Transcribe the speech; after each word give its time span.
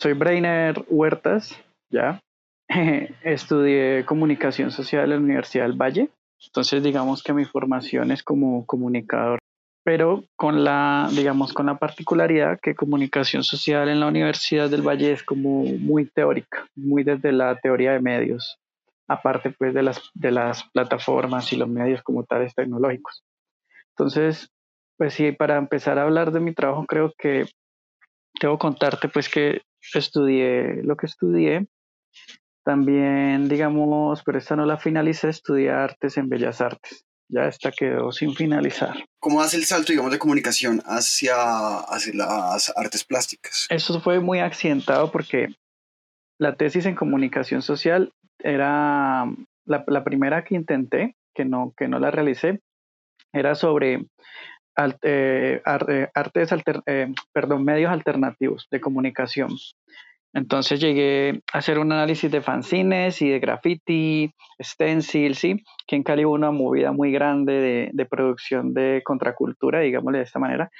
soy 0.00 0.12
Brainer 0.12 0.84
Huertas, 0.88 1.60
ya. 1.90 2.20
Estudié 3.22 4.04
comunicación 4.04 4.70
social 4.70 5.04
en 5.04 5.10
la 5.10 5.16
Universidad 5.16 5.64
del 5.64 5.80
Valle. 5.80 6.10
Entonces, 6.46 6.82
digamos 6.82 7.22
que 7.22 7.32
mi 7.32 7.44
formación 7.44 8.12
es 8.12 8.22
como 8.22 8.64
comunicador, 8.64 9.40
pero 9.84 10.24
con 10.36 10.62
la, 10.62 11.08
digamos, 11.10 11.52
con 11.52 11.66
la 11.66 11.78
particularidad 11.78 12.60
que 12.62 12.76
comunicación 12.76 13.42
social 13.42 13.88
en 13.88 13.98
la 13.98 14.06
Universidad 14.06 14.70
del 14.70 14.86
Valle 14.86 15.12
es 15.12 15.24
como 15.24 15.64
muy 15.64 16.06
teórica, 16.06 16.66
muy 16.76 17.02
desde 17.02 17.32
la 17.32 17.56
teoría 17.56 17.92
de 17.92 18.00
medios, 18.00 18.56
aparte 19.08 19.50
pues 19.50 19.74
de 19.74 19.82
las, 19.82 20.10
de 20.14 20.30
las 20.30 20.62
plataformas 20.70 21.52
y 21.52 21.56
los 21.56 21.68
medios 21.68 22.02
como 22.02 22.22
tales 22.22 22.54
tecnológicos. 22.54 23.24
Entonces, 23.96 24.48
pues 24.96 25.14
sí, 25.14 25.32
para 25.32 25.56
empezar 25.56 25.98
a 25.98 26.02
hablar 26.02 26.30
de 26.30 26.40
mi 26.40 26.54
trabajo, 26.54 26.86
creo 26.86 27.12
que 27.18 27.46
debo 28.40 28.58
contarte 28.58 29.08
pues 29.08 29.28
que 29.28 29.62
estudié 29.94 30.82
lo 30.82 30.96
que 30.96 31.06
estudié. 31.06 31.66
También, 32.64 33.48
digamos, 33.48 34.22
pero 34.24 34.38
esta 34.38 34.56
no 34.56 34.66
la 34.66 34.76
finalicé, 34.76 35.30
estudié 35.30 35.70
artes 35.70 36.18
en 36.18 36.28
Bellas 36.28 36.60
Artes. 36.60 37.06
Ya 37.30 37.46
esta 37.46 37.70
quedó 37.70 38.10
sin 38.10 38.34
finalizar. 38.34 39.04
¿Cómo 39.20 39.42
hace 39.42 39.58
el 39.58 39.64
salto, 39.64 39.92
digamos, 39.92 40.12
de 40.12 40.18
comunicación 40.18 40.82
hacia, 40.86 41.34
hacia 41.80 42.14
las 42.14 42.72
artes 42.76 43.04
plásticas? 43.04 43.66
Eso 43.68 44.00
fue 44.00 44.20
muy 44.20 44.40
accidentado 44.40 45.12
porque 45.12 45.48
la 46.38 46.56
tesis 46.56 46.86
en 46.86 46.94
comunicación 46.94 47.62
social 47.62 48.12
era 48.38 49.26
la, 49.66 49.84
la 49.86 50.04
primera 50.04 50.44
que 50.44 50.54
intenté, 50.54 51.16
que 51.34 51.44
no, 51.44 51.74
que 51.76 51.88
no 51.88 51.98
la 51.98 52.10
realicé, 52.10 52.60
era 53.32 53.54
sobre 53.54 54.06
eh, 55.02 55.60
eh, 55.88 56.08
artes, 56.14 56.50
eh, 56.86 57.12
perdón, 57.32 57.64
medios 57.64 57.90
alternativos 57.90 58.68
de 58.70 58.80
comunicación. 58.80 59.50
Entonces 60.34 60.78
llegué 60.78 61.42
a 61.52 61.58
hacer 61.58 61.78
un 61.78 61.90
análisis 61.90 62.30
de 62.30 62.42
fanzines 62.42 63.20
y 63.22 63.28
de 63.28 63.40
graffiti, 63.40 64.32
stencil, 64.62 65.34
sí, 65.34 65.64
que 65.86 65.96
en 65.96 66.02
Cali 66.02 66.24
hubo 66.24 66.34
una 66.34 66.50
movida 66.50 66.92
muy 66.92 67.10
grande 67.10 67.90
de, 67.92 68.06
producción 68.06 68.74
de 68.74 69.02
contracultura, 69.04 69.80
digámosle 69.80 70.18
de 70.18 70.24
esta 70.24 70.38
manera, 70.38 70.70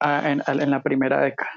en, 0.00 0.42
en, 0.46 0.70
la 0.70 0.82
primera 0.82 1.20
década. 1.20 1.50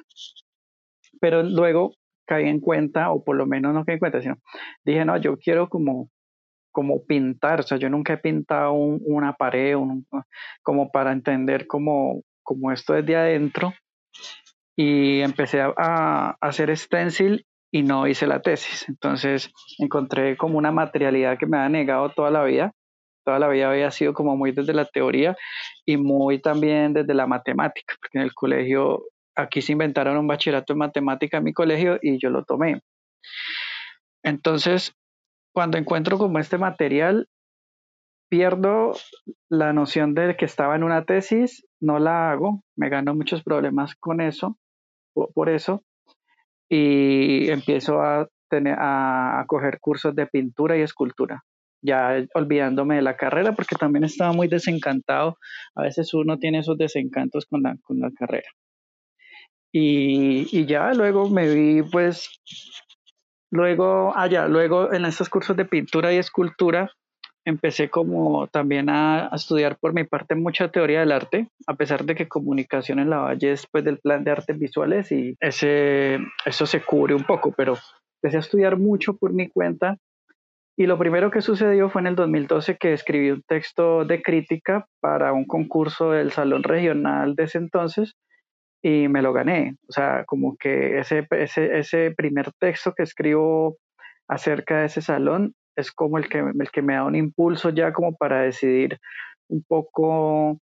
Pero 1.19 1.43
luego 1.43 1.95
caí 2.25 2.47
en 2.47 2.59
cuenta, 2.59 3.11
o 3.11 3.23
por 3.23 3.35
lo 3.35 3.45
menos 3.45 3.73
no 3.73 3.85
caí 3.85 3.95
en 3.95 3.99
cuenta, 3.99 4.21
sino 4.21 4.37
dije, 4.85 5.05
no, 5.05 5.17
yo 5.17 5.37
quiero 5.37 5.69
como 5.69 6.09
como 6.73 7.05
pintar, 7.05 7.61
o 7.61 7.63
sea, 7.63 7.77
yo 7.77 7.89
nunca 7.89 8.13
he 8.13 8.17
pintado 8.17 8.73
una 8.73 9.33
pared, 9.33 9.77
como 10.63 10.91
para 10.91 11.13
entender 11.13 11.67
cómo, 11.67 12.23
cómo 12.41 12.71
esto 12.71 12.93
de 12.93 13.15
adentro. 13.15 13.73
Y 14.75 15.21
empecé 15.21 15.61
a, 15.61 16.35
hacer 16.41 16.75
stencil 16.75 17.45
y 17.71 17.83
no 17.83 18.07
hice 18.07 18.25
la 18.25 18.41
tesis. 18.41 18.89
Entonces 18.89 19.51
encontré 19.77 20.35
como 20.35 20.57
una 20.57 20.71
materialidad 20.71 21.37
que 21.37 21.45
me 21.45 21.57
ha 21.57 21.69
negado 21.69 22.09
toda 22.09 22.31
la 22.31 22.43
vida. 22.43 22.73
Toda 23.23 23.39
la 23.39 23.47
vida 23.47 23.69
había 23.69 23.91
sido 23.91 24.13
como 24.13 24.35
muy 24.35 24.51
desde 24.51 24.73
la 24.73 24.85
teoría 24.85 25.37
y 25.85 25.95
muy 25.97 26.41
también 26.41 26.93
desde 26.93 27.13
la 27.13 27.27
matemática, 27.27 27.95
porque 28.01 28.17
en 28.17 28.23
el 28.23 28.33
colegio, 28.33 29.03
aquí 29.35 29.61
se 29.61 29.71
inventaron 29.71 30.17
un 30.17 30.27
bachillerato 30.27 30.73
en 30.73 30.79
matemática 30.79 31.37
en 31.37 31.43
mi 31.43 31.53
colegio 31.53 31.99
y 32.01 32.19
yo 32.19 32.31
lo 32.31 32.43
tomé. 32.43 32.81
Entonces, 34.23 34.93
cuando 35.53 35.77
encuentro 35.77 36.17
como 36.17 36.39
este 36.39 36.57
material, 36.57 37.29
pierdo 38.27 38.93
la 39.49 39.73
noción 39.73 40.15
de 40.15 40.35
que 40.35 40.45
estaba 40.45 40.75
en 40.75 40.83
una 40.83 41.05
tesis, 41.05 41.65
no 41.79 41.99
la 41.99 42.31
hago, 42.31 42.63
me 42.75 42.89
gano 42.89 43.13
muchos 43.13 43.43
problemas 43.43 43.95
con 43.95 44.21
eso, 44.21 44.57
por, 45.13 45.49
eso, 45.49 45.83
y 46.67 47.49
empiezo 47.51 48.01
a, 48.01 48.27
tener, 48.49 48.75
a, 48.79 49.43
coger 49.47 49.79
cursos 49.79 50.15
de 50.15 50.25
pintura 50.25 50.75
y 50.75 50.81
escultura, 50.81 51.43
ya 51.83 52.25
olvidándome 52.33 52.95
de 52.95 53.03
la 53.03 53.15
carrera 53.15 53.53
porque 53.53 53.75
también 53.75 54.05
estaba 54.05 54.33
muy 54.33 54.47
desencantado, 54.47 55.37
a 55.75 55.83
veces 55.83 56.11
uno 56.15 56.39
tiene 56.39 56.59
esos 56.59 56.77
desencantos 56.77 57.45
con 57.45 57.61
la, 57.61 57.77
con 57.83 57.99
la 57.99 58.09
carrera. 58.09 58.49
Y, 59.71 60.47
y 60.51 60.65
ya 60.65 60.93
luego 60.93 61.29
me 61.29 61.53
vi 61.53 61.83
pues 61.83 62.41
Luego, 63.53 64.17
allá, 64.17 64.45
ah, 64.45 64.47
luego 64.47 64.91
en 64.91 65.05
estos 65.05 65.29
cursos 65.29 65.55
de 65.55 65.65
pintura 65.65 66.11
y 66.11 66.17
escultura, 66.17 66.89
empecé 67.45 67.87
como 67.87 68.47
también 68.47 68.89
a, 68.89 69.29
estudiar 69.31 69.77
por 69.77 69.93
mi 69.93 70.05
parte 70.05 70.33
mucha 70.33 70.69
teoría 70.69 71.01
del 71.01 71.11
arte, 71.11 71.49
a 71.67 71.75
pesar 71.75 72.03
de 72.03 72.15
que 72.15 72.27
comunicación 72.27 72.97
en 72.97 73.11
la 73.11 73.19
Valle 73.19 73.51
es 73.51 73.67
pues, 73.71 73.83
del 73.83 73.99
plan 73.99 74.23
de 74.23 74.31
artes 74.31 74.57
visuales 74.57 75.11
y 75.11 75.35
ese, 75.39 76.17
eso 76.43 76.65
se 76.65 76.81
cubre 76.81 77.13
un 77.13 77.25
poco, 77.25 77.53
pero 77.55 77.77
empecé 78.23 78.37
a 78.37 78.39
estudiar 78.39 78.79
mucho 78.79 79.15
por 79.17 79.33
mi 79.33 79.47
cuenta. 79.49 79.97
Y 80.75 80.87
lo 80.87 80.97
primero 80.97 81.29
que 81.29 81.41
sucedió 81.41 81.91
fue 81.91 82.01
en 82.01 82.07
el 82.07 82.15
2012 82.15 82.77
que 82.77 82.93
escribí 82.93 83.29
un 83.29 83.43
texto 83.43 84.03
de 84.03 84.23
crítica 84.23 84.87
para 84.99 85.31
un 85.31 85.45
concurso 85.45 86.09
del 86.09 86.31
Salón 86.31 86.63
Regional 86.63 87.35
de 87.35 87.43
ese 87.43 87.59
entonces 87.59 88.15
y 88.83 89.07
me 89.07 89.21
lo 89.21 89.33
gané. 89.33 89.77
O 89.87 89.91
sea, 89.91 90.25
como 90.25 90.57
que 90.57 90.99
ese, 90.99 91.25
ese, 91.31 91.79
ese 91.79 92.11
primer 92.11 92.51
texto 92.59 92.93
que 92.93 93.03
escribo 93.03 93.77
acerca 94.27 94.79
de 94.79 94.85
ese 94.85 95.01
salón 95.01 95.55
es 95.75 95.91
como 95.91 96.17
el 96.17 96.29
que, 96.29 96.39
el 96.39 96.71
que 96.71 96.81
me 96.81 96.93
da 96.93 97.05
un 97.05 97.15
impulso 97.15 97.69
ya 97.69 97.93
como 97.93 98.15
para 98.15 98.41
decidir 98.41 98.99
un 99.47 99.63
poco 99.63 100.59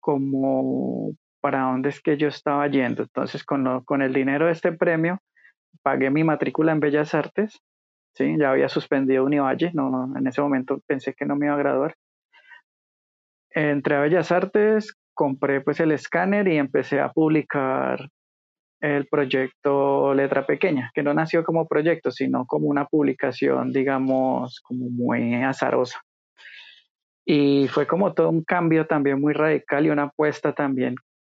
como 0.00 1.12
para 1.40 1.62
dónde 1.62 1.88
es 1.88 2.00
que 2.00 2.16
yo 2.18 2.28
estaba 2.28 2.68
yendo. 2.68 3.02
Entonces, 3.02 3.42
con, 3.42 3.82
con 3.84 4.02
el 4.02 4.12
dinero 4.12 4.46
de 4.46 4.52
este 4.52 4.72
premio, 4.72 5.18
pagué 5.82 6.10
mi 6.10 6.24
matrícula 6.24 6.72
en 6.72 6.80
Bellas 6.80 7.14
Artes. 7.14 7.60
¿sí? 8.14 8.36
Ya 8.38 8.50
había 8.50 8.68
suspendido 8.68 9.24
Univalle, 9.24 9.70
no, 9.72 9.88
no, 9.90 10.16
en 10.16 10.26
ese 10.26 10.42
momento 10.42 10.80
pensé 10.86 11.14
que 11.14 11.24
no 11.24 11.36
me 11.36 11.46
iba 11.46 11.54
a 11.54 11.58
graduar. 11.58 11.94
Entré 13.50 13.96
a 13.96 14.00
Bellas 14.00 14.30
Artes, 14.30 14.94
compré 15.14 15.60
pues 15.60 15.80
el 15.80 15.92
escáner 15.92 16.48
y 16.48 16.58
empecé 16.58 17.00
a 17.00 17.12
publicar 17.12 18.08
el 18.80 19.06
proyecto 19.06 20.12
Letra 20.12 20.44
Pequeña, 20.44 20.90
que 20.94 21.02
no 21.02 21.14
nació 21.14 21.42
como 21.42 21.66
proyecto, 21.66 22.10
sino 22.10 22.44
como 22.46 22.66
una 22.66 22.84
publicación, 22.84 23.72
digamos, 23.72 24.60
como 24.60 24.90
muy 24.90 25.34
azarosa. 25.42 26.02
Y 27.24 27.68
fue 27.68 27.86
como 27.86 28.12
todo 28.12 28.28
un 28.28 28.44
cambio 28.44 28.86
también 28.86 29.20
muy 29.20 29.32
radical 29.32 29.86
y 29.86 29.90
una 29.90 30.04
apuesta 30.04 30.52
también. 30.52 30.96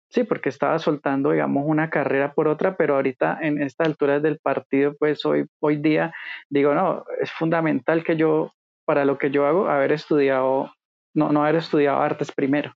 Sí, 0.10 0.24
porque 0.24 0.50
estaba 0.50 0.80
soltando, 0.80 1.32
digamos, 1.32 1.64
una 1.66 1.90
carrera 1.90 2.34
por 2.34 2.48
otra, 2.48 2.76
pero 2.78 2.96
ahorita 2.96 3.40
en 3.42 3.62
esta 3.62 3.86
altura 3.86 4.20
del 4.20 4.40
partido, 4.40 4.96
pues 4.98 5.26
hoy, 5.26 5.46
hoy 5.60 5.78
día 5.78 6.14
digo, 6.50 6.74
no, 6.74 7.06
es 7.22 7.32
fundamental 7.32 8.04
que 8.04 8.16
yo, 8.18 8.52
para 8.86 9.06
lo 9.06 9.18
que 9.18 9.32
yo 9.32 9.46
hago, 9.46 9.70
haber 9.70 9.92
estudiado, 9.92 10.72
no, 11.14 11.32
no 11.32 11.44
haber 11.44 11.56
estudiado 11.58 12.02
artes 12.02 12.32
primero. 12.32 12.74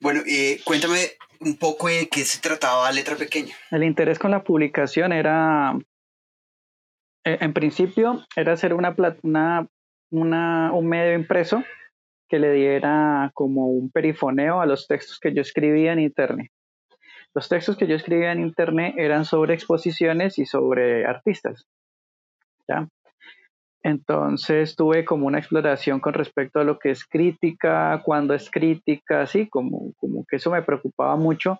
Bueno, 0.00 0.20
eh, 0.26 0.60
cuéntame 0.64 0.98
un 1.40 1.56
poco 1.56 1.88
de 1.88 2.08
qué 2.08 2.24
se 2.24 2.40
trataba 2.40 2.90
Letra 2.92 3.16
Pequeña. 3.16 3.54
El 3.70 3.84
interés 3.84 4.18
con 4.18 4.30
la 4.30 4.42
publicación 4.42 5.12
era, 5.12 5.76
eh, 7.24 7.38
en 7.40 7.52
principio, 7.52 8.24
era 8.36 8.52
hacer 8.52 8.74
una, 8.74 8.94
una, 9.22 9.66
una, 10.10 10.72
un 10.72 10.86
medio 10.86 11.14
impreso 11.14 11.62
que 12.28 12.38
le 12.38 12.52
diera 12.52 13.30
como 13.34 13.68
un 13.68 13.90
perifoneo 13.90 14.60
a 14.60 14.66
los 14.66 14.86
textos 14.86 15.18
que 15.20 15.34
yo 15.34 15.42
escribía 15.42 15.92
en 15.92 16.00
Internet. 16.00 16.50
Los 17.34 17.48
textos 17.48 17.76
que 17.76 17.86
yo 17.86 17.96
escribía 17.96 18.32
en 18.32 18.40
Internet 18.40 18.94
eran 18.96 19.24
sobre 19.24 19.54
exposiciones 19.54 20.38
y 20.38 20.46
sobre 20.46 21.04
artistas. 21.04 21.66
¿ya? 22.68 22.88
Entonces 23.84 24.76
tuve 24.76 25.04
como 25.04 25.26
una 25.26 25.38
exploración 25.38 26.00
con 26.00 26.14
respecto 26.14 26.58
a 26.58 26.64
lo 26.64 26.78
que 26.78 26.90
es 26.90 27.04
crítica, 27.04 28.00
cuando 28.02 28.32
es 28.32 28.50
crítica, 28.50 29.20
así 29.20 29.46
como, 29.46 29.92
como 29.98 30.24
que 30.26 30.36
eso 30.36 30.50
me 30.50 30.62
preocupaba 30.62 31.16
mucho 31.16 31.58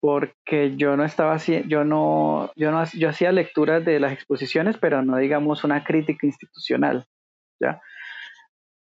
porque 0.00 0.76
yo 0.76 0.96
no 0.96 1.04
estaba 1.04 1.36
yo 1.38 1.84
no, 1.84 2.50
yo 2.56 2.72
no, 2.72 2.84
yo 2.94 3.08
hacía 3.08 3.32
lecturas 3.32 3.84
de 3.84 4.00
las 4.00 4.12
exposiciones, 4.12 4.76
pero 4.78 5.02
no 5.02 5.16
digamos 5.16 5.64
una 5.64 5.84
crítica 5.84 6.26
institucional, 6.26 7.06
¿ya? 7.60 7.80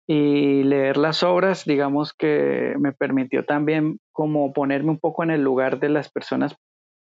Y 0.06 0.64
leer 0.64 0.98
las 0.98 1.24
obras, 1.24 1.64
digamos 1.64 2.14
que 2.14 2.76
me 2.80 2.92
permitió 2.92 3.46
también 3.46 4.00
como 4.12 4.52
ponerme 4.52 4.92
un 4.92 5.00
poco 5.00 5.24
en 5.24 5.32
el 5.32 5.42
lugar 5.42 5.80
de 5.80 5.90
las 5.90 6.10
personas, 6.10 6.56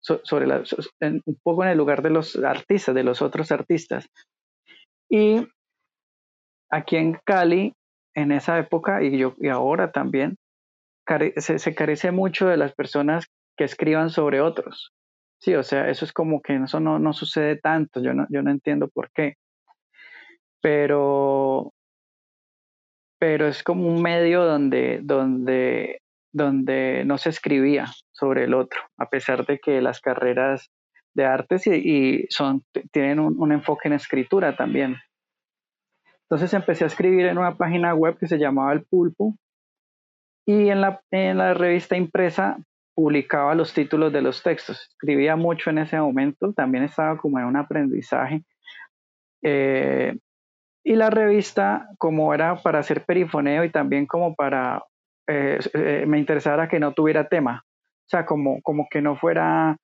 sobre 0.02 0.46
un 0.46 1.40
poco 1.44 1.64
en 1.64 1.70
el 1.70 1.78
lugar 1.78 2.02
de 2.02 2.10
los 2.10 2.36
artistas, 2.38 2.96
de 2.96 3.04
los 3.04 3.22
otros 3.22 3.52
artistas 3.52 4.10
y 5.10 5.48
aquí 6.70 6.98
en 6.98 7.20
Cali, 7.26 7.74
en 8.14 8.32
esa 8.32 8.60
época 8.60 9.04
y, 9.04 9.18
yo, 9.18 9.36
y 9.40 9.48
ahora 9.50 9.92
también, 9.92 10.38
se, 11.38 11.76
carece 11.76 12.12
mucho 12.12 12.48
de 12.48 12.58
las 12.58 12.74
personas 12.74 13.26
que 13.58 13.64
escriban 13.64 14.10
sobre 14.10 14.42
otros. 14.42 14.92
Sí, 15.42 15.56
o 15.56 15.64
sea, 15.64 15.90
eso 15.90 16.06
es 16.06 16.14
como 16.14 16.42
que 16.42 16.56
eso 16.56 16.80
no, 16.80 17.00
no 17.00 17.14
sucede 17.14 17.56
tanto, 17.58 18.02
yo 18.02 18.14
no, 18.14 18.28
yo 18.30 18.44
no 18.44 18.52
entiendo 18.52 18.90
por 18.90 19.10
qué. 19.12 19.36
Pero, 20.62 21.74
pero 23.18 23.48
es 23.48 23.64
como 23.64 23.88
un 23.88 24.02
medio 24.02 24.44
donde, 24.44 25.00
donde, 25.02 26.02
donde 26.34 27.04
no 27.06 27.18
se 27.18 27.30
escribía 27.30 27.86
sobre 28.12 28.44
el 28.44 28.54
otro, 28.54 28.82
a 28.98 29.10
pesar 29.10 29.46
de 29.46 29.60
que 29.60 29.82
las 29.82 30.02
carreras 30.02 30.70
de 31.14 31.26
artes 31.26 31.68
y, 31.68 32.26
son, 32.30 32.64
tienen 32.92 33.20
un, 33.20 33.52
enfoque 33.52 33.88
en 33.88 33.94
escritura 33.94 34.56
también. 34.56 34.98
Entonces 36.24 36.54
empecé 36.54 36.84
a 36.84 36.88
escribir 36.88 37.26
en 37.26 37.38
una 37.38 37.58
página 37.58 37.94
web 37.96 38.18
que 38.18 38.28
se 38.28 38.38
llamaba 38.38 38.74
El 38.74 38.84
Pulpo 38.84 39.36
y 40.46 40.70
en 40.70 40.82
la, 40.82 41.02
en 41.12 41.38
la 41.38 41.54
revista 41.54 41.98
impresa 41.98 42.58
publicaba 42.96 43.56
los 43.56 43.74
títulos 43.74 44.12
de 44.12 44.22
los 44.22 44.44
textos. 44.44 44.90
Escribía 44.90 45.36
mucho 45.36 45.70
en 45.70 45.78
ese 45.78 46.00
momento, 46.00 46.54
también 46.54 46.84
estaba 46.84 47.18
como 47.18 47.40
en 47.40 47.46
un 47.46 47.56
aprendizaje. 47.56 48.44
Eh, 49.42 50.18
y 50.84 50.96
la 50.96 51.10
revista, 51.10 51.88
como 51.98 52.34
era 52.34 52.56
para 52.58 52.80
hacer 52.80 53.06
perifoneo 53.06 53.64
y 53.64 53.72
también 53.72 54.06
como 54.06 54.36
para, 54.36 54.84
eh, 55.28 55.60
eh, 55.74 56.06
me 56.08 56.20
interesaba 56.20 56.68
que 56.68 56.80
no 56.80 56.94
tuviera 56.94 57.30
tema, 57.30 57.64
o 57.66 58.10
sea, 58.10 58.26
como, 58.26 58.62
como 58.64 58.88
que 58.90 59.02
no 59.02 59.16
fuera 59.16 59.78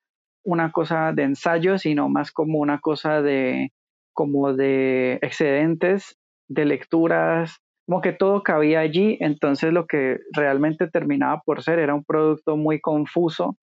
una 0.46 0.72
cosa 0.72 1.12
de 1.12 1.24
ensayo, 1.24 1.78
sino 1.78 2.08
más 2.08 2.32
como 2.32 2.60
una 2.60 2.80
cosa 2.80 3.22
de, 3.22 3.72
como 4.14 4.54
de 4.54 5.20
excedentes, 5.22 6.18
de 6.48 6.66
lecturas, 6.66 7.58
como 7.88 8.02
que 8.02 8.14
todo 8.14 8.44
cabía 8.44 8.80
allí, 8.80 9.18
entonces 9.20 9.74
lo 9.74 9.86
que 9.86 10.20
realmente 10.32 10.88
terminaba 10.90 11.42
por 11.46 11.62
ser 11.62 11.80
era 11.80 11.94
un 11.94 12.04
producto 12.04 12.58
muy 12.58 12.80
confuso, 12.80 13.58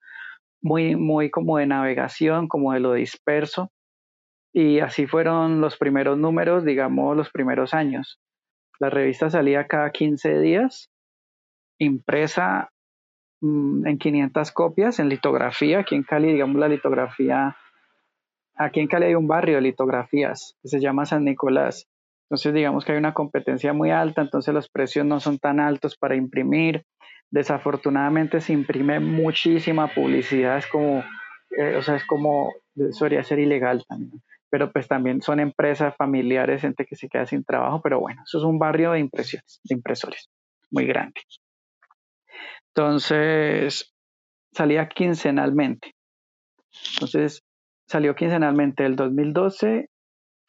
muy, 0.61 0.97
muy 0.97 1.31
como 1.31 1.59
de 1.59 1.67
navegación, 1.67 2.49
como 2.49 2.73
de 2.73 2.81
lo 2.81 2.93
disperso, 2.93 3.71
y 4.53 4.81
así 4.81 5.07
fueron 5.07 5.61
los 5.61 5.77
primeros 5.77 6.19
números, 6.19 6.65
digamos, 6.65 7.17
los 7.17 7.31
primeros 7.31 7.75
años. 7.75 8.21
La 8.79 8.91
revista 8.91 9.31
salía 9.31 9.67
cada 9.67 9.91
15 9.91 10.41
días, 10.41 10.91
impresa 11.79 12.72
en 13.43 13.99
500 13.99 14.53
copias, 14.53 14.99
en 14.99 15.09
litografía. 15.09 15.81
Aquí 15.81 15.95
en 15.95 16.05
Cali, 16.05 16.33
digamos, 16.33 16.57
la 16.57 16.69
litografía, 16.69 17.57
aquí 18.57 18.81
en 18.81 18.87
Cali 18.87 19.07
hay 19.07 19.15
un 19.15 19.27
barrio 19.27 19.57
de 19.57 19.63
litografías 19.63 20.57
que 20.63 20.69
se 20.69 20.81
llama 20.81 21.07
San 21.07 21.25
Nicolás. 21.25 21.89
Entonces, 22.25 22.55
digamos 22.55 22.85
que 22.85 22.93
hay 22.93 22.99
una 22.99 23.15
competencia 23.15 23.73
muy 23.73 23.91
alta, 23.91 24.23
entonces 24.23 24.55
los 24.55 24.69
precios 24.69 25.05
no 25.05 25.21
son 25.21 25.39
tan 25.39 25.61
altos 25.61 25.97
para 25.97 26.17
imprimir. 26.17 26.85
Desafortunadamente 27.31 28.41
se 28.41 28.53
imprime 28.53 29.01
muchísima 29.01 29.89
publicidad, 29.89 30.59
es 30.59 30.67
como, 30.67 31.03
eh, 31.59 31.77
o 31.77 31.83
sea, 31.83 31.97
es 31.97 32.07
como, 32.07 32.53
debería 32.75 33.23
ser 33.23 33.39
ilegal 33.39 33.85
también 33.89 34.23
pero 34.53 34.71
pues 34.71 34.87
también 34.87 35.23
son 35.23 35.41
empresas 35.41 35.97
familiares, 35.97 36.61
gente 36.61 36.85
que 36.85 36.95
se 36.95 37.09
queda 37.09 37.25
sin 37.25 37.43
trabajo, 37.43 37.81
pero 37.83 38.01
bueno, 38.01 38.21
eso 38.23 38.37
es 38.37 38.45
un 38.45 38.59
barrio 38.59 38.93
de 38.93 38.99
impresiones, 38.99 39.63
de 39.65 39.75
impresores, 39.75 40.29
muy 40.71 40.85
grande. 40.85 41.23
Entonces, 42.75 43.95
salía 44.53 44.89
quincenalmente. 44.89 45.93
Entonces, 46.95 47.43
salió 47.87 48.15
quincenalmente 48.15 48.83
del 48.83 48.97
2012 48.97 49.89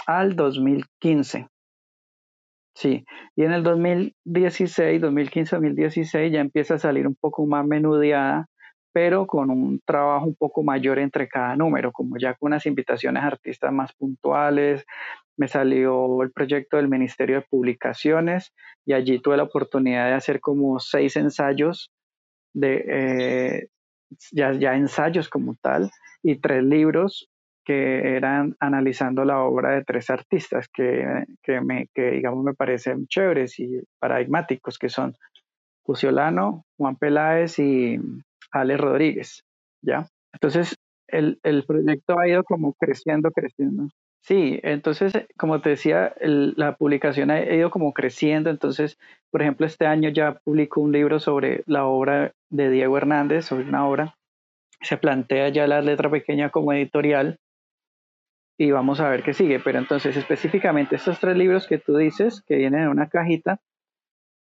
al 0.06 0.36
2015. 0.36 1.48
Sí, 2.76 3.06
y 3.36 3.44
en 3.44 3.52
el 3.52 3.64
2016, 3.64 5.02
2015, 5.02 5.56
2016 5.58 6.32
ya 6.32 6.40
empieza 6.40 6.76
a 6.76 6.80
salir 6.80 7.08
un 7.08 7.16
poco 7.16 7.46
más 7.46 7.66
menudeada 7.66 8.48
pero 8.94 9.26
con 9.26 9.50
un 9.50 9.82
trabajo 9.86 10.28
un 10.28 10.36
poco 10.36 10.64
mayor 10.64 11.00
entre 11.00 11.28
cada 11.28 11.56
número, 11.56 11.92
como 11.92 12.18
ya 12.18 12.36
con 12.36 12.52
unas 12.52 12.66
invitaciones 12.68 13.24
a 13.24 13.28
artistas 13.28 13.74
más 13.74 13.92
puntuales. 13.94 14.86
Me 15.36 15.48
salió 15.48 16.22
el 16.22 16.32
proyecto 16.32 16.78
del 16.78 16.88
Ministerio 16.88 17.38
de 17.38 17.48
Publicaciones 17.50 18.54
y 18.86 18.94
allí 18.94 19.20
tuve 19.20 19.38
la 19.38 19.44
oportunidad 19.44 20.06
de 20.06 20.14
hacer 20.14 20.40
como 20.40 20.80
seis 20.80 21.16
ensayos, 21.16 21.92
de, 22.54 22.86
eh, 22.88 23.68
ya, 24.32 24.54
ya 24.54 24.76
ensayos 24.76 25.30
como 25.30 25.56
tal, 25.62 25.92
y 26.22 26.38
tres 26.40 26.64
libros 26.64 27.30
que 27.66 28.16
eran 28.16 28.56
analizando 28.60 29.24
la 29.24 29.40
obra 29.40 29.72
de 29.72 29.84
tres 29.84 30.10
artistas 30.10 30.68
que, 30.74 31.26
que, 31.42 31.62
me, 31.62 31.88
que 31.94 32.12
digamos 32.12 32.44
me 32.44 32.54
parecen 32.54 33.08
chéveres 33.08 33.60
y 33.60 33.82
paradigmáticos, 34.00 34.78
que 34.78 34.90
son 34.90 35.16
Cusiolano, 35.84 36.66
Juan 36.78 36.96
Peláez 36.98 37.60
y 37.60 38.00
Ale 38.52 38.78
Rodríguez, 38.78 39.44
¿ya? 39.82 40.08
Entonces, 40.34 40.76
el, 41.08 41.64
proyecto 41.68 42.20
ha 42.20 42.28
ido 42.28 42.44
como 42.44 42.74
creciendo, 42.74 43.32
creciendo. 43.32 43.88
Sí, 44.24 44.58
entonces, 44.64 45.12
como 45.38 45.60
te 45.60 45.72
decía, 45.72 46.14
la 46.22 46.78
publicación 46.78 47.30
ha 47.30 47.42
ido 47.44 47.70
como 47.70 47.92
creciendo. 47.94 48.50
Entonces, 48.50 48.98
por 49.30 49.42
ejemplo, 49.42 49.66
este 49.66 49.86
año 49.86 50.10
ya 50.10 50.40
publicó 50.46 50.80
un 50.80 50.94
libro 50.94 51.20
sobre 51.20 51.64
la 51.66 51.86
obra 51.86 52.34
de 52.50 52.70
Diego 52.70 52.98
Hernández, 52.98 53.46
sobre 53.46 53.66
una 53.66 53.86
obra. 53.86 54.16
Se 54.82 54.98
plantea 54.98 55.50
ya 55.50 55.68
la 55.68 55.82
letra 55.82 56.10
pequeña 56.10 56.52
como 56.52 56.72
editorial 56.72 57.38
y 58.58 58.72
vamos 58.72 59.02
a 59.02 59.10
ver 59.10 59.24
qué 59.24 59.34
sigue. 59.34 59.60
Pero 59.60 59.80
entonces, 59.80 60.16
específicamente, 60.16 60.96
estos 60.96 61.20
tres 61.20 61.36
libros 61.36 61.68
que 61.68 61.80
tú 61.80 61.98
dices, 61.98 62.42
que 62.48 62.56
vienen 62.56 62.84
en 62.84 62.90
una 62.90 63.10
cajita, 63.10 63.60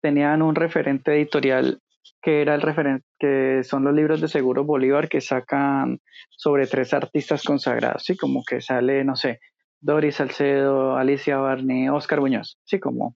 tenían 0.03 0.43
un 0.43 0.55
referente 0.55 1.15
editorial 1.15 1.81
que 2.21 2.43
era 2.43 2.55
el 2.55 2.63
referente, 2.63 3.07
que 3.19 3.63
son 3.65 3.85
los 3.85 3.95
libros 3.95 4.21
de 4.21 4.29
Seguro 4.29 4.65
Bolívar 4.65 5.09
que 5.09 5.21
sacan 5.23 6.01
sobre 6.31 6.67
tres 6.67 6.93
artistas 6.93 7.43
consagrados, 7.43 8.05
sí, 8.05 8.17
como 8.17 8.43
que 8.45 8.61
sale, 8.61 9.05
no 9.05 9.15
sé, 9.17 9.41
Doris 9.83 10.17
Salcedo, 10.17 10.97
Alicia 10.97 11.37
Barney, 11.37 11.89
Oscar 11.91 12.21
Muñoz, 12.21 12.59
sí, 12.65 12.81
como 12.81 13.15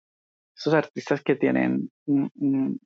esos 0.54 0.74
artistas 0.74 1.22
que 1.22 1.36
tienen, 1.36 1.90
que 2.06 2.78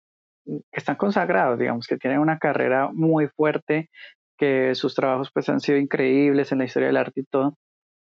están 0.73 0.97
consagrados, 0.97 1.59
digamos, 1.59 1.87
que 1.87 1.97
tienen 1.97 2.21
una 2.21 2.39
carrera 2.39 2.91
muy 2.93 3.29
fuerte, 3.29 3.91
que 4.39 4.75
sus 4.75 4.95
trabajos 4.95 5.31
pues 5.33 5.49
han 5.49 5.61
sido 5.61 5.79
increíbles 5.79 6.53
en 6.53 6.59
la 6.59 6.65
historia 6.65 6.89
del 6.89 6.97
arte 6.97 7.21
y 7.21 7.25
todo. 7.25 7.57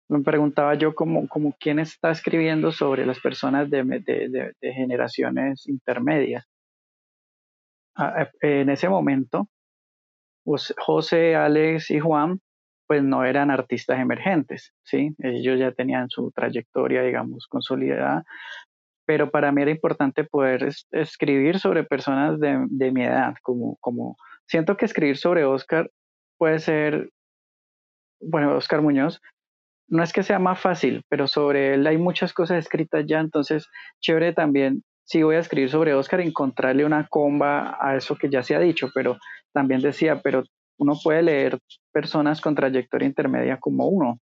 Me 0.09 0.21
preguntaba 0.21 0.75
yo 0.75 0.95
como, 0.95 1.27
como 1.27 1.53
quién 1.59 1.79
está 1.79 2.11
escribiendo 2.11 2.71
sobre 2.71 3.05
las 3.05 3.19
personas 3.19 3.69
de, 3.69 3.83
de, 3.83 4.53
de 4.61 4.73
generaciones 4.73 5.67
intermedias 5.67 6.45
en 8.41 8.69
ese 8.69 8.89
momento, 8.89 9.47
José, 10.45 11.35
Alex 11.35 11.91
y 11.91 11.99
Juan, 11.99 12.39
pues 12.87 13.03
no 13.03 13.25
eran 13.25 13.51
artistas 13.51 13.99
emergentes, 13.99 14.73
¿sí? 14.83 15.15
Ellos 15.19 15.59
ya 15.59 15.71
tenían 15.71 16.09
su 16.09 16.31
trayectoria, 16.31 17.01
digamos, 17.01 17.47
consolidada, 17.47 18.23
pero 19.05 19.31
para 19.31 19.51
mí 19.51 19.61
era 19.61 19.71
importante 19.71 20.23
poder 20.23 20.69
escribir 20.91 21.59
sobre 21.59 21.83
personas 21.83 22.39
de, 22.39 22.91
mi 22.91 23.03
edad, 23.03 23.35
como, 23.41 23.77
como 23.81 24.17
siento 24.47 24.77
que 24.77 24.85
escribir 24.85 25.17
sobre 25.17 25.45
Oscar 25.45 25.89
puede 26.37 26.59
ser, 26.59 27.09
bueno, 28.19 28.55
Oscar 28.55 28.81
Muñoz, 28.81 29.21
no 29.87 30.03
es 30.03 30.11
que 30.11 30.23
sea 30.23 30.39
más 30.39 30.59
fácil, 30.59 31.03
pero 31.09 31.27
sobre 31.27 31.75
él 31.75 31.85
hay 31.85 31.97
muchas 31.97 32.33
cosas 32.33 32.57
escritas 32.57 33.05
ya, 33.07 33.19
entonces 33.19 33.67
chévere 34.01 34.33
también 34.33 34.83
si 35.05 35.21
voy 35.21 35.35
a 35.35 35.39
escribir 35.39 35.69
sobre 35.69 35.93
Oscar, 35.93 36.19
encontrarle 36.19 36.83
una 36.83 37.07
comba 37.07 37.77
a 37.79 37.95
eso 37.95 38.15
que 38.15 38.29
ya 38.29 38.41
se 38.41 38.55
ha 38.55 38.59
dicho, 38.59 38.89
pero 38.93 39.17
también 39.53 39.79
decía, 39.81 40.21
pero 40.21 40.43
uno 40.77 40.93
puede 41.03 41.23
leer 41.23 41.59
personas 41.91 42.41
con 42.41 42.55
trayectoria 42.55 43.07
intermedia 43.07 43.59
como 43.59 43.87
uno. 43.87 44.19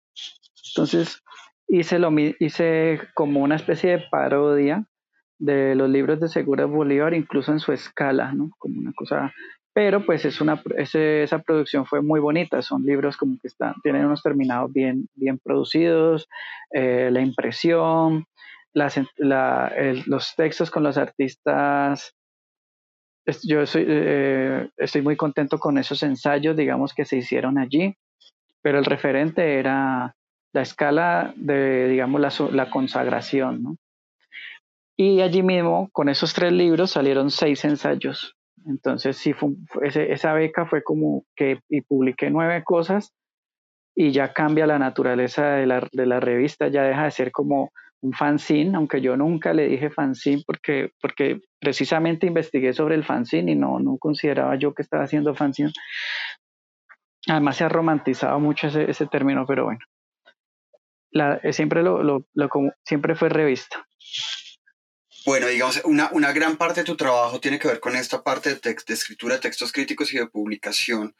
Entonces 0.70 1.22
hice, 1.68 1.98
lo, 1.98 2.10
hice 2.38 3.00
como 3.14 3.40
una 3.40 3.56
especie 3.56 3.92
de 3.92 4.04
parodia 4.10 4.84
de 5.38 5.74
los 5.74 5.88
libros 5.90 6.20
de 6.20 6.28
Segura 6.28 6.66
Bolívar, 6.66 7.14
incluso 7.14 7.52
en 7.52 7.58
su 7.58 7.72
escala, 7.72 8.32
¿no? 8.32 8.50
Como 8.58 8.78
una 8.78 8.92
cosa, 8.94 9.32
pero 9.72 10.04
pues 10.04 10.24
es 10.24 10.40
una, 10.40 10.62
esa 10.76 11.38
producción 11.40 11.86
fue 11.86 12.02
muy 12.02 12.20
bonita, 12.20 12.62
son 12.62 12.84
libros 12.84 13.16
como 13.16 13.38
que 13.40 13.48
están, 13.48 13.74
tienen 13.82 14.04
unos 14.04 14.22
terminados 14.22 14.72
bien, 14.72 15.08
bien 15.14 15.38
producidos, 15.38 16.28
eh, 16.70 17.08
la 17.10 17.22
impresión, 17.22 18.26
los 18.74 20.34
textos 20.36 20.70
con 20.70 20.82
los 20.82 20.96
artistas, 20.96 22.14
yo 23.42 23.62
eh, 23.74 24.68
estoy 24.76 25.02
muy 25.02 25.16
contento 25.16 25.58
con 25.58 25.78
esos 25.78 26.02
ensayos, 26.02 26.56
digamos, 26.56 26.92
que 26.94 27.04
se 27.04 27.16
hicieron 27.16 27.58
allí, 27.58 27.94
pero 28.62 28.78
el 28.78 28.84
referente 28.84 29.58
era 29.58 30.14
la 30.52 30.62
escala 30.62 31.32
de, 31.36 31.88
digamos, 31.88 32.52
la, 32.52 32.70
consagración. 32.70 33.78
Y 34.96 35.20
allí 35.20 35.42
mismo, 35.42 35.88
con 35.92 36.08
esos 36.08 36.34
tres 36.34 36.52
libros, 36.52 36.90
salieron 36.90 37.30
seis 37.30 37.64
ensayos. 37.64 38.36
Entonces, 38.66 39.16
sí, 39.16 39.34
esa 39.82 40.32
beca 40.34 40.66
fue 40.66 40.82
como 40.82 41.24
que 41.34 41.60
y 41.68 41.80
publiqué 41.80 42.30
nueve 42.30 42.62
cosas 42.64 43.12
y 43.94 44.12
ya 44.12 44.32
cambia 44.32 44.66
la 44.66 44.78
naturaleza 44.78 45.54
de 45.54 45.66
la 45.66 46.20
revista, 46.20 46.68
ya 46.68 46.84
deja 46.84 47.04
de 47.04 47.10
ser 47.10 47.32
como 47.32 47.72
un 48.02 48.12
fanzine, 48.12 48.76
aunque 48.76 49.00
yo 49.00 49.16
nunca 49.16 49.52
le 49.52 49.68
dije 49.68 49.90
fanzine 49.90 50.42
porque, 50.44 50.90
porque 51.00 51.40
precisamente 51.60 52.26
investigué 52.26 52.72
sobre 52.72 52.96
el 52.96 53.04
fanzine 53.04 53.52
y 53.52 53.54
no, 53.54 53.78
no 53.78 53.96
consideraba 53.98 54.56
yo 54.56 54.74
que 54.74 54.82
estaba 54.82 55.04
haciendo 55.04 55.34
fanzine. 55.34 55.72
Además 57.28 57.56
se 57.56 57.64
ha 57.64 57.68
romantizado 57.68 58.38
mucho 58.40 58.66
ese, 58.66 58.90
ese 58.90 59.06
término, 59.06 59.46
pero 59.46 59.64
bueno. 59.64 59.80
Eh, 61.42 61.52
siempre, 61.52 61.82
lo, 61.82 62.26
siempre 62.84 63.14
fue 63.14 63.28
revista. 63.28 63.86
Bueno, 65.24 65.46
digamos, 65.46 65.80
una, 65.84 66.10
una, 66.12 66.32
gran 66.32 66.56
parte 66.56 66.80
de 66.80 66.84
tu 66.84 66.96
trabajo 66.96 67.38
tiene 67.38 67.60
que 67.60 67.68
ver 67.68 67.78
con 67.78 67.94
esta 67.94 68.24
parte 68.24 68.56
de, 68.56 68.60
de 68.60 68.94
escritura 68.94 69.36
de 69.36 69.40
textos 69.40 69.70
críticos 69.70 70.12
y 70.12 70.18
de 70.18 70.26
publicación. 70.26 71.14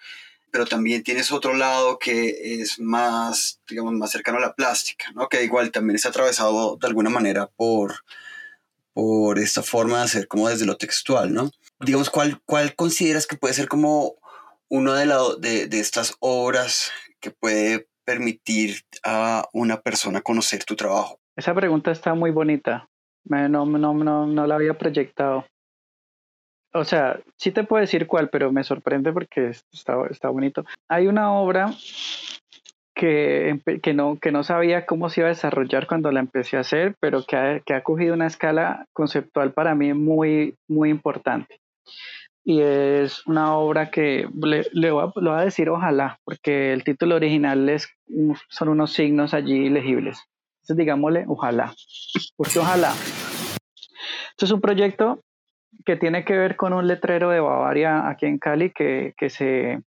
Pero 0.53 0.67
también 0.67 1.03
tienes 1.03 1.33
otro 1.33 1.55
lado 1.55 1.99
que 1.99 2.61
es 2.61 2.79
más, 2.79 3.61
digamos, 3.69 3.95
más 3.95 4.11
cercano 4.11 4.37
a 4.37 4.43
la 4.43 4.55
plástica, 4.55 5.11
¿no? 5.15 5.29
Que 5.29 5.43
igual 5.43 5.73
también 5.73 5.97
está 5.97 6.11
atravesado 6.11 6.77
de 6.77 6.87
alguna 6.87 7.09
manera 7.09 7.47
por, 7.57 7.95
por 8.93 9.39
esta 9.39 9.63
forma 9.63 9.99
de 9.99 10.05
hacer 10.05 10.29
como 10.29 10.51
desde 10.51 10.67
lo 10.67 10.77
textual, 10.77 11.33
¿no? 11.33 11.51
Digamos, 11.81 12.11
¿cuál, 12.11 12.41
cuál 12.45 12.77
consideras 12.77 13.27
que 13.27 13.37
puede 13.37 13.55
ser 13.55 13.67
como 13.67 14.17
una 14.69 14.95
de, 14.95 15.07
de, 15.41 15.67
de 15.69 15.81
estas 15.81 16.15
obras 16.21 16.93
que 17.19 17.31
puede 17.31 17.89
permitir 18.05 18.83
a 19.03 19.49
una 19.55 19.81
persona 19.81 20.21
conocer 20.21 20.65
tu 20.65 20.77
trabajo? 20.77 21.19
Esa 21.35 21.55
pregunta 21.55 21.91
está 21.91 22.13
muy 22.13 22.31
bonita. 22.31 22.91
No, 23.25 23.49
no, 23.49 23.95
no, 23.95 24.27
no 24.27 24.47
la 24.47 24.55
había 24.55 24.77
proyectado. 24.77 25.47
O 26.75 26.85
sea, 26.85 27.21
sí 27.37 27.51
te 27.51 27.65
puedo 27.65 27.81
decir 27.81 28.07
cuál, 28.07 28.29
pero 28.31 28.51
me 28.51 28.65
sorprende 28.65 29.13
porque 29.13 29.49
está, 29.73 29.97
está 30.11 30.31
bonito. 30.31 30.65
Hay 30.89 31.07
una 31.07 31.33
obra 31.33 31.75
que, 32.95 33.61
que, 33.83 33.95
no, 33.95 34.17
que 34.21 34.33
no 34.33 34.43
sabía 34.43 34.87
cómo 34.87 35.11
se 35.11 35.21
iba 35.21 35.29
a 35.29 35.33
desarrollar 35.33 35.87
cuando 35.87 36.11
la 36.13 36.21
empecé 36.21 36.57
a 36.57 36.61
hacer, 36.61 36.95
pero 37.01 37.25
que 37.25 37.37
ha, 37.37 37.61
que 37.61 37.75
ha 37.75 37.83
cogido 37.83 38.15
una 38.15 38.27
escala 38.27 38.87
conceptual 38.93 39.53
para 39.53 39.75
mí 39.75 39.93
muy, 39.93 40.57
muy 40.69 40.91
importante. 40.91 41.61
Y 42.45 42.61
es 42.61 43.25
una 43.27 43.55
obra 43.57 43.91
que 43.91 44.29
le, 44.35 44.67
le, 44.73 44.91
voy, 44.91 45.11
a, 45.31 45.45
decir 45.45 45.69
ojalá, 45.69 46.19
porque 46.25 46.73
el 46.73 46.83
título 46.85 47.17
original 47.17 47.69
es, 47.69 47.89
son 48.49 48.69
unos 48.69 48.93
signos 48.93 49.33
allí 49.35 49.69
legibles. 49.69 50.19
Entonces 50.63 50.77
digámosle 50.77 51.25
ojalá. 51.29 51.75
Porque 52.37 52.59
ojalá. 52.59 52.93
Esto 54.31 54.47
es 54.47 54.51
un 54.51 54.61
proyecto 54.61 55.21
que 55.85 55.97
tiene 55.97 56.25
que 56.25 56.37
ver 56.37 56.57
con 56.57 56.73
un 56.73 56.87
letrero 56.87 57.31
de 57.31 57.41
Bavaria 57.41 58.09
aquí 58.09 58.27
en 58.27 58.39
Cali 58.39 58.71
que, 58.71 59.15
que 59.17 59.31
se, 59.31 59.81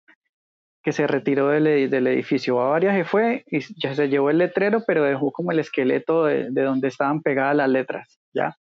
que 0.83 0.91
se 0.91 1.07
retiró 1.07 1.49
del, 1.49 1.89
del, 1.89 2.07
edificio. 2.07 2.55
Bavaria 2.55 2.93
se 2.93 3.05
fue 3.05 3.43
y 3.49 3.59
ya 3.81 3.95
se 3.95 4.09
llevó 4.09 4.29
el 4.29 4.37
letrero, 4.37 4.83
pero 4.85 5.03
dejó 5.03 5.31
como 5.31 5.51
el 5.51 5.59
esqueleto 5.59 6.25
de, 6.25 6.51
de 6.51 6.61
donde 6.63 6.87
estaban 6.87 7.21
pegadas 7.21 7.55
las 7.55 7.69
letras, 7.69 8.19
¿ya? 8.33 8.55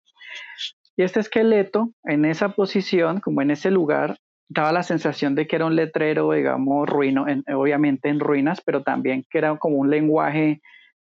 Y 0.96 1.02
este 1.02 1.20
esqueleto, 1.20 1.90
en 2.04 2.24
esa 2.24 2.50
posición, 2.50 3.20
como 3.20 3.40
en 3.40 3.50
ese 3.50 3.70
lugar, 3.70 4.18
daba 4.48 4.72
la 4.72 4.82
sensación 4.82 5.34
de 5.34 5.46
que 5.46 5.56
era 5.56 5.66
un 5.66 5.76
letrero, 5.76 6.30
digamos, 6.32 6.88
ruino, 6.88 7.26
en, 7.28 7.42
obviamente 7.54 8.08
en 8.08 8.20
ruinas, 8.20 8.60
pero 8.64 8.82
también 8.82 9.24
que 9.30 9.38
era 9.38 9.56
como 9.56 9.76
un 9.76 9.90
lenguaje 9.90 10.60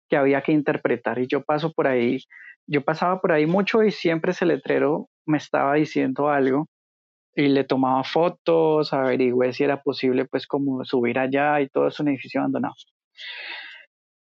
que 0.08 0.16
había 0.16 0.42
que 0.42 0.52
interpretar. 0.52 1.18
Y 1.18 1.26
yo 1.26 1.42
paso 1.42 1.72
por 1.72 1.86
ahí, 1.86 2.20
yo 2.66 2.82
pasaba 2.82 3.20
por 3.20 3.32
ahí 3.32 3.46
mucho 3.46 3.82
y 3.82 3.90
siempre 3.90 4.32
ese 4.32 4.46
letrero 4.46 5.08
me 5.26 5.38
estaba 5.38 5.74
diciendo 5.74 6.28
algo 6.28 6.68
y 7.34 7.48
le 7.48 7.64
tomaba 7.64 8.04
fotos, 8.04 8.92
averigüé 8.92 9.52
si 9.52 9.64
era 9.64 9.82
posible 9.82 10.26
pues 10.26 10.46
como 10.46 10.84
subir 10.84 11.18
allá 11.18 11.60
y 11.60 11.68
todo 11.68 11.88
es 11.88 12.00
un 12.00 12.08
edificio 12.08 12.40
abandonado. 12.40 12.74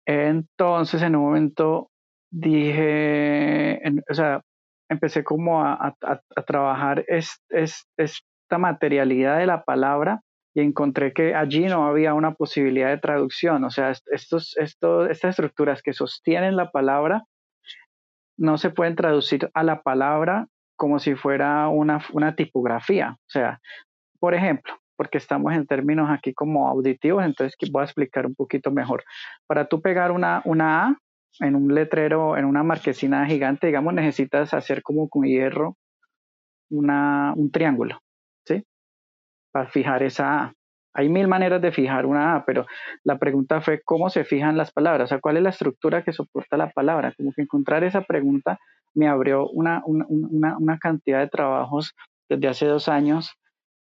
Entonces 0.06 1.02
en 1.02 1.16
un 1.16 1.22
momento 1.22 1.90
dije, 2.30 3.80
o 4.10 4.14
sea, 4.14 4.42
empecé 4.88 5.24
como 5.24 5.62
a, 5.62 5.74
a, 5.74 6.20
a 6.36 6.42
trabajar 6.42 7.04
es, 7.08 7.42
es, 7.48 7.86
esta 7.96 8.58
materialidad 8.58 9.38
de 9.38 9.46
la 9.46 9.64
palabra 9.64 10.20
y 10.54 10.60
encontré 10.60 11.12
que 11.12 11.34
allí 11.34 11.66
no 11.66 11.86
había 11.86 12.14
una 12.14 12.32
posibilidad 12.34 12.88
de 12.88 12.98
traducción, 12.98 13.64
o 13.64 13.70
sea, 13.70 13.92
estos, 14.06 14.56
estos, 14.56 15.10
estas 15.10 15.30
estructuras 15.30 15.82
que 15.82 15.92
sostienen 15.92 16.56
la 16.56 16.70
palabra 16.70 17.24
no 18.36 18.58
se 18.58 18.70
pueden 18.70 18.96
traducir 18.96 19.50
a 19.54 19.62
la 19.62 19.82
palabra 19.82 20.48
como 20.76 20.98
si 20.98 21.14
fuera 21.14 21.68
una, 21.68 22.04
una 22.12 22.34
tipografía. 22.36 23.16
O 23.18 23.30
sea, 23.30 23.60
por 24.20 24.34
ejemplo, 24.34 24.74
porque 24.96 25.18
estamos 25.18 25.54
en 25.54 25.66
términos 25.66 26.10
aquí 26.10 26.32
como 26.34 26.68
auditivos, 26.68 27.24
entonces 27.24 27.56
voy 27.70 27.82
a 27.82 27.84
explicar 27.84 28.26
un 28.26 28.34
poquito 28.34 28.70
mejor. 28.70 29.04
Para 29.46 29.66
tú 29.66 29.80
pegar 29.80 30.10
una, 30.10 30.42
una 30.44 30.86
A 30.86 30.96
en 31.40 31.54
un 31.54 31.74
letrero, 31.74 32.36
en 32.36 32.46
una 32.46 32.62
marquesina 32.62 33.26
gigante, 33.26 33.66
digamos, 33.66 33.92
necesitas 33.94 34.54
hacer 34.54 34.82
como 34.82 35.08
con 35.08 35.24
hierro 35.24 35.76
una, 36.70 37.34
un 37.36 37.50
triángulo, 37.50 38.00
¿sí? 38.46 38.64
Para 39.52 39.68
fijar 39.68 40.02
esa 40.02 40.44
A. 40.44 40.52
Hay 40.98 41.10
mil 41.10 41.28
maneras 41.28 41.60
de 41.60 41.72
fijar 41.72 42.06
una 42.06 42.36
A, 42.36 42.44
pero 42.46 42.66
la 43.04 43.18
pregunta 43.18 43.60
fue 43.60 43.82
cómo 43.84 44.08
se 44.08 44.24
fijan 44.24 44.56
las 44.56 44.72
palabras, 44.72 45.04
o 45.04 45.08
sea, 45.08 45.20
cuál 45.20 45.36
es 45.36 45.42
la 45.42 45.50
estructura 45.50 46.02
que 46.02 46.14
soporta 46.14 46.56
la 46.56 46.70
palabra. 46.70 47.12
Como 47.14 47.32
que 47.32 47.42
encontrar 47.42 47.84
esa 47.84 48.00
pregunta 48.00 48.58
me 48.94 49.06
abrió 49.06 49.46
una, 49.50 49.82
una, 49.84 50.06
una, 50.08 50.56
una 50.56 50.78
cantidad 50.78 51.20
de 51.20 51.28
trabajos 51.28 51.94
desde 52.30 52.48
hace 52.48 52.66
dos 52.66 52.88
años 52.88 53.34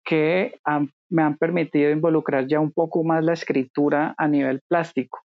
que 0.03 0.59
han, 0.65 0.89
me 1.09 1.23
han 1.23 1.37
permitido 1.37 1.89
involucrar 1.89 2.47
ya 2.47 2.59
un 2.59 2.73
poco 2.73 3.03
más 3.05 3.23
la 3.23 3.31
escritura 3.31 4.13
a 4.17 4.27
nivel 4.27 4.59
plástico. 4.67 5.21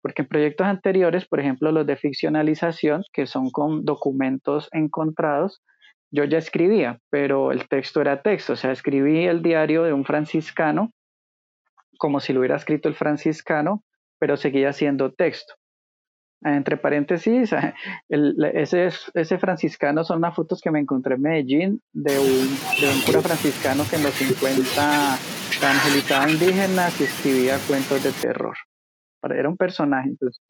Porque 0.00 0.22
en 0.22 0.28
proyectos 0.28 0.66
anteriores, 0.66 1.26
por 1.28 1.38
ejemplo, 1.38 1.70
los 1.70 1.86
de 1.86 1.94
ficcionalización, 1.94 3.04
que 3.12 3.26
son 3.26 3.50
con 3.50 3.84
documentos 3.84 4.68
encontrados, 4.72 5.62
yo 6.10 6.24
ya 6.24 6.38
escribía, 6.38 6.98
pero 7.10 7.52
el 7.52 7.68
texto 7.68 8.00
era 8.00 8.22
texto, 8.22 8.54
o 8.54 8.56
sea, 8.56 8.72
escribí 8.72 9.24
el 9.24 9.40
diario 9.40 9.84
de 9.84 9.92
un 9.92 10.04
franciscano 10.04 10.90
como 12.02 12.18
si 12.18 12.32
lo 12.32 12.40
hubiera 12.40 12.56
escrito 12.56 12.88
el 12.88 12.96
franciscano, 12.96 13.84
pero 14.18 14.36
seguía 14.36 14.72
siendo 14.72 15.12
texto. 15.12 15.54
Entre 16.44 16.76
paréntesis, 16.76 17.52
el, 18.08 18.34
ese, 18.54 18.90
ese 19.14 19.38
franciscano 19.38 20.02
son 20.02 20.18
unas 20.18 20.34
fotos 20.34 20.60
que 20.60 20.72
me 20.72 20.80
encontré 20.80 21.14
en 21.14 21.22
Medellín 21.22 21.82
de 21.92 22.18
un, 22.18 22.58
de 22.80 22.92
un 22.92 23.00
cura 23.06 23.20
franciscano 23.20 23.84
que 23.88 23.94
en 23.94 24.02
los 24.02 24.14
50 24.14 25.18
evangelizaba 25.60 26.28
indígenas 26.28 27.00
y 27.00 27.04
escribía 27.04 27.56
cuentos 27.68 28.02
de 28.02 28.10
terror. 28.10 28.56
Era 29.22 29.48
un 29.48 29.56
personaje. 29.56 30.08
Entonces, 30.08 30.40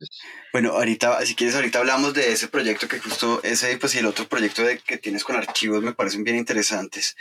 bueno, 0.55 0.71
ahorita, 0.71 1.21
si 1.27 1.35
quieres, 1.35 1.55
ahorita 1.55 1.81
hablamos 1.81 2.15
de 2.15 2.33
ese 2.33 2.49
proyecto 2.49 2.89
que 2.89 2.99
justo 2.99 3.43
ese, 3.43 3.77
pues 3.77 3.95
y 3.95 3.99
el 3.99 4.07
otro 4.07 4.27
proyecto 4.27 4.63
de, 4.63 4.79
que 4.79 4.97
tienes 4.97 5.23
con 5.23 5.37
archivos 5.37 5.83
me 5.83 5.93
parecen 5.93 6.25
bien 6.25 6.39
interesantes. 6.39 7.15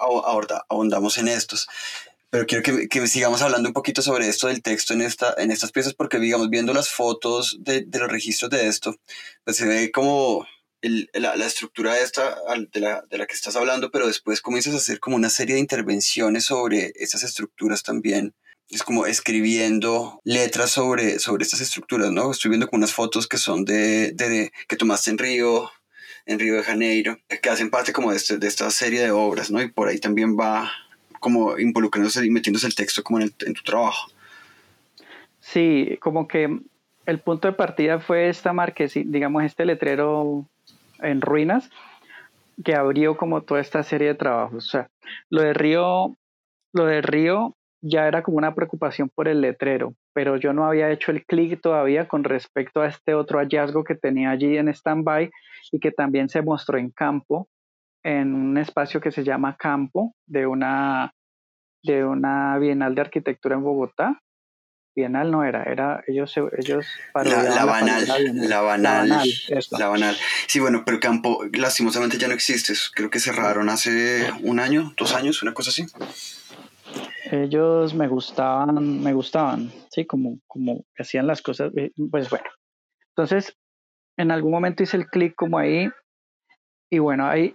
Ahora 0.00 0.64
ahondamos 0.70 1.18
en 1.18 1.28
estos 1.28 1.68
pero 2.30 2.46
quiero 2.46 2.62
que, 2.62 2.88
que, 2.88 3.06
sigamos 3.08 3.42
hablando 3.42 3.68
un 3.68 3.72
poquito 3.74 4.02
sobre 4.02 4.28
esto 4.28 4.46
del 4.46 4.62
texto 4.62 4.94
en, 4.94 5.02
esta, 5.02 5.34
en 5.36 5.50
estas 5.50 5.72
piezas, 5.72 5.94
porque 5.94 6.18
digamos, 6.20 6.48
viendo 6.48 6.72
las 6.72 6.88
fotos 6.88 7.58
de, 7.60 7.82
de 7.82 7.98
los 7.98 8.08
registros 8.08 8.50
de 8.50 8.68
esto, 8.68 8.94
pues 9.44 9.56
se 9.56 9.66
ve 9.66 9.90
como 9.90 10.46
el, 10.80 11.10
la, 11.12 11.34
la, 11.36 11.46
estructura 11.46 11.94
de, 11.94 12.02
esta, 12.02 12.38
de, 12.72 12.80
la, 12.80 13.02
de 13.02 13.18
la 13.18 13.26
que 13.26 13.34
estás 13.34 13.56
hablando, 13.56 13.90
pero 13.90 14.06
después 14.06 14.40
comienzas 14.40 14.74
a 14.74 14.78
hacer 14.78 15.00
como 15.00 15.16
una 15.16 15.28
serie 15.28 15.56
de 15.56 15.60
intervenciones 15.60 16.44
sobre 16.44 16.92
esas 16.94 17.24
estructuras 17.24 17.82
también. 17.82 18.32
Es 18.68 18.84
como 18.84 19.06
escribiendo 19.06 20.20
letras 20.22 20.70
sobre, 20.70 21.18
sobre 21.18 21.42
estas 21.42 21.60
estructuras, 21.60 22.12
¿no? 22.12 22.30
Estoy 22.30 22.50
viendo 22.50 22.68
como 22.68 22.78
unas 22.78 22.94
fotos 22.94 23.26
que 23.26 23.36
son 23.38 23.64
de, 23.64 24.12
de 24.12 24.52
que 24.68 24.76
tomaste 24.76 25.10
en 25.10 25.18
Río, 25.18 25.68
en 26.26 26.38
Río 26.38 26.54
de 26.54 26.62
Janeiro, 26.62 27.18
que 27.42 27.50
hacen 27.50 27.70
parte 27.70 27.92
como 27.92 28.12
de, 28.12 28.18
este, 28.18 28.38
de 28.38 28.46
esta 28.46 28.70
serie 28.70 29.00
de 29.00 29.10
obras, 29.10 29.50
¿no? 29.50 29.60
Y 29.60 29.72
por 29.72 29.88
ahí 29.88 29.98
también 29.98 30.36
va 30.38 30.70
como 31.20 31.58
involucrándose 31.58 32.26
y 32.26 32.30
metiéndose 32.30 32.66
el 32.66 32.74
texto 32.74 33.02
como 33.02 33.20
en, 33.20 33.30
tu 33.30 33.62
trabajo. 33.62 34.10
Sí, 35.38 35.98
como 36.00 36.26
que 36.26 36.60
el 37.06 37.18
punto 37.20 37.48
de 37.48 37.54
partida 37.54 38.00
fue 38.00 38.28
esta 38.28 38.52
marquesina, 38.52 39.10
digamos, 39.10 39.44
este 39.44 39.64
letrero 39.64 40.46
en 40.98 41.20
ruinas 41.20 41.70
que 42.64 42.74
abrió 42.74 43.16
como 43.16 43.42
toda 43.42 43.60
esta 43.60 43.82
serie 43.82 44.08
de 44.08 44.14
trabajos. 44.14 44.66
O 44.66 44.70
sea, 44.70 44.90
lo 45.30 45.42
de 45.42 45.52
Río, 45.52 46.16
lo 46.72 46.84
de 46.86 47.00
Río 47.00 47.56
ya 47.82 48.06
era 48.06 48.22
como 48.22 48.36
una 48.36 48.54
preocupación 48.54 49.08
por 49.08 49.28
el 49.28 49.40
letrero, 49.40 49.94
pero 50.12 50.36
yo 50.36 50.52
no 50.52 50.66
había 50.66 50.90
hecho 50.90 51.10
el 51.10 51.24
clic 51.24 51.60
todavía 51.60 52.08
con 52.08 52.24
respecto 52.24 52.82
a 52.82 52.88
este 52.88 53.14
otro 53.14 53.38
hallazgo 53.38 53.84
que 53.84 53.94
tenía 53.94 54.30
allí 54.30 54.56
en 54.58 54.68
stand-by 54.68 55.30
y 55.72 55.80
que 55.80 55.90
también 55.90 56.28
se 56.28 56.42
mostró 56.42 56.78
en 56.78 56.90
campo, 56.90 57.48
en 58.02 58.34
un 58.34 58.58
espacio 58.58 59.00
que 59.00 59.12
se 59.12 59.24
llama 59.24 59.56
Campo 59.56 60.14
de 60.26 60.46
una, 60.46 61.12
de 61.82 62.04
una 62.04 62.58
Bienal 62.58 62.94
de 62.94 63.00
Arquitectura 63.00 63.56
en 63.56 63.62
Bogotá. 63.62 64.20
Bienal 64.96 65.30
no 65.30 65.44
era, 65.44 65.62
era 65.62 66.02
ellos 66.08 66.34
ellos 66.58 66.84
la, 67.14 67.22
la, 67.22 67.64
banal, 67.64 68.04
la, 68.34 68.60
banal, 68.60 69.08
la 69.78 69.88
banal, 69.88 70.16
Sí, 70.48 70.58
bueno, 70.58 70.82
pero 70.84 70.98
Campo 70.98 71.44
lastimosamente 71.52 72.18
ya 72.18 72.26
no 72.26 72.34
existe. 72.34 72.72
Creo 72.94 73.08
que 73.08 73.20
cerraron 73.20 73.68
hace 73.68 74.30
un 74.42 74.58
año, 74.58 74.92
dos 74.96 75.14
años, 75.14 75.42
una 75.42 75.54
cosa 75.54 75.70
así. 75.70 75.86
Ellos 77.30 77.94
me 77.94 78.08
gustaban, 78.08 79.00
me 79.00 79.12
gustaban, 79.12 79.70
sí, 79.90 80.04
como, 80.04 80.40
como 80.48 80.84
hacían 80.98 81.28
las 81.28 81.40
cosas, 81.40 81.70
eh, 81.76 81.92
pues 82.10 82.28
bueno. 82.28 82.50
Entonces, 83.14 83.54
en 84.18 84.32
algún 84.32 84.50
momento 84.50 84.82
hice 84.82 84.96
el 84.96 85.06
clic 85.06 85.34
como 85.36 85.58
ahí 85.58 85.88
y 86.90 86.98
bueno, 86.98 87.28
ahí 87.28 87.54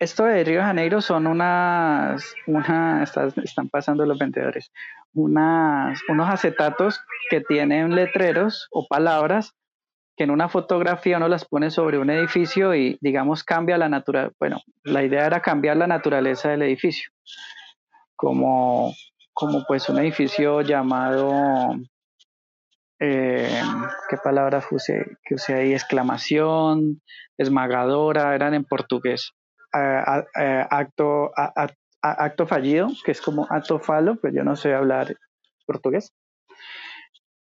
esto 0.00 0.24
de 0.24 0.42
Río 0.42 0.62
Janeiro 0.62 1.00
son 1.00 1.26
unas, 1.26 2.34
una, 2.46 3.04
están 3.04 3.68
pasando 3.68 4.04
los 4.06 4.18
vendedores, 4.18 4.72
unas, 5.12 6.00
unos 6.08 6.28
acetatos 6.28 7.00
que 7.30 7.40
tienen 7.42 7.94
letreros 7.94 8.66
o 8.72 8.86
palabras 8.88 9.54
que 10.16 10.24
en 10.24 10.30
una 10.30 10.48
fotografía 10.48 11.18
uno 11.18 11.28
las 11.28 11.44
pone 11.44 11.70
sobre 11.70 11.98
un 11.98 12.10
edificio 12.10 12.74
y 12.74 12.98
digamos 13.00 13.44
cambia 13.44 13.78
la 13.78 13.88
naturaleza, 13.88 14.34
bueno, 14.40 14.60
la 14.82 15.04
idea 15.04 15.26
era 15.26 15.40
cambiar 15.40 15.76
la 15.76 15.86
naturaleza 15.86 16.50
del 16.50 16.62
edificio, 16.62 17.10
como 18.16 18.92
como 19.40 19.64
pues 19.66 19.88
un 19.88 19.98
edificio 19.98 20.60
llamado, 20.60 21.74
eh, 22.98 23.62
¿qué 24.10 24.16
palabra 24.22 24.62
usé, 24.70 25.16
que 25.24 25.36
usé 25.36 25.54
ahí? 25.54 25.72
Exclamación, 25.72 27.00
esmagadora, 27.38 28.34
eran 28.34 28.52
en 28.52 28.64
portugués. 28.64 29.32
Acto, 29.72 31.32
acto 32.02 32.46
fallido, 32.46 32.88
que 33.04 33.12
es 33.12 33.20
como 33.20 33.46
acto 33.50 33.78
falo, 33.78 34.16
pues 34.16 34.34
yo 34.34 34.44
no 34.44 34.56
sé 34.56 34.74
hablar 34.74 35.16
portugués. 35.66 36.12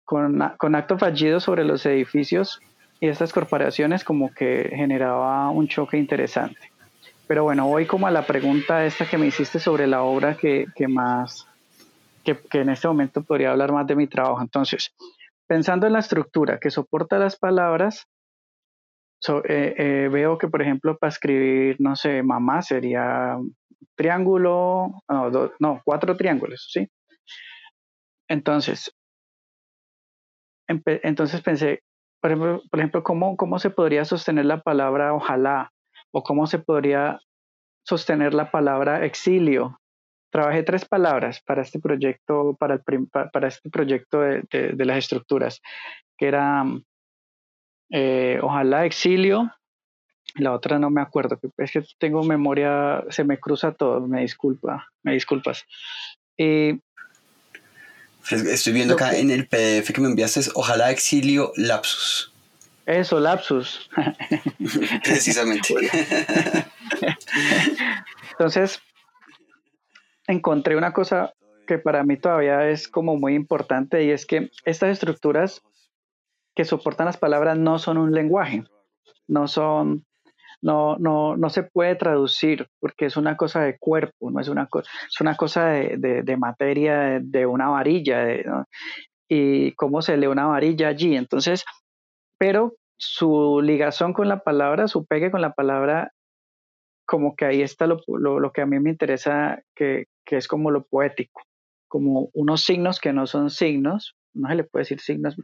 Con, 0.03 0.53
con 0.57 0.75
acto 0.75 0.97
fallido 0.97 1.39
sobre 1.39 1.65
los 1.65 1.85
edificios 1.85 2.61
y 2.99 3.07
estas 3.07 3.33
corporaciones 3.33 4.03
como 4.03 4.33
que 4.33 4.71
generaba 4.73 5.49
un 5.49 5.67
choque 5.67 5.97
interesante. 5.97 6.71
Pero 7.27 7.43
bueno, 7.43 7.67
voy 7.67 7.85
como 7.85 8.07
a 8.07 8.11
la 8.11 8.25
pregunta 8.25 8.85
esta 8.85 9.05
que 9.05 9.17
me 9.17 9.27
hiciste 9.27 9.59
sobre 9.59 9.85
la 9.85 10.03
obra 10.03 10.35
que, 10.35 10.67
que 10.75 10.87
más, 10.87 11.45
que, 12.23 12.37
que, 12.49 12.61
en 12.61 12.69
este 12.69 12.87
momento 12.87 13.21
podría 13.21 13.51
hablar 13.51 13.73
más 13.73 13.85
de 13.85 13.95
mi 13.95 14.07
trabajo. 14.07 14.41
Entonces, 14.41 14.93
pensando 15.45 15.87
en 15.87 15.93
la 15.93 15.99
estructura 15.99 16.57
que 16.57 16.71
soporta 16.71 17.19
las 17.19 17.35
palabras, 17.35 18.07
eh, 19.47 19.75
eh, 19.77 20.09
veo 20.11 20.37
que, 20.37 20.47
por 20.47 20.61
ejemplo, 20.61 20.97
para 20.97 21.09
escribir, 21.09 21.77
no 21.79 21.95
sé, 21.95 22.23
mamá 22.23 22.61
sería 22.61 23.37
triángulo, 23.95 25.01
no, 25.09 25.51
no 25.59 25.81
cuatro 25.83 26.15
triángulos, 26.15 26.69
¿sí? 26.71 26.87
Entonces, 28.29 28.91
entonces 30.67 31.41
pensé, 31.41 31.81
por 32.21 32.31
ejemplo, 32.31 32.61
por 32.69 32.79
ejemplo 32.79 33.03
¿cómo, 33.03 33.37
¿cómo 33.37 33.59
se 33.59 33.69
podría 33.69 34.05
sostener 34.05 34.45
la 34.45 34.61
palabra 34.61 35.13
ojalá? 35.13 35.71
¿O 36.11 36.23
cómo 36.23 36.47
se 36.47 36.59
podría 36.59 37.19
sostener 37.85 38.33
la 38.33 38.51
palabra 38.51 39.05
exilio? 39.05 39.79
Trabajé 40.31 40.63
tres 40.63 40.85
palabras 40.85 41.41
para 41.41 41.61
este 41.61 41.79
proyecto, 41.79 42.55
para, 42.59 42.75
el 42.75 43.07
para 43.09 43.47
este 43.47 43.69
proyecto 43.69 44.19
de, 44.19 44.43
de, 44.51 44.85
las 44.85 44.97
estructuras, 44.97 45.61
que 46.17 46.27
era 46.27 46.65
eh, 47.89 48.39
ojalá 48.41 48.85
exilio, 48.85 49.51
la 50.35 50.53
otra 50.53 50.79
no 50.79 50.89
me 50.89 51.01
acuerdo, 51.01 51.39
es 51.57 51.71
que 51.71 51.83
tengo 51.97 52.23
memoria, 52.23 53.03
se 53.09 53.23
me 53.23 53.39
cruza 53.39 53.71
todo, 53.71 54.01
me 54.07 54.21
disculpa, 54.21 54.87
me 55.03 55.13
disculpas. 55.13 55.65
Eh, 56.37 56.79
Estoy 58.29 58.73
viendo 58.73 58.95
acá 58.95 59.17
en 59.17 59.31
el 59.31 59.47
PDF 59.47 59.93
que 59.93 60.01
me 60.01 60.07
enviaste, 60.07 60.41
ojalá 60.53 60.91
exilio 60.91 61.53
lapsus. 61.55 62.33
Eso, 62.85 63.19
lapsus. 63.19 63.89
Precisamente. 65.03 65.73
Entonces, 68.31 68.81
encontré 70.27 70.75
una 70.75 70.91
cosa 70.93 71.33
que 71.67 71.77
para 71.77 72.03
mí 72.03 72.17
todavía 72.17 72.69
es 72.69 72.87
como 72.87 73.17
muy 73.17 73.33
importante 73.33 74.03
y 74.03 74.11
es 74.11 74.25
que 74.25 74.51
estas 74.65 74.91
estructuras 74.91 75.61
que 76.57 76.65
soportan 76.65 77.05
las 77.05 77.17
palabras 77.17 77.55
no 77.55 77.77
son 77.77 77.99
un 77.99 78.11
lenguaje, 78.11 78.63
no 79.27 79.47
son 79.47 80.07
no, 80.59 80.97
no, 80.97 81.37
no 81.37 81.49
se 81.51 81.61
puede 81.61 81.95
traducir 81.95 82.67
porque 82.79 83.05
es 83.05 83.15
una 83.15 83.37
cosa 83.37 83.61
de 83.61 83.77
cuerpo, 83.77 84.31
no 84.31 84.39
es 84.39 84.47
una, 84.47 84.67
es 84.73 85.21
una 85.21 85.37
cosa 85.37 85.67
de, 85.67 86.23
de, 86.23 86.37
materia, 86.37 87.19
de, 87.21 87.45
una 87.45 87.69
varilla, 87.69 88.65
y 89.29 89.71
cómo 89.73 90.01
se 90.01 90.17
lee 90.17 90.25
una 90.25 90.47
varilla 90.47 90.87
allí. 90.87 91.15
Entonces, 91.15 91.63
pero 92.39 92.73
su 92.97 93.61
ligazón 93.61 94.13
con 94.13 94.27
la 94.27 94.39
palabra, 94.39 94.87
su 94.87 95.05
pegue 95.05 95.29
con 95.29 95.41
la 95.41 95.53
palabra, 95.53 96.11
como 97.05 97.35
que 97.35 97.45
ahí 97.45 97.61
está 97.61 97.85
lo, 97.85 98.01
lo, 98.07 98.39
lo 98.39 98.51
que 98.51 98.61
a 98.61 98.65
mí 98.65 98.79
me 98.79 98.89
interesa, 98.89 99.61
que, 99.75 100.05
que 100.25 100.37
es 100.37 100.47
como 100.47 100.71
lo 100.71 100.87
poético, 100.87 101.43
como 101.87 102.31
unos 102.33 102.63
signos 102.63 102.99
que 102.99 103.13
no 103.13 103.27
son 103.27 103.51
signos, 103.51 104.15
no 104.33 104.49
se 104.49 104.55
le 104.55 104.63
puede 104.63 104.81
decir 104.81 104.99
signos, 104.99 105.37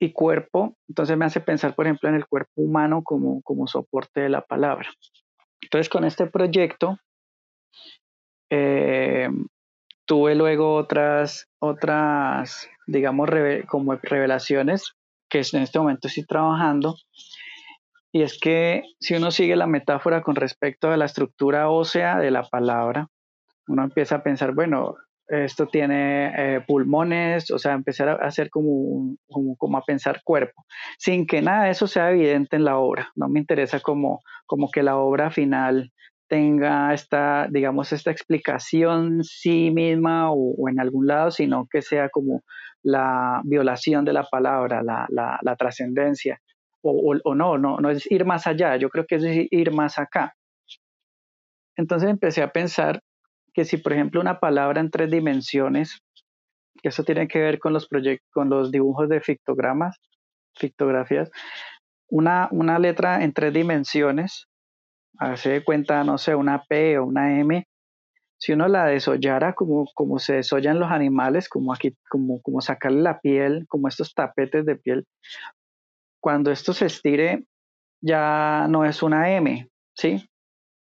y 0.00 0.12
cuerpo, 0.12 0.76
entonces 0.88 1.16
me 1.16 1.24
hace 1.24 1.40
pensar, 1.40 1.74
por 1.74 1.86
ejemplo, 1.86 2.08
en 2.08 2.14
el 2.14 2.26
cuerpo 2.26 2.52
humano 2.56 3.02
como, 3.02 3.42
como 3.42 3.66
soporte 3.66 4.20
de 4.20 4.28
la 4.28 4.42
palabra. 4.42 4.88
Entonces, 5.60 5.88
con 5.88 6.04
este 6.04 6.26
proyecto, 6.26 6.98
eh, 8.50 9.28
tuve 10.06 10.34
luego 10.34 10.74
otras, 10.74 11.48
otras, 11.58 12.68
digamos, 12.86 13.28
como 13.68 13.94
revelaciones 13.96 14.94
que 15.28 15.42
en 15.52 15.62
este 15.62 15.78
momento 15.78 16.08
estoy 16.08 16.24
trabajando. 16.24 16.96
Y 18.12 18.22
es 18.22 18.38
que 18.40 18.84
si 19.00 19.14
uno 19.14 19.30
sigue 19.30 19.56
la 19.56 19.66
metáfora 19.66 20.22
con 20.22 20.34
respecto 20.34 20.90
a 20.90 20.96
la 20.96 21.04
estructura 21.04 21.68
ósea 21.68 22.18
de 22.18 22.30
la 22.30 22.42
palabra, 22.42 23.08
uno 23.66 23.84
empieza 23.84 24.16
a 24.16 24.22
pensar, 24.22 24.54
bueno, 24.54 24.96
esto 25.28 25.66
tiene 25.66 26.32
eh, 26.36 26.60
pulmones, 26.66 27.50
o 27.50 27.58
sea, 27.58 27.74
empezar 27.74 28.08
a 28.08 28.14
hacer 28.14 28.50
como, 28.50 29.16
como, 29.28 29.76
a 29.76 29.82
pensar 29.82 30.22
cuerpo, 30.24 30.64
sin 30.98 31.26
que 31.26 31.42
nada 31.42 31.64
de 31.64 31.70
eso 31.70 31.86
sea 31.86 32.10
evidente 32.10 32.56
en 32.56 32.64
la 32.64 32.78
obra. 32.78 33.10
No 33.14 33.28
me 33.28 33.40
interesa 33.40 33.80
como, 33.80 34.20
como 34.46 34.70
que 34.70 34.82
la 34.82 34.96
obra 34.96 35.30
final 35.30 35.92
tenga 36.28 36.92
esta, 36.94 37.46
digamos, 37.50 37.92
esta 37.92 38.10
explicación 38.10 39.22
sí 39.24 39.70
misma 39.70 40.30
o, 40.32 40.68
en 40.68 40.80
algún 40.80 41.06
lado, 41.06 41.30
sino 41.30 41.66
que 41.70 41.82
sea 41.82 42.08
como 42.08 42.42
la 42.82 43.40
violación 43.44 44.04
de 44.04 44.12
la 44.12 44.24
palabra, 44.24 44.82
la, 44.82 45.06
la, 45.10 45.38
la 45.42 45.56
trascendencia, 45.56 46.40
o, 46.82 47.16
o, 47.22 47.34
no, 47.34 47.58
no, 47.58 47.78
no 47.78 47.90
es 47.90 48.10
ir 48.10 48.24
más 48.24 48.46
allá, 48.46 48.76
yo 48.76 48.88
creo 48.88 49.04
que 49.06 49.16
es 49.16 49.24
ir 49.50 49.72
más 49.72 49.98
acá. 49.98 50.34
Entonces 51.76 52.10
empecé 52.10 52.42
a 52.42 52.52
pensar 52.52 53.00
que 53.58 53.64
si, 53.64 53.76
por 53.76 53.92
ejemplo, 53.92 54.20
una 54.20 54.38
palabra 54.38 54.80
en 54.80 54.88
tres 54.88 55.10
dimensiones, 55.10 55.98
que 56.80 56.90
eso 56.90 57.02
tiene 57.02 57.26
que 57.26 57.40
ver 57.40 57.58
con 57.58 57.72
los 57.72 57.88
con 58.30 58.48
los 58.48 58.70
dibujos 58.70 59.08
de 59.08 59.20
fictogramas, 59.20 59.96
fictografías, 60.56 61.28
una, 62.08 62.46
una 62.52 62.78
letra 62.78 63.24
en 63.24 63.32
tres 63.32 63.52
dimensiones, 63.52 64.46
hace 65.18 65.50
de 65.50 65.64
cuenta, 65.64 66.04
no 66.04 66.18
sé, 66.18 66.36
una 66.36 66.62
P 66.68 67.00
o 67.00 67.06
una 67.06 67.40
M, 67.40 67.66
si 68.38 68.52
uno 68.52 68.68
la 68.68 68.86
desollara 68.86 69.54
como, 69.54 69.86
como 69.92 70.20
se 70.20 70.34
desollan 70.34 70.78
los 70.78 70.92
animales, 70.92 71.48
como 71.48 71.74
aquí, 71.74 71.96
como, 72.08 72.40
como 72.42 72.60
sacarle 72.60 73.02
la 73.02 73.18
piel, 73.18 73.66
como 73.66 73.88
estos 73.88 74.14
tapetes 74.14 74.64
de 74.66 74.76
piel, 74.76 75.04
cuando 76.20 76.52
esto 76.52 76.72
se 76.72 76.86
estire, 76.86 77.42
ya 78.00 78.68
no 78.68 78.84
es 78.84 79.02
una 79.02 79.32
M, 79.32 79.68
¿sí? 79.96 80.30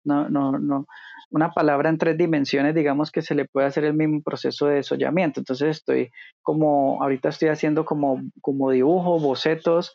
No, 0.06 0.30
no, 0.30 0.58
no, 0.60 0.86
una 1.32 1.52
palabra 1.52 1.90
en 1.90 1.98
tres 1.98 2.18
dimensiones, 2.18 2.74
digamos 2.76 3.12
que 3.12 3.22
se 3.22 3.36
le 3.36 3.46
puede 3.46 3.68
hacer 3.68 3.84
el 3.84 3.94
mismo 3.94 4.22
proceso 4.22 4.68
de 4.68 4.76
desollamiento. 4.76 5.40
Entonces 5.40 5.78
estoy 5.78 6.12
como, 6.42 7.02
ahorita 7.02 7.30
estoy 7.30 7.50
haciendo 7.50 7.86
como, 7.86 8.22
como 8.42 8.72
dibujo, 8.72 9.20
bocetos, 9.20 9.94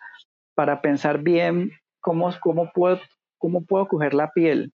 para 0.55 0.83
pensar 0.83 1.23
bien 1.23 1.73
cómo, 2.01 2.31
cómo, 2.41 2.71
puedo, 2.73 3.01
cómo 3.39 3.65
puedo 3.65 3.89
coger 3.89 4.13
la 4.15 4.31
piel 4.31 4.73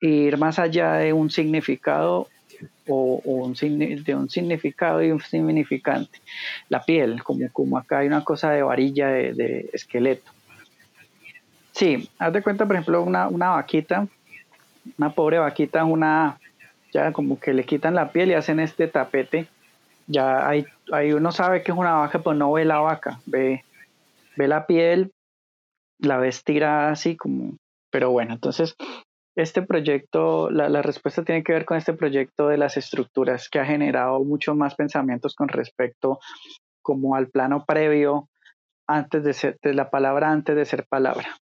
e 0.00 0.08
ir 0.08 0.36
más 0.36 0.58
allá 0.58 0.94
de 0.94 1.12
un 1.12 1.30
significado 1.30 2.28
o, 2.86 3.20
un, 3.24 3.54
de 3.54 4.14
un 4.14 4.28
significado 4.28 5.02
y 5.02 5.12
un 5.12 5.20
significante. 5.20 6.18
La 6.68 6.82
piel, 6.82 7.22
como, 7.22 7.50
como 7.52 7.78
acá 7.78 8.00
hay 8.00 8.08
una 8.08 8.24
cosa 8.24 8.50
de 8.50 8.62
varilla 8.62 9.08
de, 9.08 9.32
de 9.34 9.70
esqueleto. 9.72 10.30
Sí, 11.78 12.10
haz 12.18 12.32
de 12.32 12.42
cuenta, 12.42 12.66
por 12.66 12.74
ejemplo, 12.74 13.04
una, 13.04 13.28
una 13.28 13.50
vaquita 13.50 14.08
una 14.96 15.10
pobre 15.10 15.38
vaquita, 15.38 15.84
una, 15.84 16.38
ya 16.92 17.12
como 17.12 17.38
que 17.38 17.52
le 17.52 17.64
quitan 17.64 17.94
la 17.94 18.10
piel 18.10 18.30
y 18.30 18.34
hacen 18.34 18.60
este 18.60 18.88
tapete. 18.88 19.46
Ya 20.06 20.48
hay, 20.48 20.66
hay 20.90 21.12
uno 21.12 21.32
sabe 21.32 21.62
que 21.62 21.72
es 21.72 21.78
una 21.78 21.94
vaca, 21.94 22.20
pero 22.20 22.34
no 22.34 22.52
ve 22.52 22.64
la 22.64 22.80
vaca, 22.80 23.20
ve, 23.26 23.64
ve 24.36 24.48
la 24.48 24.66
piel, 24.66 25.12
la 25.98 26.16
ve 26.16 26.28
estirada 26.28 26.90
así 26.90 27.16
como, 27.16 27.56
pero 27.90 28.10
bueno, 28.10 28.34
entonces 28.34 28.74
este 29.36 29.62
proyecto, 29.62 30.50
la, 30.50 30.68
la, 30.68 30.82
respuesta 30.82 31.22
tiene 31.22 31.44
que 31.44 31.52
ver 31.52 31.64
con 31.64 31.76
este 31.76 31.92
proyecto 31.92 32.48
de 32.48 32.56
las 32.56 32.76
estructuras 32.76 33.48
que 33.48 33.60
ha 33.60 33.64
generado 33.64 34.24
muchos 34.24 34.56
más 34.56 34.74
pensamientos 34.74 35.36
con 35.36 35.48
respecto 35.48 36.18
como 36.82 37.14
al 37.14 37.28
plano 37.28 37.64
previo 37.64 38.28
antes 38.88 39.22
de 39.22 39.34
ser, 39.34 39.58
de 39.62 39.74
la 39.74 39.90
palabra 39.90 40.32
antes 40.32 40.56
de 40.56 40.64
ser 40.64 40.86
palabra. 40.88 41.36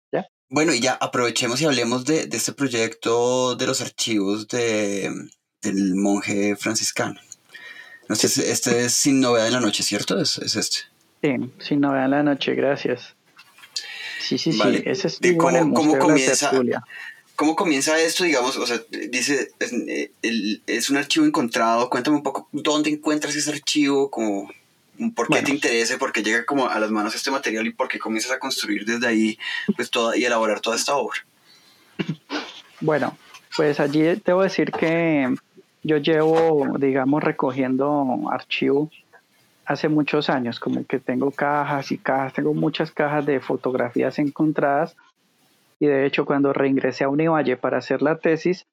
Bueno, 0.54 0.72
y 0.72 0.80
ya 0.80 0.94
aprovechemos 0.94 1.60
y 1.62 1.66
hablemos 1.66 2.06
de, 2.06 2.28
de 2.28 2.38
este 2.38 2.54
proyecto 2.54 3.56
de 3.56 3.66
los 3.66 3.82
archivos 3.82 4.48
de, 4.50 5.12
del 5.64 5.96
monje 5.96 6.56
franciscano. 6.56 7.20
No 8.08 8.16
sé, 8.16 8.28
este 8.52 8.86
es 8.86 8.94
Sin 8.94 9.20
Novedad 9.20 9.48
en 9.48 9.54
la 9.54 9.60
Noche, 9.62 9.82
¿cierto? 9.82 10.22
Es, 10.22 10.38
es 10.38 10.56
este. 10.56 10.82
Sí, 11.24 11.52
Sin 11.58 11.82
Novedad 11.82 12.06
en 12.06 12.12
la 12.12 12.22
Noche, 12.22 12.54
gracias. 12.54 13.16
Sí, 14.22 14.38
sí, 14.38 14.54
sí, 14.54 14.84
ese 14.86 15.08
es 15.08 15.20
de 15.20 15.36
cómo, 15.38 15.74
cómo 15.74 15.98
comienza, 15.98 16.52
¿Cómo 17.36 17.56
comienza 17.56 18.00
esto, 18.00 18.24
digamos? 18.24 18.56
O 18.58 18.68
sea, 18.68 18.80
dice, 19.10 19.50
es, 19.58 19.74
es, 20.68 20.90
un 20.92 20.98
archivo 20.98 21.26
encontrado. 21.26 21.90
Cuéntame 21.90 22.18
un 22.18 22.24
poco 22.24 22.48
dónde 22.52 22.92
encuentras 22.92 23.36
ese 23.36 23.50
archivo, 23.50 24.12
como 24.12 24.52
por 25.16 25.28
qué 25.28 25.42
te 25.42 25.52
interesa, 25.52 25.98
por 25.98 26.12
qué 26.12 26.24
llega 26.24 26.46
como 26.46 26.68
a 26.68 26.80
las 26.80 26.92
manos 26.92 27.16
este 27.16 27.32
material 27.32 27.68
y 27.68 27.74
por 27.74 27.88
qué 27.88 28.00
comienzas 28.00 28.32
a 28.32 28.40
construir 28.40 28.86
desde 28.86 29.08
ahí 29.08 29.38
pues 29.76 29.90
toda, 29.90 30.18
y 30.18 30.26
elaborar 30.26 30.60
toda 30.60 30.76
esta 30.76 30.96
obra. 30.96 31.18
Bueno, 32.82 33.18
pues 33.56 33.80
allí 33.80 34.02
debo 34.26 34.44
decir 34.44 34.72
que 34.72 35.34
yo 35.84 35.98
llevo, 35.98 36.78
digamos, 36.78 37.24
recogiendo 37.24 38.30
archivo 38.32 38.90
hace 39.66 39.90
muchos 39.90 40.30
años, 40.30 40.60
como 40.60 40.86
que 40.86 41.00
tengo 41.00 41.32
cajas 41.32 41.92
y 41.92 41.98
cajas, 41.98 42.34
tengo 42.34 42.54
muchas 42.54 42.92
cajas 42.92 43.26
de 43.26 43.40
fotografías 43.40 44.20
encontradas. 44.20 44.96
Y 45.80 45.88
de 45.88 46.06
hecho 46.06 46.26
cuando 46.26 46.54
reingresé 46.54 47.04
a 47.04 47.10
Univalle 47.10 47.58
para 47.58 47.78
hacer 47.78 48.02
la 48.02 48.18
tesis, 48.18 48.66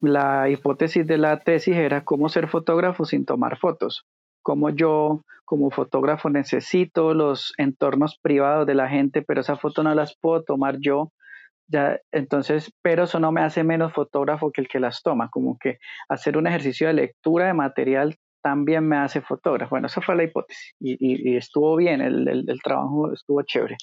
la 0.00 0.48
hipótesis 0.48 1.06
de 1.06 1.18
la 1.18 1.38
tesis 1.40 1.76
era 1.76 2.04
cómo 2.04 2.28
ser 2.28 2.48
fotógrafo 2.48 3.04
sin 3.04 3.24
tomar 3.24 3.58
fotos, 3.58 4.04
cómo 4.42 4.70
yo 4.70 5.22
como 5.44 5.70
fotógrafo 5.70 6.30
necesito 6.30 7.14
los 7.14 7.52
entornos 7.58 8.18
privados 8.18 8.66
de 8.66 8.74
la 8.74 8.88
gente, 8.88 9.22
pero 9.22 9.40
esa 9.42 9.56
foto 9.56 9.82
no 9.82 9.94
las 9.94 10.16
puedo 10.18 10.42
tomar 10.42 10.78
yo. 10.80 11.12
Ya, 11.68 12.00
entonces, 12.10 12.72
pero 12.82 13.04
eso 13.04 13.20
no 13.20 13.32
me 13.32 13.42
hace 13.42 13.64
menos 13.64 13.92
fotógrafo 13.92 14.50
que 14.50 14.60
el 14.62 14.68
que 14.68 14.80
las 14.80 15.02
toma, 15.02 15.28
como 15.30 15.58
que 15.58 15.78
hacer 16.08 16.36
un 16.36 16.46
ejercicio 16.46 16.86
de 16.86 16.94
lectura 16.94 17.46
de 17.46 17.54
material 17.54 18.16
también 18.42 18.86
me 18.86 18.96
hace 18.96 19.20
fotógrafo. 19.20 19.70
Bueno, 19.70 19.86
esa 19.86 20.00
fue 20.00 20.16
la 20.16 20.24
hipótesis 20.24 20.74
y, 20.80 21.36
estuvo 21.36 21.76
bien, 21.76 22.00
el, 22.00 22.28
el, 22.28 22.62
trabajo 22.62 23.12
estuvo 23.12 23.42
chévere. 23.42 23.76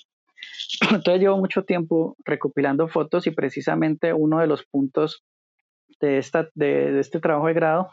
Entonces 0.91 1.21
llevo 1.21 1.37
mucho 1.37 1.63
tiempo 1.63 2.15
recopilando 2.25 2.87
fotos 2.87 3.25
y 3.27 3.31
precisamente 3.31 4.13
uno 4.13 4.39
de 4.39 4.47
los 4.47 4.65
puntos 4.65 5.23
de, 5.99 6.17
esta, 6.17 6.49
de 6.53 6.99
este 6.99 7.19
trabajo 7.19 7.47
de 7.47 7.53
grado 7.53 7.89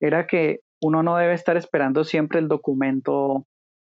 era 0.00 0.26
que 0.26 0.60
uno 0.80 1.02
no 1.02 1.16
debe 1.16 1.34
estar 1.34 1.56
esperando 1.56 2.04
siempre 2.04 2.38
el 2.38 2.48
documento 2.48 3.46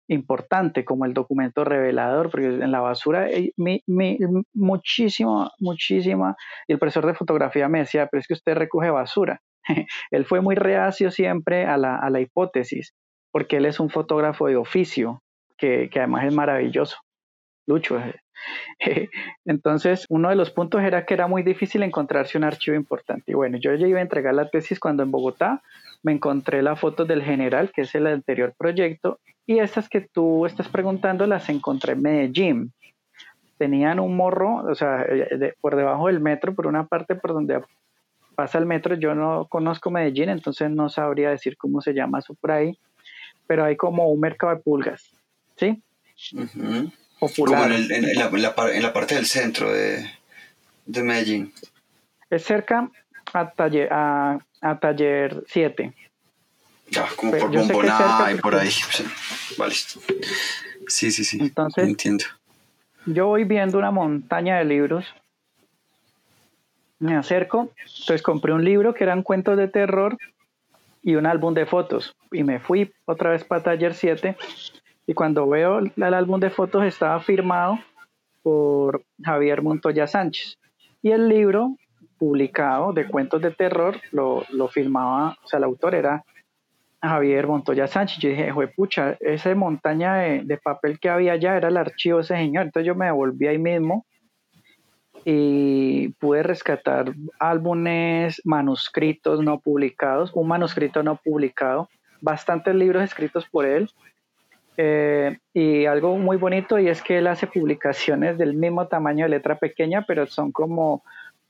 importante 0.08 0.84
como 0.84 1.04
el 1.04 1.14
documento 1.14 1.64
revelador, 1.64 2.30
porque 2.30 2.46
en 2.46 2.70
la 2.70 2.80
basura 2.80 3.28
eh, 3.28 3.52
mi, 3.56 3.82
mi, 3.86 4.18
muchísima, 4.54 5.50
muchísima, 5.58 6.36
y 6.68 6.72
el 6.72 6.78
profesor 6.78 7.06
de 7.06 7.14
fotografía 7.14 7.68
me 7.68 7.80
decía, 7.80 8.06
pero 8.06 8.20
es 8.20 8.26
que 8.26 8.34
usted 8.34 8.54
recoge 8.54 8.90
basura. 8.90 9.40
él 10.10 10.24
fue 10.24 10.40
muy 10.40 10.54
reacio 10.54 11.10
siempre 11.10 11.66
a 11.66 11.76
la, 11.76 11.96
a 11.96 12.10
la, 12.10 12.20
hipótesis, 12.20 12.94
porque 13.32 13.56
él 13.56 13.66
es 13.66 13.80
un 13.80 13.90
fotógrafo 13.90 14.46
de 14.46 14.56
oficio, 14.56 15.22
que, 15.58 15.90
que 15.90 15.98
además 15.98 16.26
es 16.26 16.34
maravilloso. 16.34 16.98
Lucho. 17.66 18.00
Entonces, 19.44 20.06
uno 20.08 20.28
de 20.28 20.36
los 20.36 20.50
puntos 20.50 20.82
era 20.82 21.04
que 21.04 21.14
era 21.14 21.26
muy 21.26 21.42
difícil 21.42 21.82
encontrarse 21.82 22.38
un 22.38 22.44
archivo 22.44 22.76
importante. 22.76 23.32
Y 23.32 23.34
bueno, 23.34 23.58
yo 23.58 23.74
ya 23.74 23.88
iba 23.88 23.98
a 23.98 24.02
entregar 24.02 24.34
la 24.34 24.48
tesis 24.48 24.78
cuando 24.78 25.02
en 25.02 25.10
Bogotá 25.10 25.62
me 26.06 26.12
encontré 26.12 26.62
la 26.62 26.76
foto 26.76 27.04
del 27.04 27.20
general, 27.20 27.72
que 27.74 27.82
es 27.82 27.92
el 27.96 28.06
anterior 28.06 28.54
proyecto, 28.56 29.18
y 29.44 29.58
estas 29.58 29.88
que 29.88 30.02
tú 30.02 30.46
estás 30.46 30.68
preguntando 30.68 31.26
las 31.26 31.48
encontré 31.48 31.94
en 31.94 32.02
Medellín. 32.02 32.72
Tenían 33.58 33.98
un 33.98 34.16
morro, 34.16 34.58
o 34.70 34.74
sea, 34.76 35.02
eh, 35.02 35.54
por 35.60 35.74
debajo 35.74 36.06
del 36.06 36.20
metro, 36.20 36.54
por 36.54 36.68
una 36.68 36.86
parte 36.86 37.16
por 37.16 37.32
donde 37.32 37.60
pasa 38.36 38.58
el 38.58 38.66
metro. 38.66 38.94
Yo 38.94 39.16
no 39.16 39.46
conozco 39.48 39.90
Medellín, 39.90 40.28
entonces 40.28 40.70
no 40.70 40.88
sabría 40.88 41.30
decir 41.30 41.56
cómo 41.56 41.80
se 41.80 41.92
llama 41.92 42.20
eso 42.20 42.34
por 42.34 42.52
ahí, 42.52 42.78
pero 43.48 43.64
hay 43.64 43.76
como 43.76 44.08
un 44.08 44.20
mercado 44.20 44.54
de 44.54 44.62
pulgas, 44.62 45.10
¿sí? 45.56 45.82
Popular. 47.18 47.62
Como 47.62 47.74
en, 47.74 48.82
la, 48.82 48.92
parte 48.92 49.16
del 49.16 49.26
centro 49.26 49.72
de, 49.72 50.06
Medellín. 51.02 51.52
Es 52.30 52.44
cerca 52.44 52.92
a 53.36 53.50
Taller, 53.50 53.88
a, 53.92 54.38
taller 54.80 55.44
7. 55.48 55.92
Ya, 56.90 57.06
como 57.16 57.32
por 57.32 57.50
Bomboná 57.50 58.32
y 58.32 58.40
por 58.40 58.54
ahí. 58.54 58.70
Vale. 59.58 59.74
Sí, 60.86 61.10
sí, 61.10 61.24
sí. 61.24 61.38
Entonces, 61.40 61.84
entiendo. 61.84 62.24
Yo 63.06 63.26
voy 63.26 63.44
viendo 63.44 63.78
una 63.78 63.90
montaña 63.90 64.58
de 64.58 64.64
libros. 64.64 65.04
Me 66.98 67.14
acerco, 67.14 67.70
entonces 67.78 68.22
compré 68.22 68.52
un 68.52 68.64
libro 68.64 68.94
que 68.94 69.04
eran 69.04 69.22
cuentos 69.22 69.58
de 69.58 69.68
terror 69.68 70.16
y 71.02 71.14
un 71.16 71.26
álbum 71.26 71.54
de 71.54 71.66
fotos. 71.66 72.16
Y 72.32 72.42
me 72.42 72.58
fui 72.58 72.92
otra 73.04 73.30
vez 73.30 73.44
para 73.44 73.62
Taller 73.62 73.94
7. 73.94 74.36
Y 75.06 75.14
cuando 75.14 75.48
veo 75.48 75.78
el 75.78 76.14
álbum 76.14 76.40
de 76.40 76.50
fotos 76.50 76.84
estaba 76.84 77.20
firmado 77.20 77.78
por 78.42 79.04
Javier 79.22 79.62
Montoya 79.62 80.06
Sánchez. 80.06 80.58
Y 81.02 81.10
el 81.10 81.28
libro 81.28 81.76
publicado 82.18 82.92
de 82.92 83.06
cuentos 83.06 83.42
de 83.42 83.50
terror, 83.50 84.00
lo, 84.12 84.44
lo 84.50 84.68
filmaba, 84.68 85.36
o 85.42 85.48
sea, 85.48 85.58
el 85.58 85.64
autor 85.64 85.94
era 85.94 86.24
Javier 87.06 87.46
Montoya 87.46 87.86
Sánchez. 87.86 88.18
Yo 88.18 88.28
dije, 88.30 88.52
pucha, 88.74 89.16
esa 89.20 89.54
montaña 89.54 90.16
de, 90.16 90.58
papel 90.62 90.98
que 90.98 91.08
había 91.08 91.32
allá 91.32 91.56
era 91.56 91.68
el 91.68 91.76
archivo 91.76 92.18
de 92.18 92.24
ese 92.24 92.36
señor. 92.36 92.64
Entonces 92.64 92.86
yo 92.86 92.94
me 92.94 93.06
devolví 93.06 93.46
ahí 93.46 93.58
mismo 93.58 94.04
y 95.24 96.08
pude 96.20 96.42
rescatar 96.42 97.12
álbumes, 97.38 98.40
manuscritos 98.44 99.42
no 99.42 99.58
publicados, 99.58 100.30
un 100.34 100.48
manuscrito 100.48 101.02
no 101.02 101.16
publicado, 101.16 101.88
bastantes 102.20 102.74
libros 102.74 103.02
escritos 103.02 103.46
por 103.46 103.66
él. 103.66 103.90
Eh, 104.78 105.38
y 105.54 105.86
algo 105.86 106.18
muy 106.18 106.36
bonito 106.36 106.78
y 106.78 106.88
es 106.88 107.00
que 107.00 107.16
él 107.16 107.28
hace 107.28 107.46
publicaciones 107.46 108.36
del 108.36 108.52
mismo 108.52 108.88
tamaño 108.88 109.24
de 109.24 109.30
letra 109.30 109.58
pequeña, 109.58 110.04
pero 110.06 110.26
son 110.26 110.52
como 110.52 111.02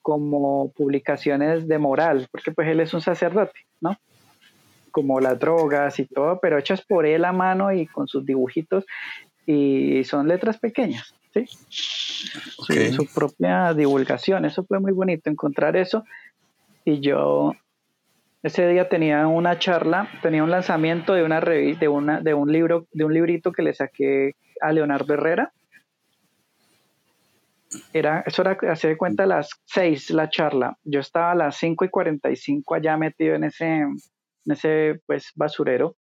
como 0.07 0.71
publicaciones 0.71 1.67
de 1.67 1.79
moral, 1.79 2.29
porque 2.31 2.53
pues 2.53 2.69
él 2.69 2.79
es 2.79 2.95
un 2.95 3.01
sacerdote, 3.01 3.67
¿no? 3.81 3.99
Como 4.93 5.19
las 5.19 5.37
drogas 5.37 5.99
y 5.99 6.07
todo, 6.07 6.39
pero 6.41 6.59
hechas 6.59 6.81
por 6.83 7.07
él 7.07 7.25
a 7.25 7.33
mano 7.33 7.73
y 7.73 7.89
con 7.89 8.07
sus 8.07 8.25
dibujitos 8.25 8.87
y 9.47 10.05
son 10.05 10.29
letras 10.29 10.59
pequeñas, 10.59 11.13
¿sí? 11.35 11.47
Su, 11.49 13.05
propia 13.13 13.75
divulgación, 13.75 14.45
eso 14.45 14.65
fue 14.65 14.79
muy 14.79 14.93
bonito 14.93 15.29
encontrar 15.29 15.77
eso 15.77 16.05
y 16.85 17.01
yo 17.01 17.55
ese 18.45 18.69
día 18.69 18.89
tenía 18.89 19.27
una 19.27 19.59
charla, 19.59 20.09
tenía 20.23 20.45
un 20.45 20.53
lanzamiento 20.53 21.15
de 21.15 21.25
una 21.25 21.41
de 21.41 21.89
una 21.89 22.21
de 22.21 22.33
un 22.33 22.53
libro, 22.53 22.87
de 22.93 23.05
un 23.05 23.13
librito 23.13 23.51
que 23.51 23.63
le 23.63 23.75
saqué 23.75 24.37
a 24.61 24.71
Leonardo 24.71 25.15
Herrera 25.15 25.53
era, 27.93 28.23
eso 28.27 28.43
era, 28.43 28.57
hace 28.71 28.89
de 28.89 28.97
cuenta, 28.97 29.25
a 29.25 29.27
las 29.27 29.51
6 29.67 30.11
la 30.11 30.29
charla. 30.29 30.77
Yo 30.85 31.01
estaba 31.01 31.33
a 31.33 31.35
las 31.35 31.57
5 31.57 31.85
y 31.85 31.89
45 31.89 32.75
allá 32.75 32.97
metido 32.97 33.35
en 33.35 33.45
ese, 33.45 33.67
en 33.67 33.99
ese 34.47 35.01
pues, 35.07 35.33
basurero. 35.35 35.97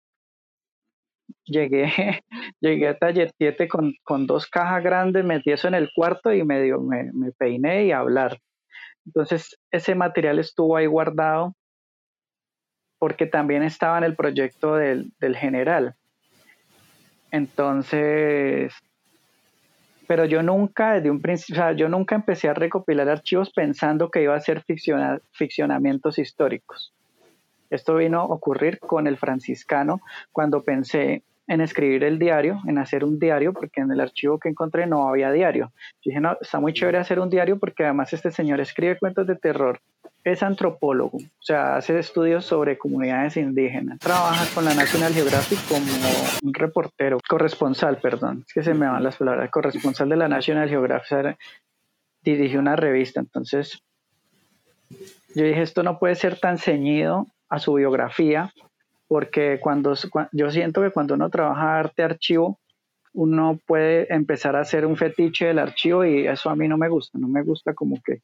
Llegué, 1.46 1.92
llegué 2.60 2.88
a 2.88 2.98
taller 2.98 3.34
7 3.38 3.68
con, 3.68 3.94
con, 4.04 4.28
dos 4.28 4.48
cajas 4.48 4.84
grandes, 4.84 5.26
metí 5.26 5.52
eso 5.52 5.68
en 5.68 5.76
el 5.76 5.90
cuarto 5.94 6.34
y 6.34 6.44
medio 6.44 6.82
me, 6.82 7.12
me 7.14 7.32
peiné 7.32 7.86
y 7.86 7.92
a 7.92 8.00
hablar. 8.00 8.40
Entonces, 9.06 9.58
ese 9.72 9.96
material 9.96 10.40
estuvo 10.40 10.78
ahí 10.78 10.88
guardado 10.88 11.56
porque 12.98 13.28
también 13.28 13.64
estaba 13.64 13.98
en 13.98 14.04
el 14.04 14.16
proyecto 14.16 14.76
del, 14.76 15.12
del 15.20 15.36
general. 15.36 15.96
Entonces, 17.32 18.74
pero 20.08 20.26
yo 20.26 20.44
nunca, 20.44 20.94
desde 20.94 21.10
un 21.10 21.22
principio, 21.22 21.62
o 21.62 21.66
sea, 21.66 21.72
yo 21.74 21.90
nunca 21.90 22.16
empecé 22.16 22.48
a 22.50 22.54
recopilar 22.54 23.10
archivos 23.10 23.52
pensando 23.52 24.10
que 24.10 24.24
iba 24.24 24.36
a 24.36 24.40
ser 24.40 24.64
ficcionamientos 25.32 26.20
históricos. 26.20 26.94
Esto 27.70 27.96
vino 27.96 28.22
a 28.22 28.26
ocurrir 28.26 28.80
con 28.80 29.08
el 29.08 29.18
franciscano 29.18 30.02
cuando 30.32 30.64
pensé 30.64 31.24
en 31.48 31.62
escribir 31.62 32.04
el 32.04 32.18
diario, 32.18 32.62
en 32.68 32.78
hacer 32.78 33.04
un 33.04 33.20
diario, 33.20 33.54
porque 33.54 33.82
en 33.82 33.92
el 33.92 34.00
archivo 34.00 34.40
que 34.40 34.50
encontré 34.50 34.88
no 34.88 35.08
había 35.08 35.32
diario. 35.32 35.72
dije, 36.04 36.20
no, 36.20 36.38
está 36.40 36.60
muy 36.60 36.74
chévere 36.74 36.98
hacer 36.98 37.20
un 37.20 37.30
diario 37.30 37.60
porque 37.60 37.84
además 37.84 38.14
este 38.14 38.32
señor 38.32 38.60
escribe 38.62 38.98
cuentos 38.98 39.28
de 39.28 39.36
terror, 39.36 39.80
es 40.26 40.42
antropólogo, 40.42 41.20
o 41.20 41.42
sea, 41.44 41.76
hace 41.76 42.00
estudios 42.00 42.46
sobre 42.46 42.80
comunidades 42.80 43.38
indígenas, 43.38 44.00
trabaja 44.00 44.44
con 44.56 44.66
la 44.66 44.74
National 44.74 45.14
Geographic 45.14 45.60
como 45.68 45.86
un 46.42 46.52
reportero, 46.52 47.20
corresponsal, 47.30 47.98
perdón, 47.98 48.44
es 48.48 48.52
que 48.52 48.64
se 48.64 48.74
me 48.74 48.88
van 48.88 49.04
las 49.04 49.18
palabras, 49.18 49.52
corresponsal 49.52 50.10
de 50.10 50.16
la 50.16 50.28
National 50.28 50.68
Geographic, 50.68 51.38
dirigió 52.24 52.60
una 52.60 52.76
revista, 52.76 53.20
entonces 53.20 53.84
yo 55.36 55.44
dije, 55.44 55.62
esto 55.62 55.84
no 55.84 56.00
puede 56.00 56.16
ser 56.16 56.40
tan 56.40 56.58
ceñido 56.58 57.28
a 57.48 57.60
su 57.60 57.76
biografía, 57.76 58.52
porque 59.08 59.60
cuando, 59.62 59.94
yo 60.32 60.50
siento 60.50 60.82
que 60.82 60.90
cuando 60.90 61.14
uno 61.14 61.30
trabaja 61.30 61.78
arte 61.78 62.02
archivo, 62.02 62.60
uno 63.14 63.60
puede 63.68 64.12
empezar 64.12 64.56
a 64.56 64.62
hacer 64.62 64.88
un 64.88 64.98
fetiche 64.98 65.46
del 65.46 65.60
archivo 65.60 66.04
y 66.04 66.26
eso 66.26 66.50
a 66.50 66.56
mí 66.56 66.68
no 66.68 66.78
me 66.78 66.90
gusta, 66.90 67.20
no 67.20 67.28
me 67.28 67.44
gusta 67.44 67.76
como 67.76 68.02
que, 68.04 68.22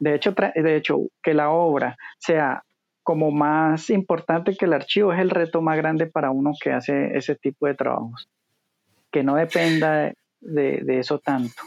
de 0.00 0.14
hecho, 0.16 0.34
de 0.54 0.76
hecho 0.76 0.98
que 1.22 1.34
la 1.34 1.50
obra 1.50 1.96
sea 2.18 2.64
como 3.02 3.30
más 3.30 3.88
importante 3.90 4.56
que 4.56 4.64
el 4.64 4.72
archivo 4.72 5.12
es 5.12 5.20
el 5.20 5.30
reto 5.30 5.62
más 5.62 5.76
grande 5.76 6.06
para 6.06 6.30
uno 6.30 6.52
que 6.60 6.72
hace 6.72 7.16
ese 7.16 7.36
tipo 7.36 7.66
de 7.66 7.74
trabajos, 7.74 8.28
que 9.12 9.22
no 9.22 9.36
dependa 9.36 10.12
de 10.40 10.98
eso 10.98 11.18
tanto. 11.18 11.62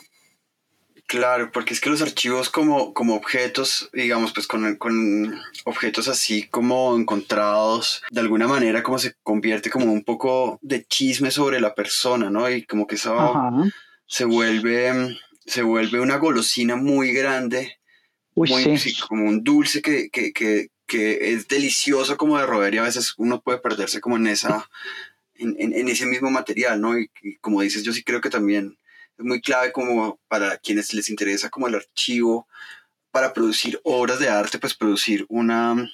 Claro, 1.13 1.52
porque 1.52 1.76
es 1.76 1.80
que 1.80 1.91
los 1.91 2.02
archivos 2.02 2.50
como, 2.50 2.93
como 2.93 3.15
objetos, 3.15 3.89
digamos, 3.93 4.34
pues 4.34 4.48
con, 4.48 4.78
con, 4.78 5.39
objetos 5.65 6.08
así 6.08 6.48
como 6.48 6.98
encontrados, 6.98 8.02
de 8.10 8.22
alguna 8.22 8.48
manera 8.48 8.82
como 8.82 8.98
se 8.98 9.13
convierte 9.22 9.69
como 9.69 9.91
un 9.91 10.04
poco 10.04 10.58
de 10.63 10.84
chisme 10.86 11.30
sobre 11.30 11.60
la 11.60 11.76
persona, 11.76 12.30
¿no? 12.30 12.50
Y 12.50 12.65
como 12.65 12.88
que 12.88 12.96
eso 12.96 13.15
se 14.08 14.26
vuelve, 14.26 15.15
se 15.46 15.62
vuelve 15.62 16.00
una 16.00 16.17
golosina 16.17 16.78
muy 16.78 17.13
grande, 17.13 17.78
muy, 18.36 18.80
como 19.08 19.26
un 19.26 19.43
dulce 19.43 19.82
que, 19.82 20.10
que, 20.10 20.34
que, 20.34 20.69
que 20.86 21.34
es 21.34 21.48
delicioso 21.48 22.17
como 22.17 22.38
de 22.38 22.46
roer 22.46 22.74
y 22.74 22.78
a 22.78 22.84
veces 22.84 23.13
uno 23.17 23.41
puede 23.41 23.60
perderse 23.60 24.02
como 24.02 24.17
en 24.17 24.28
esa, 24.28 24.69
en, 25.36 25.56
en, 25.60 25.88
ese 25.88 26.06
mismo 26.06 26.30
material, 26.30 26.80
¿no? 26.80 26.98
Y, 26.98 27.10
como 27.41 27.62
dices, 27.62 27.84
yo 27.84 27.93
sí 27.93 28.04
creo 28.04 28.22
que 28.22 28.30
también 28.30 28.78
es 29.17 29.26
muy 29.26 29.41
clave 29.41 29.72
como 29.72 30.19
para 30.28 30.58
quienes 30.58 30.93
les 30.93 31.10
interesa 31.10 31.50
como 31.50 31.67
el 31.67 31.76
archivo, 31.76 32.48
para 33.12 33.34
producir 33.34 33.80
obras 33.84 34.19
de 34.19 34.30
arte, 34.30 34.60
pues 34.60 34.74
producir 34.74 35.26
una, 35.30 35.91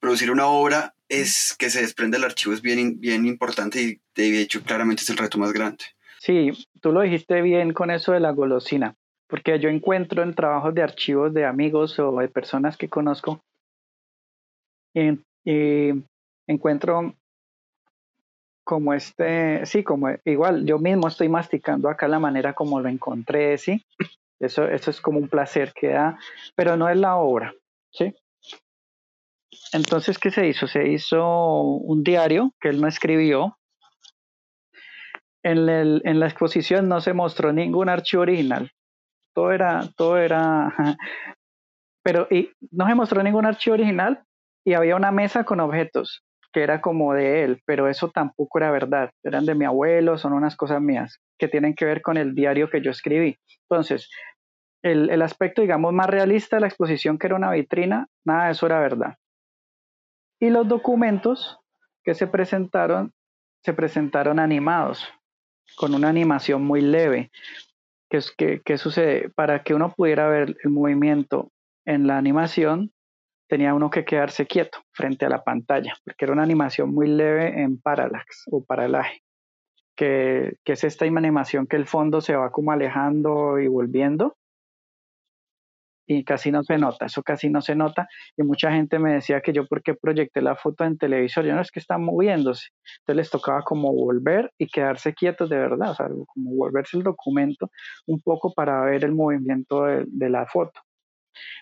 producir 0.00 0.30
una 0.30 0.46
obra 0.46 0.94
es 1.08 1.54
que 1.58 1.70
se 1.70 1.82
desprende 1.82 2.16
del 2.16 2.24
archivo 2.24 2.54
es 2.54 2.62
bien, 2.62 3.00
bien 3.00 3.26
importante 3.26 3.80
y 3.82 4.00
de 4.14 4.40
hecho 4.40 4.62
claramente 4.62 5.02
es 5.02 5.10
el 5.10 5.16
reto 5.16 5.38
más 5.38 5.52
grande. 5.52 5.84
Sí, 6.18 6.50
tú 6.80 6.92
lo 6.92 7.00
dijiste 7.00 7.40
bien 7.42 7.72
con 7.72 7.90
eso 7.90 8.12
de 8.12 8.20
la 8.20 8.30
golosina, 8.30 8.94
porque 9.30 9.58
yo 9.60 9.68
encuentro 9.68 10.22
en 10.22 10.34
trabajos 10.34 10.74
de 10.74 10.82
archivos 10.82 11.32
de 11.32 11.46
amigos 11.46 11.98
o 11.98 12.18
de 12.18 12.28
personas 12.28 12.76
que 12.76 12.88
conozco, 12.88 13.40
y, 14.92 15.92
encuentro 16.46 17.14
como 18.64 18.92
este, 18.92 19.64
sí, 19.64 19.84
como 19.84 20.08
igual 20.24 20.66
yo 20.66 20.78
mismo 20.78 21.08
estoy 21.08 21.28
masticando 21.28 21.88
acá 21.88 22.08
la 22.08 22.18
manera 22.18 22.52
como 22.52 22.80
lo 22.80 22.88
encontré, 22.88 23.56
sí, 23.56 23.84
eso, 24.40 24.64
eso 24.68 24.90
es 24.90 25.00
como 25.00 25.18
un 25.18 25.28
placer 25.28 25.72
que 25.72 25.88
da, 25.88 26.18
pero 26.56 26.76
no 26.76 26.88
es 26.88 26.96
la 26.96 27.16
obra, 27.16 27.54
sí. 27.92 28.14
Entonces, 29.72 30.18
¿qué 30.18 30.30
se 30.30 30.48
hizo? 30.48 30.66
Se 30.66 30.88
hizo 30.88 31.62
un 31.62 32.02
diario 32.02 32.52
que 32.60 32.68
él 32.68 32.80
no 32.80 32.88
escribió. 32.88 33.56
En, 35.42 35.68
el, 35.68 36.02
en 36.04 36.20
la 36.20 36.26
exposición 36.26 36.88
no 36.88 37.00
se 37.00 37.12
mostró 37.12 37.52
ningún 37.52 37.88
archivo 37.88 38.22
original. 38.22 38.72
Todo 39.34 39.52
era, 39.52 39.82
todo 39.96 40.18
era, 40.18 40.74
pero 42.02 42.26
y 42.30 42.50
no 42.70 42.86
se 42.86 42.94
mostró 42.94 43.22
ningún 43.22 43.46
archivo 43.46 43.74
original 43.74 44.22
y 44.64 44.74
había 44.74 44.96
una 44.96 45.12
mesa 45.12 45.44
con 45.44 45.60
objetos 45.60 46.22
que 46.52 46.62
era 46.62 46.80
como 46.80 47.14
de 47.14 47.44
él, 47.44 47.62
pero 47.64 47.88
eso 47.88 48.10
tampoco 48.10 48.58
era 48.58 48.70
verdad. 48.70 49.10
Eran 49.22 49.46
de 49.46 49.54
mi 49.54 49.64
abuelo, 49.64 50.18
son 50.18 50.32
unas 50.32 50.56
cosas 50.56 50.80
mías 50.80 51.20
que 51.38 51.48
tienen 51.48 51.74
que 51.74 51.84
ver 51.84 52.02
con 52.02 52.16
el 52.16 52.34
diario 52.34 52.68
que 52.68 52.82
yo 52.82 52.90
escribí. 52.90 53.38
Entonces, 53.68 54.10
el, 54.82 55.10
el 55.10 55.22
aspecto, 55.22 55.62
digamos, 55.62 55.92
más 55.92 56.08
realista 56.08 56.56
de 56.56 56.60
la 56.62 56.66
exposición, 56.66 57.18
que 57.18 57.28
era 57.28 57.36
una 57.36 57.52
vitrina, 57.52 58.08
nada 58.24 58.46
de 58.46 58.52
eso 58.52 58.66
era 58.66 58.80
verdad. 58.80 59.16
Y 60.40 60.50
los 60.50 60.66
documentos 60.66 61.58
que 62.02 62.14
se 62.14 62.26
presentaron, 62.26 63.12
se 63.62 63.74
presentaron 63.74 64.38
animados, 64.38 65.06
con 65.76 65.94
una 65.94 66.08
animación 66.08 66.64
muy 66.64 66.80
leve. 66.80 67.30
¿Qué, 68.10 68.60
que, 68.64 68.76
sucede? 68.76 69.30
Para 69.30 69.62
que 69.62 69.72
uno 69.72 69.92
pudiera 69.96 70.28
ver 70.28 70.56
el 70.64 70.70
movimiento 70.70 71.52
en 71.86 72.08
la 72.08 72.18
animación, 72.18 72.92
tenía 73.48 73.72
uno 73.72 73.88
que 73.88 74.04
quedarse 74.04 74.46
quieto 74.46 74.78
frente 74.92 75.26
a 75.26 75.28
la 75.28 75.44
pantalla, 75.44 75.94
porque 76.04 76.24
era 76.24 76.32
una 76.32 76.42
animación 76.42 76.92
muy 76.92 77.06
leve 77.06 77.62
en 77.62 77.80
parallax 77.80 78.44
o 78.50 78.64
paralaje, 78.64 79.22
que, 79.96 80.56
que 80.64 80.72
es 80.72 80.82
esta 80.82 81.04
animación 81.04 81.68
que 81.68 81.76
el 81.76 81.86
fondo 81.86 82.20
se 82.20 82.34
va 82.34 82.50
como 82.50 82.72
alejando 82.72 83.60
y 83.60 83.68
volviendo, 83.68 84.36
y 86.12 86.24
casi 86.24 86.50
no 86.50 86.64
se 86.64 86.76
nota, 86.76 87.06
eso 87.06 87.22
casi 87.22 87.48
no 87.48 87.62
se 87.62 87.76
nota. 87.76 88.08
Y 88.36 88.42
mucha 88.42 88.72
gente 88.72 88.98
me 88.98 89.12
decía 89.14 89.40
que 89.40 89.52
yo, 89.52 89.66
¿por 89.66 89.80
qué 89.80 89.94
proyecté 89.94 90.42
la 90.42 90.56
foto 90.56 90.84
en 90.84 90.98
televisor? 90.98 91.44
Yo 91.44 91.54
no 91.54 91.60
es 91.60 91.70
que 91.70 91.78
está 91.78 91.98
moviéndose. 91.98 92.70
Entonces 92.98 93.16
les 93.16 93.30
tocaba 93.30 93.62
como 93.62 93.92
volver 93.92 94.50
y 94.58 94.66
quedarse 94.66 95.14
quietos 95.14 95.48
de 95.50 95.58
verdad, 95.58 95.92
o 95.92 95.94
sea, 95.94 96.08
como 96.08 96.50
volverse 96.56 96.96
el 96.96 97.04
documento 97.04 97.70
un 98.06 98.20
poco 98.20 98.52
para 98.52 98.84
ver 98.84 99.04
el 99.04 99.14
movimiento 99.14 99.84
de, 99.84 100.30
la 100.30 100.46
foto. 100.46 100.80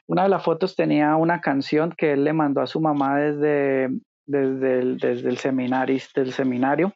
Una 0.07 0.23
de 0.23 0.31
las 0.31 0.43
fotos 0.43 0.75
tenía 0.75 1.15
una 1.17 1.43
canción 1.43 1.93
que 1.95 2.13
él 2.13 2.25
le 2.25 2.33
mandó 2.33 2.63
a 2.63 2.67
su 2.67 2.81
mamá 2.81 3.19
desde, 3.19 3.91
desde, 4.25 4.79
el, 4.79 4.97
desde 4.97 5.29
el, 5.29 5.37
seminario, 5.37 5.99
seminario. 6.31 6.95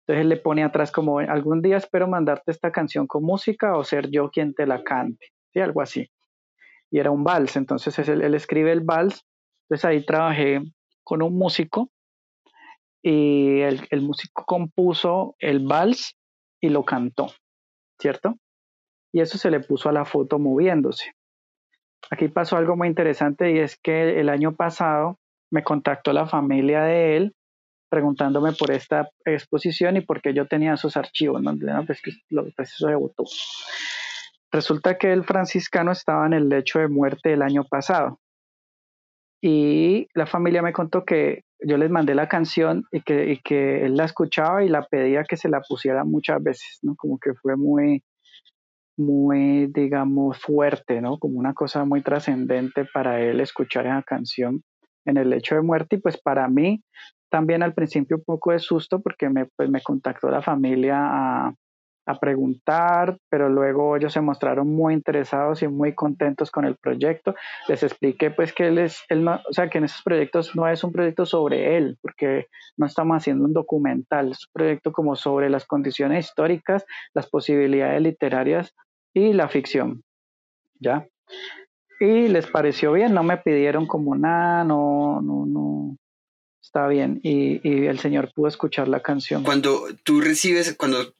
Entonces 0.00 0.22
él 0.22 0.30
le 0.30 0.36
pone 0.38 0.64
atrás 0.64 0.90
como, 0.90 1.18
algún 1.18 1.60
día 1.60 1.76
espero 1.76 2.08
mandarte 2.08 2.50
esta 2.50 2.72
canción 2.72 3.06
con 3.06 3.22
música 3.22 3.76
o 3.76 3.84
ser 3.84 4.08
yo 4.10 4.30
quien 4.30 4.54
te 4.54 4.66
la 4.66 4.82
cante, 4.82 5.28
¿sí? 5.52 5.60
algo 5.60 5.82
así 5.82 6.10
y 6.92 6.98
era 6.98 7.10
un 7.10 7.24
vals, 7.24 7.56
entonces 7.56 7.98
él, 8.08 8.22
él 8.22 8.34
escribe 8.34 8.70
el 8.70 8.82
vals, 8.82 9.24
entonces 9.64 9.84
ahí 9.86 10.04
trabajé 10.04 10.60
con 11.02 11.22
un 11.22 11.36
músico 11.36 11.90
y 13.02 13.60
el, 13.60 14.02
músico 14.02 14.44
compuso 14.44 15.34
el 15.38 15.66
vals 15.66 16.16
y 16.60 16.68
lo 16.68 16.84
cantó, 16.84 17.32
¿cierto? 17.98 18.36
Y 19.12 19.20
eso 19.20 19.38
se 19.38 19.50
le 19.50 19.60
puso 19.60 19.88
a 19.88 19.92
la 19.92 20.04
foto 20.04 20.38
moviéndose. 20.38 21.12
Aquí 22.10 22.28
pasó 22.28 22.56
algo 22.56 22.76
muy 22.76 22.88
interesante 22.88 23.52
y 23.52 23.58
es 23.58 23.76
que 23.76 24.20
el 24.20 24.28
año 24.28 24.54
pasado 24.54 25.18
me 25.50 25.64
contactó 25.64 26.12
la 26.12 26.26
familia 26.26 26.82
de 26.82 27.16
él 27.16 27.34
preguntándome 27.90 28.52
por 28.52 28.70
esta 28.70 29.10
exposición 29.24 29.96
y 29.96 30.00
por 30.00 30.22
qué 30.22 30.32
yo 30.32 30.46
tenía 30.46 30.74
esos 30.74 30.96
archivos, 30.96 31.42
¿no? 31.42 31.54
Pues 31.86 32.00
lo, 32.30 32.44
pues 32.56 32.72
eso 32.72 32.86
debutó. 32.86 33.24
Resulta 34.52 34.98
que 34.98 35.10
el 35.12 35.24
franciscano 35.24 35.92
estaba 35.92 36.26
en 36.26 36.34
el 36.34 36.48
lecho 36.50 36.78
de 36.78 36.88
muerte 36.88 37.32
el 37.32 37.40
año 37.40 37.64
pasado. 37.64 38.20
Y 39.42 40.06
la 40.14 40.26
familia 40.26 40.62
me 40.62 40.74
contó 40.74 41.04
que 41.04 41.42
yo 41.58 41.78
les 41.78 41.90
mandé 41.90 42.14
la 42.14 42.28
canción 42.28 42.84
y 42.92 43.00
que, 43.00 43.86
él 43.86 43.96
la 43.96 44.04
escuchaba 44.04 44.62
y 44.62 44.68
la 44.68 44.84
pedía 44.84 45.24
que 45.24 45.36
se 45.36 45.48
la 45.48 45.62
pusiera 45.62 46.04
muchas 46.04 46.42
veces, 46.42 46.78
¿no? 46.82 46.94
Como 46.96 47.18
que 47.18 47.32
fue 47.34 47.56
muy, 47.56 48.04
muy, 48.96 49.66
digamos, 49.68 50.38
fuerte, 50.38 51.00
¿no? 51.00 51.18
Como 51.18 51.38
una 51.38 51.54
cosa 51.54 51.84
muy 51.84 52.02
trascendente 52.02 52.84
para 52.92 53.20
él 53.20 53.40
escuchar 53.40 53.86
esa 53.86 54.02
canción 54.02 54.62
en 55.06 55.16
el 55.16 55.30
lecho 55.30 55.54
de 55.54 55.62
muerte. 55.62 55.96
Y 55.96 56.00
pues 56.00 56.20
para 56.20 56.46
mí 56.48 56.84
también 57.30 57.62
al 57.62 57.72
principio 57.74 58.18
un 58.18 58.24
poco 58.24 58.52
de 58.52 58.58
susto 58.58 59.00
porque 59.00 59.30
me, 59.30 59.46
pues, 59.56 59.70
me 59.70 59.80
contactó 59.80 60.28
la 60.28 60.42
familia 60.42 60.98
a, 61.00 61.54
a 62.04 62.18
preguntar, 62.18 63.18
pero 63.28 63.48
luego 63.48 63.96
ellos 63.96 64.12
se 64.12 64.20
mostraron 64.20 64.68
muy 64.68 64.94
interesados 64.94 65.62
y 65.62 65.68
muy 65.68 65.94
contentos 65.94 66.50
con 66.50 66.64
el 66.64 66.76
proyecto. 66.76 67.34
Les 67.68 67.82
expliqué 67.82 68.30
pues 68.30 68.52
que 68.52 68.68
él 68.68 68.78
es, 68.78 69.02
él 69.08 69.24
no, 69.24 69.40
o 69.48 69.52
sea, 69.52 69.68
que 69.68 69.78
en 69.78 69.84
esos 69.84 70.02
proyectos 70.02 70.56
no 70.56 70.66
es 70.66 70.82
un 70.82 70.92
proyecto 70.92 71.26
sobre 71.26 71.76
él, 71.76 71.98
porque 72.00 72.48
no 72.76 72.86
estamos 72.86 73.16
haciendo 73.16 73.44
un 73.44 73.52
documental, 73.52 74.32
es 74.32 74.46
un 74.46 74.52
proyecto 74.52 74.92
como 74.92 75.14
sobre 75.14 75.48
las 75.48 75.64
condiciones 75.64 76.26
históricas, 76.26 76.84
las 77.14 77.28
posibilidades 77.28 78.02
literarias 78.02 78.74
y 79.14 79.32
la 79.32 79.48
ficción. 79.48 80.02
¿Ya? 80.80 81.06
Y 82.00 82.26
les 82.26 82.48
pareció 82.48 82.92
bien, 82.92 83.14
no 83.14 83.22
me 83.22 83.36
pidieron 83.36 83.86
como 83.86 84.16
nada, 84.16 84.64
no, 84.64 85.20
no, 85.22 85.46
no, 85.46 85.96
está 86.60 86.88
bien. 86.88 87.20
Y, 87.22 87.60
y, 87.62 87.86
el 87.86 88.00
Señor 88.00 88.32
pudo 88.34 88.48
escuchar 88.48 88.88
la 88.88 88.98
canción. 88.98 89.44
Cuando 89.44 89.84
tú 90.02 90.20
recibes, 90.20 90.74
cuando 90.76 91.14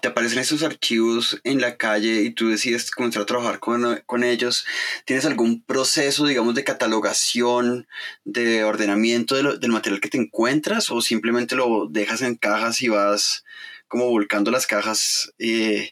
te 0.00 0.08
aparecen 0.08 0.38
esos 0.38 0.62
archivos 0.62 1.40
en 1.44 1.60
la 1.60 1.76
calle 1.76 2.22
y 2.22 2.30
tú 2.30 2.50
decides 2.50 2.90
comenzar 2.90 3.22
a 3.22 3.26
trabajar 3.26 3.60
con, 3.60 4.24
ellos, 4.24 4.66
¿tienes 5.04 5.24
algún 5.24 5.62
proceso, 5.62 6.26
digamos, 6.26 6.54
de 6.54 6.64
catalogación, 6.64 7.86
de 8.24 8.64
ordenamiento 8.64 9.34
del 9.34 9.70
material 9.72 10.00
que 10.00 10.08
te 10.08 10.18
encuentras 10.18 10.90
o 10.90 11.00
simplemente 11.00 11.56
lo 11.56 11.86
dejas 11.88 12.22
en 12.22 12.36
cajas 12.36 12.82
y 12.82 12.88
vas 12.88 13.44
como 13.88 14.06
volcando 14.06 14.50
las 14.50 14.66
cajas 14.66 15.32
eh, 15.38 15.90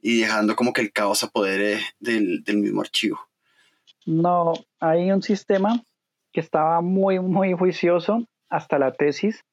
y 0.00 0.20
dejando 0.20 0.56
como 0.56 0.72
que 0.72 0.80
el 0.80 0.92
caos 0.92 1.22
apodere 1.22 1.80
del, 2.00 2.42
del 2.44 2.58
mismo 2.58 2.80
archivo? 2.80 3.20
No, 4.06 4.54
hay 4.80 5.10
un 5.10 5.22
sistema 5.22 5.82
que 6.32 6.40
estaba 6.40 6.80
muy, 6.80 7.20
muy 7.20 7.52
juicioso 7.52 8.26
hasta 8.48 8.78
la 8.78 8.92
tesis 8.92 9.44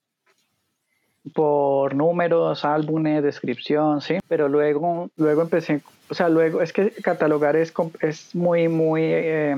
por 1.31 1.95
números, 1.95 2.65
álbumes, 2.65 3.23
descripción, 3.23 4.01
sí, 4.01 4.17
pero 4.27 4.49
luego, 4.49 5.09
luego 5.15 5.41
empecé, 5.41 5.81
o 6.09 6.13
sea, 6.13 6.27
luego 6.27 6.61
es 6.61 6.73
que 6.73 6.91
catalogar 6.91 7.55
es, 7.55 7.73
es 8.01 8.35
muy, 8.35 8.67
muy, 8.67 9.01
eh, 9.03 9.55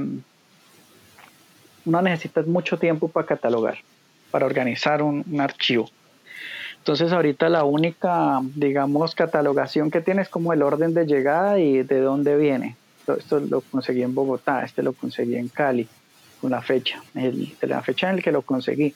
uno 1.85 2.01
necesita 2.01 2.43
mucho 2.43 2.77
tiempo 2.77 3.07
para 3.07 3.25
catalogar, 3.25 3.77
para 4.29 4.45
organizar 4.45 5.01
un, 5.01 5.23
archivo. 5.39 5.89
Entonces 6.77 7.11
ahorita 7.11 7.49
la 7.49 7.63
única, 7.63 8.41
digamos, 8.53 9.15
catalogación 9.15 9.89
que 9.89 10.01
tiene 10.01 10.21
es 10.21 10.29
como 10.29 10.53
el 10.53 10.61
orden 10.61 10.93
de 10.93 11.07
llegada 11.07 11.57
y 11.59 11.81
de 11.81 11.99
dónde 11.99 12.37
viene. 12.37 12.75
Esto, 13.07 13.39
lo 13.39 13.61
conseguí 13.61 14.03
en 14.03 14.13
Bogotá, 14.13 14.63
este 14.63 14.83
lo 14.83 14.93
conseguí 14.93 15.35
en 15.35 15.47
Cali, 15.47 15.87
con 16.41 16.51
la 16.51 16.61
fecha, 16.61 17.01
el, 17.15 17.55
la 17.61 17.81
fecha 17.81 18.09
en 18.11 18.17
la 18.17 18.21
que 18.21 18.31
lo 18.31 18.43
conseguí 18.43 18.93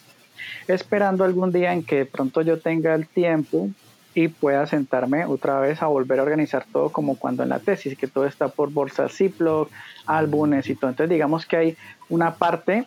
esperando 0.68 1.24
algún 1.24 1.52
día 1.52 1.74
en 1.74 1.84
que 1.84 1.98
de 1.98 2.06
pronto 2.06 2.42
yo 2.42 2.60
tenga 2.60 2.94
el 2.96 3.08
tiempo 3.08 3.70
y 4.16 4.28
pueda 4.28 4.66
sentarme 4.68 5.26
otra 5.26 5.60
vez 5.60 5.82
a 5.82 5.88
volver 5.88 6.20
a 6.20 6.24
organizar 6.24 6.66
todo 6.72 6.90
como 6.90 7.18
cuando 7.18 7.44
en 7.44 7.50
la 7.50 7.60
tesis, 7.60 7.98
que 7.98 8.08
todo 8.08 8.26
está 8.26 8.48
por 8.50 8.72
bolsas 8.72 9.14
Ziploc, 9.14 9.70
álbumes 10.06 10.70
y 10.70 10.76
todo. 10.76 10.90
Entonces 10.90 11.12
digamos 11.12 11.46
que 11.46 11.58
hay 11.58 11.78
una 12.10 12.36
parte 12.36 12.86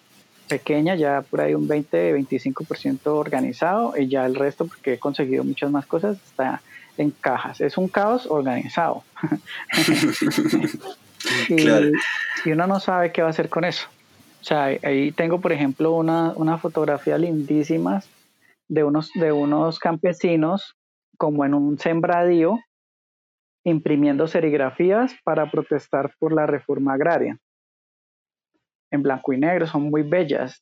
pequeña, 0.48 0.94
ya 0.94 1.22
por 1.22 1.40
ahí 1.40 1.54
un 1.54 1.68
20-25% 1.68 3.06
organizado 3.06 3.94
y 3.96 4.08
ya 4.08 4.26
el 4.26 4.34
resto, 4.34 4.66
porque 4.66 4.94
he 4.94 4.98
conseguido 4.98 5.44
muchas 5.44 5.70
más 5.70 5.86
cosas, 5.86 6.18
está 6.24 6.60
en 6.98 7.10
cajas. 7.10 7.60
Es 7.60 7.78
un 7.78 7.88
caos 7.88 8.26
organizado. 8.26 9.04
y, 11.48 11.66
y 12.44 12.52
uno 12.52 12.66
no 12.66 12.80
sabe 12.80 13.12
qué 13.12 13.22
va 13.22 13.28
a 13.28 13.30
hacer 13.30 13.48
con 13.48 13.64
eso. 13.64 13.86
O 14.42 14.44
sea, 14.44 14.64
ahí 14.64 15.12
tengo, 15.12 15.40
por 15.40 15.52
ejemplo, 15.52 15.92
una, 15.92 16.32
una 16.34 16.58
fotografía 16.58 17.16
lindísima 17.16 18.02
de 18.68 18.82
unos, 18.82 19.12
de 19.14 19.30
unos 19.30 19.78
campesinos 19.78 20.74
como 21.16 21.44
en 21.44 21.54
un 21.54 21.78
sembradío 21.78 22.58
imprimiendo 23.64 24.26
serigrafías 24.26 25.14
para 25.22 25.48
protestar 25.48 26.12
por 26.18 26.32
la 26.32 26.46
reforma 26.46 26.94
agraria. 26.94 27.38
En 28.90 29.04
blanco 29.04 29.32
y 29.32 29.38
negro, 29.38 29.68
son 29.68 29.82
muy 29.84 30.02
bellas. 30.02 30.60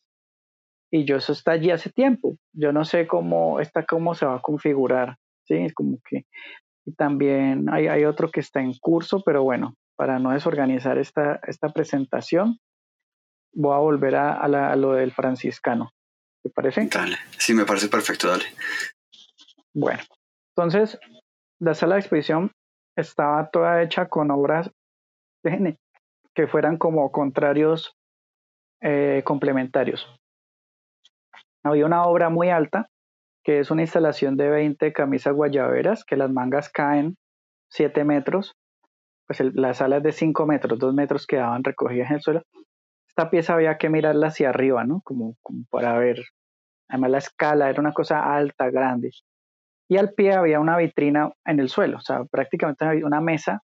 Y 0.92 1.06
yo 1.06 1.16
eso 1.16 1.32
está 1.32 1.52
allí 1.52 1.70
hace 1.70 1.88
tiempo. 1.90 2.36
Yo 2.52 2.72
no 2.74 2.84
sé 2.84 3.06
cómo 3.06 3.60
está 3.60 3.86
cómo 3.86 4.14
se 4.14 4.26
va 4.26 4.36
a 4.36 4.42
configurar. 4.42 5.16
Sí, 5.46 5.72
como 5.72 5.98
que 6.06 6.26
y 6.84 6.92
también 6.92 7.70
hay, 7.70 7.88
hay 7.88 8.04
otro 8.04 8.30
que 8.30 8.40
está 8.40 8.60
en 8.60 8.74
curso, 8.78 9.22
pero 9.24 9.42
bueno, 9.42 9.74
para 9.96 10.18
no 10.18 10.32
desorganizar 10.32 10.98
esta, 10.98 11.40
esta 11.46 11.70
presentación, 11.70 12.58
voy 13.52 13.74
a 13.74 13.78
volver 13.78 14.16
a, 14.16 14.34
a, 14.34 14.76
lo 14.76 14.92
del 14.92 15.12
franciscano. 15.12 15.90
¿Te 16.42 16.50
parece? 16.50 16.86
Dale, 16.86 17.16
sí, 17.38 17.54
me 17.54 17.64
parece 17.64 17.88
perfecto, 17.88 18.28
dale. 18.28 18.44
Bueno, 19.74 20.00
entonces, 20.56 20.98
la 21.60 21.74
sala 21.74 21.96
de 21.96 22.00
exposición 22.00 22.52
estaba 22.96 23.50
toda 23.50 23.82
hecha 23.82 24.08
con 24.08 24.30
obras 24.30 24.70
que 26.34 26.46
fueran 26.46 26.76
como 26.76 27.10
contrarios 27.12 27.94
eh, 28.80 29.22
complementarios. 29.24 30.06
Había 31.62 31.86
una 31.86 32.04
obra 32.04 32.30
muy 32.30 32.48
alta, 32.48 32.88
que 33.44 33.60
es 33.60 33.70
una 33.70 33.82
instalación 33.82 34.36
de 34.36 34.48
20 34.48 34.92
camisas 34.92 35.34
guayaberas, 35.34 36.04
que 36.04 36.16
las 36.16 36.30
mangas 36.30 36.70
caen 36.70 37.16
7 37.70 38.04
metros, 38.04 38.54
pues 39.26 39.40
la 39.54 39.74
sala 39.74 39.98
es 39.98 40.02
de 40.02 40.12
5 40.12 40.46
metros, 40.46 40.78
2 40.78 40.94
metros 40.94 41.26
quedaban 41.26 41.62
recogidas 41.62 42.10
en 42.10 42.16
el 42.16 42.22
suelo. 42.22 42.42
Esta 43.20 43.30
pieza 43.30 43.52
había 43.52 43.76
que 43.76 43.90
mirarla 43.90 44.28
hacia 44.28 44.48
arriba, 44.48 44.84
¿no? 44.84 45.02
Como, 45.04 45.36
para 45.68 45.98
ver. 45.98 46.24
Además 46.88 47.10
la 47.10 47.18
escala 47.18 47.68
era 47.68 47.78
una 47.78 47.92
cosa 47.92 48.34
alta, 48.34 48.70
grande. 48.70 49.10
Y 49.90 49.98
al 49.98 50.14
pie 50.14 50.32
había 50.32 50.58
una 50.58 50.78
vitrina 50.78 51.30
en 51.44 51.60
el 51.60 51.68
suelo, 51.68 51.98
o 51.98 52.00
sea, 52.00 52.24
prácticamente 52.24 53.04
una 53.04 53.20
mesa 53.20 53.62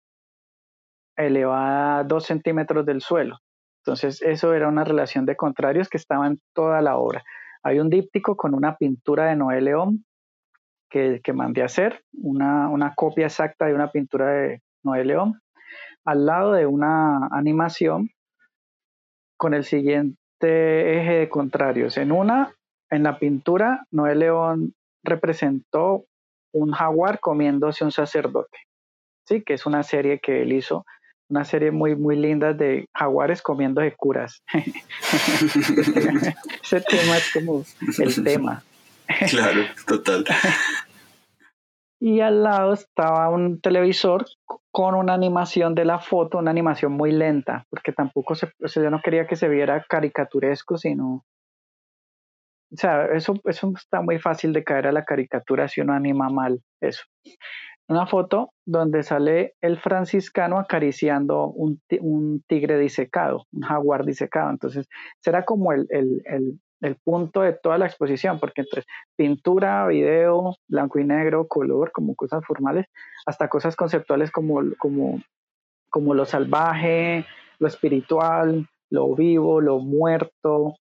elevada 1.18 2.02
2 2.04 2.24
centímetros 2.24 2.86
del 2.86 3.02
suelo. 3.02 3.40
Entonces, 3.84 4.22
eso 4.22 4.54
era 4.54 4.68
una 4.68 4.84
relación 4.84 5.26
de 5.26 5.36
contrarios 5.36 5.90
que 5.90 5.98
estaba 5.98 6.26
en 6.26 6.40
toda 6.54 6.80
la 6.80 6.96
obra. 6.96 7.22
Hay 7.62 7.78
un 7.78 7.90
díptico 7.90 8.38
con 8.38 8.54
una 8.54 8.78
pintura 8.78 9.26
de 9.26 9.36
Noé 9.36 9.60
León 9.60 10.06
que, 10.88 11.20
que 11.22 11.34
mandé 11.34 11.60
a 11.60 11.66
hacer, 11.66 12.02
una, 12.14 12.70
una 12.70 12.94
copia 12.94 13.26
exacta 13.26 13.66
de 13.66 13.74
una 13.74 13.90
pintura 13.90 14.28
de 14.28 14.62
Noé 14.82 15.04
León, 15.04 15.42
al 16.06 16.24
lado 16.24 16.52
de 16.52 16.64
una 16.64 17.28
animación 17.32 18.08
con 19.42 19.54
el 19.54 19.64
siguiente 19.64 21.00
eje 21.00 21.14
de 21.14 21.28
contrarios. 21.28 21.96
En 21.96 22.12
una, 22.12 22.54
en 22.90 23.02
la 23.02 23.18
pintura, 23.18 23.84
Noé 23.90 24.14
León 24.14 24.72
representó 25.02 26.04
un 26.52 26.70
jaguar 26.70 27.18
comiéndose 27.18 27.82
un 27.82 27.90
sacerdote, 27.90 28.56
¿sí? 29.26 29.42
que 29.42 29.54
es 29.54 29.66
una 29.66 29.82
serie 29.82 30.20
que 30.20 30.42
él 30.42 30.52
hizo, 30.52 30.86
una 31.28 31.44
serie 31.44 31.72
muy, 31.72 31.96
muy 31.96 32.14
linda 32.14 32.52
de 32.52 32.86
jaguares 32.94 33.42
comiendo 33.42 33.80
de 33.80 33.96
curas. 33.96 34.44
Ese 36.62 36.80
tema 36.82 37.16
es 37.16 37.32
como 37.34 37.64
el 37.98 38.22
tema. 38.22 38.62
Claro, 39.28 39.62
total. 39.88 40.24
Y 41.98 42.20
al 42.20 42.44
lado 42.44 42.74
estaba 42.74 43.28
un 43.28 43.60
televisor 43.60 44.24
con 44.72 44.94
una 44.94 45.14
animación 45.14 45.74
de 45.74 45.84
la 45.84 46.00
foto, 46.00 46.38
una 46.38 46.50
animación 46.50 46.92
muy 46.92 47.12
lenta, 47.12 47.66
porque 47.70 47.92
tampoco 47.92 48.34
se, 48.34 48.52
o 48.62 48.68
sea, 48.68 48.82
yo 48.82 48.90
no 48.90 49.02
quería 49.02 49.26
que 49.26 49.36
se 49.36 49.48
viera 49.48 49.84
caricaturesco, 49.88 50.78
sino 50.78 51.24
o 52.72 52.76
sea, 52.76 53.04
eso, 53.12 53.34
eso 53.44 53.72
está 53.76 54.00
muy 54.00 54.18
fácil 54.18 54.54
de 54.54 54.64
caer 54.64 54.86
a 54.86 54.92
la 54.92 55.04
caricatura 55.04 55.68
si 55.68 55.82
uno 55.82 55.92
anima 55.92 56.30
mal 56.30 56.62
eso. 56.80 57.02
Una 57.86 58.06
foto 58.06 58.54
donde 58.64 59.02
sale 59.02 59.54
el 59.60 59.78
franciscano 59.78 60.58
acariciando 60.58 61.48
un, 61.48 61.82
un 62.00 62.42
tigre 62.48 62.78
disecado, 62.78 63.44
un 63.52 63.62
jaguar 63.62 64.06
disecado. 64.06 64.48
Entonces, 64.48 64.88
será 65.20 65.44
como 65.44 65.72
el, 65.72 65.86
el, 65.90 66.22
el, 66.24 66.60
el, 66.82 66.96
punto 66.96 67.40
de 67.40 67.52
toda 67.52 67.78
la 67.78 67.86
exposición, 67.86 68.38
porque 68.38 68.62
entonces 68.62 68.86
pintura, 69.16 69.86
video, 69.86 70.56
blanco 70.68 70.98
y 70.98 71.04
negro, 71.04 71.48
color, 71.48 71.92
como 71.92 72.14
cosas 72.14 72.44
formales, 72.44 72.86
hasta 73.26 73.48
cosas 73.48 73.76
conceptuales 73.76 74.30
como, 74.30 74.60
como, 74.78 75.20
como 75.90 76.14
lo 76.14 76.24
salvaje, 76.24 77.24
lo 77.58 77.68
espiritual, 77.68 78.68
lo 78.90 79.14
vivo, 79.14 79.60
lo 79.60 79.78
muerto, 79.78 80.76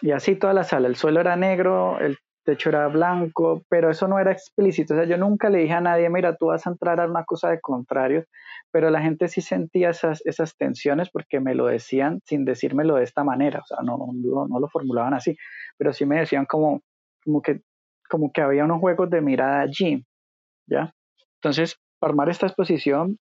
y 0.00 0.12
así 0.12 0.34
toda 0.36 0.54
la 0.54 0.64
sala. 0.64 0.88
El 0.88 0.96
suelo 0.96 1.20
era 1.20 1.36
negro, 1.36 1.98
el 2.00 2.18
techo 2.50 2.68
era 2.70 2.88
blanco, 2.88 3.62
pero 3.68 3.90
eso 3.90 4.08
no 4.08 4.18
era 4.18 4.32
explícito. 4.32 4.94
O 4.94 4.96
sea, 4.96 5.06
yo 5.06 5.16
nunca 5.16 5.48
le 5.48 5.58
dije 5.58 5.74
a 5.74 5.80
nadie, 5.80 6.08
mira, 6.10 6.36
tú 6.36 6.46
vas 6.46 6.66
a 6.66 6.70
entrar 6.70 7.00
a 7.00 7.06
una 7.06 7.24
cosa 7.24 7.50
de 7.50 7.60
contrario, 7.60 8.24
pero 8.70 8.90
la 8.90 9.00
gente 9.00 9.28
sí 9.28 9.40
sentía 9.40 9.90
esas, 9.90 10.20
esas 10.26 10.56
tensiones 10.56 11.10
porque 11.10 11.40
me 11.40 11.54
lo 11.54 11.66
decían 11.66 12.20
sin 12.24 12.44
decírmelo 12.44 12.96
de 12.96 13.04
esta 13.04 13.24
manera. 13.24 13.60
O 13.60 13.66
sea, 13.66 13.78
no, 13.82 13.98
no, 14.12 14.48
no 14.48 14.60
lo 14.60 14.68
formulaban 14.68 15.14
así, 15.14 15.36
pero 15.78 15.92
sí 15.92 16.04
me 16.06 16.18
decían 16.18 16.46
como, 16.46 16.82
como, 17.24 17.40
que, 17.40 17.60
como 18.08 18.32
que 18.32 18.42
había 18.42 18.64
unos 18.64 18.80
juegos 18.80 19.10
de 19.10 19.20
mirada 19.20 19.60
allí. 19.60 20.04
¿Ya? 20.66 20.92
Entonces, 21.36 21.76
para 21.98 22.10
armar 22.10 22.28
esta 22.28 22.46
exposición, 22.46 23.18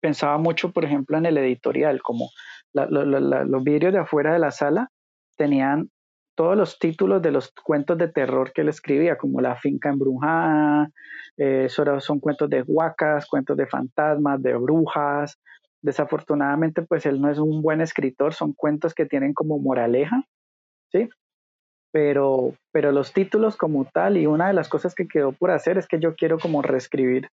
pensaba 0.00 0.38
mucho, 0.38 0.72
por 0.72 0.84
ejemplo, 0.84 1.16
en 1.18 1.26
el 1.26 1.38
editorial, 1.38 2.02
como 2.02 2.30
los 2.72 3.64
vidrios 3.64 3.92
de 3.92 4.00
afuera 4.00 4.32
de 4.32 4.38
la 4.38 4.50
sala 4.50 4.90
tenían 5.36 5.90
todos 6.38 6.56
los 6.56 6.78
títulos 6.78 7.20
de 7.20 7.32
los 7.32 7.52
cuentos 7.64 7.98
de 7.98 8.06
terror 8.06 8.52
que 8.52 8.60
él 8.60 8.68
escribía, 8.68 9.18
como 9.18 9.40
La 9.40 9.56
finca 9.56 9.88
embrujada, 9.88 10.88
eh, 11.36 11.66
son 11.68 12.20
cuentos 12.20 12.48
de 12.48 12.62
huacas, 12.62 13.26
cuentos 13.26 13.56
de 13.56 13.66
fantasmas, 13.66 14.40
de 14.40 14.54
brujas. 14.54 15.36
Desafortunadamente, 15.82 16.82
pues 16.82 17.06
él 17.06 17.20
no 17.20 17.28
es 17.28 17.38
un 17.38 17.60
buen 17.60 17.80
escritor, 17.80 18.34
son 18.34 18.52
cuentos 18.52 18.94
que 18.94 19.04
tienen 19.04 19.34
como 19.34 19.58
moraleja, 19.58 20.22
¿sí? 20.92 21.08
Pero, 21.90 22.54
pero 22.70 22.92
los 22.92 23.12
títulos 23.12 23.56
como 23.56 23.86
tal, 23.86 24.16
y 24.16 24.28
una 24.28 24.46
de 24.46 24.54
las 24.54 24.68
cosas 24.68 24.94
que 24.94 25.08
quedó 25.08 25.32
por 25.32 25.50
hacer 25.50 25.76
es 25.76 25.88
que 25.88 25.98
yo 25.98 26.14
quiero 26.14 26.38
como 26.38 26.62
reescribir 26.62 27.30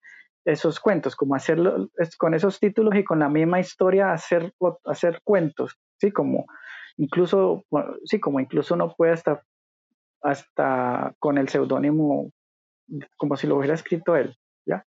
esos 0.45 0.79
cuentos, 0.79 1.17
como 1.17 1.35
hacerlo 1.35 1.89
con 2.17 2.35
esos 2.35 2.57
títulos 2.57 2.95
y 2.95 3.03
con 3.03 3.19
la 3.19 3.27
misma 3.27 3.59
historia 3.59 4.13
hacer, 4.13 4.53
hacer 4.85 5.19
cuentos, 5.25 5.75
¿sí? 5.99 6.09
Como 6.09 6.45
incluso, 6.97 7.65
sí, 8.05 8.19
como 8.19 8.39
incluso 8.39 8.75
uno 8.75 8.93
puede 8.95 9.13
hasta, 9.13 9.43
hasta 10.21 11.13
con 11.19 11.37
el 11.37 11.49
seudónimo, 11.49 12.31
como 13.17 13.37
si 13.37 13.47
lo 13.47 13.57
hubiera 13.57 13.75
escrito 13.75 14.15
él, 14.15 14.35
¿ya? 14.65 14.85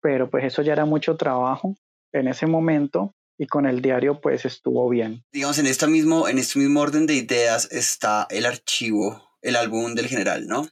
Pero 0.00 0.30
pues 0.30 0.44
eso 0.44 0.62
ya 0.62 0.72
era 0.72 0.84
mucho 0.84 1.16
trabajo 1.16 1.76
en 2.12 2.28
ese 2.28 2.46
momento 2.46 3.14
y 3.38 3.46
con 3.46 3.66
el 3.66 3.82
diario 3.82 4.20
pues 4.20 4.44
estuvo 4.44 4.88
bien. 4.88 5.24
Digamos, 5.32 5.58
en, 5.58 5.66
esta 5.66 5.86
mismo, 5.86 6.28
en 6.28 6.38
este 6.38 6.58
mismo 6.58 6.80
orden 6.80 7.06
de 7.06 7.14
ideas 7.14 7.70
está 7.72 8.26
el 8.30 8.46
archivo, 8.46 9.22
el 9.42 9.56
álbum 9.56 9.94
del 9.94 10.06
general, 10.06 10.46
¿no? 10.46 10.68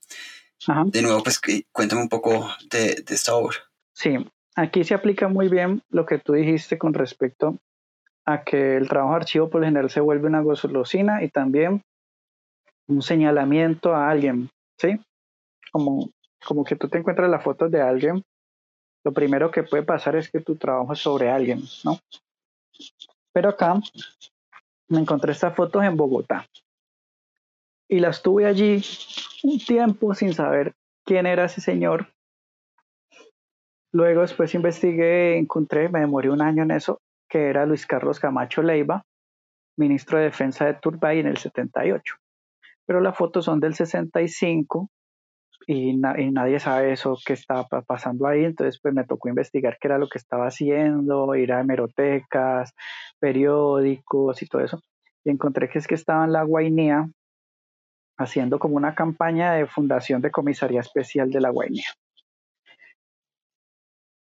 Ajá. 0.69 0.85
De 0.87 1.03
nuevo, 1.03 1.23
pues 1.23 1.41
cuéntame 1.73 2.03
un 2.03 2.09
poco 2.09 2.49
de, 2.71 3.03
de 3.05 3.15
esta 3.15 3.35
obra. 3.35 3.57
Sí, 3.93 4.17
aquí 4.55 4.85
se 4.85 4.95
aplica 4.95 5.29
muy 5.29 5.49
bien 5.49 5.83
lo 5.89 6.07
que 6.07 6.19
tú 6.19 6.35
dijiste 6.35 6.79
con 6.79 6.95
respecto 6.95 7.59
a 8.25 8.45
que 8.45 8.77
el 8.77 8.89
trabajo 8.89 9.15
de 9.15 9.17
archivo 9.17 9.51
por 9.51 9.61
lo 9.61 9.67
general 9.67 9.91
se 9.91 10.01
vuelve 10.01 10.29
una 10.29 10.41
golosina 10.41 11.23
y 11.23 11.29
también 11.29 11.83
un 12.87 13.03
señalamiento 13.03 13.95
a 13.95 14.11
alguien, 14.11 14.49
¿sí? 14.79 15.01
Como, 15.71 16.11
como 16.45 16.65
que 16.65 16.77
tú 16.77 16.89
te 16.89 16.99
encuentras 16.99 17.31
las 17.31 17.43
fotos 17.43 17.71
de 17.71 17.81
alguien, 17.81 18.23
lo 19.05 19.13
primero 19.13 19.51
que 19.51 19.63
puede 19.63 19.83
pasar 19.83 20.17
es 20.17 20.31
que 20.31 20.41
tu 20.41 20.57
trabajo 20.57 20.93
es 20.93 21.01
sobre 21.01 21.31
alguien, 21.31 21.63
¿no? 21.85 21.99
Pero 23.33 23.51
acá 23.51 23.81
me 24.89 25.01
encontré 25.01 25.33
estas 25.33 25.55
fotos 25.55 25.83
en 25.85 25.97
Bogotá 25.97 26.47
y 27.89 27.99
las 27.99 28.23
tuve 28.23 28.47
allí 28.47 28.83
un 29.43 29.59
tiempo 29.59 30.15
sin 30.15 30.33
saber 30.33 30.75
quién 31.05 31.27
era 31.27 31.47
ese 31.47 31.61
señor. 31.61 32.09
Luego 33.91 34.23
después 34.23 34.55
investigué, 34.55 35.37
encontré, 35.37 35.89
me 35.89 36.01
demoré 36.01 36.31
un 36.31 36.41
año 36.41 36.63
en 36.63 36.71
eso 36.71 37.01
que 37.33 37.49
era 37.49 37.65
Luis 37.65 37.87
Carlos 37.87 38.21
Camacho 38.21 38.63
Leiva, 38.63 39.07
ministro 39.79 40.19
de 40.19 40.25
Defensa 40.25 40.67
de 40.67 40.75
Turbay 40.75 41.21
en 41.21 41.29
el 41.29 41.39
78. 41.39 42.17
Pero 42.85 43.01
las 43.01 43.17
fotos 43.17 43.47
son 43.47 43.59
del 43.59 43.75
65 43.75 44.91
y, 45.67 45.97
nadie 45.97 46.61
sabe 46.61 46.93
eso 46.93 47.17
que 47.25 47.33
estaba 47.33 47.67
pasando 47.87 48.27
ahí, 48.27 48.45
entonces 48.45 48.79
pues 48.83 48.93
me 48.93 49.05
tocó 49.05 49.31
investigar 49.31 49.79
qué 49.81 49.89
era 49.89 49.97
lo 49.97 50.09
que 50.09 50.19
estaba 50.19 50.47
haciendo, 50.47 51.35
ir 51.35 51.55
a 51.55 51.61
hemerotecas, 51.61 52.75
periódicos 53.19 54.43
y 54.43 54.47
todo 54.47 54.63
eso. 54.63 54.83
Y 55.25 55.31
encontré 55.31 55.71
que 55.71 55.79
es 55.79 55.87
que 55.87 55.95
estaba 55.95 56.27
en 56.27 56.33
la 56.33 56.43
Guainía 56.43 57.09
haciendo 58.19 58.59
como 58.59 58.77
una 58.77 58.95
campaña 58.95 59.53
de 59.53 59.67
fundación 59.67 60.21
de 60.21 60.31
comisaría 60.31 60.81
especial 60.81 61.31
de 61.31 61.41
la 61.41 61.49
Guainía. 61.49 61.95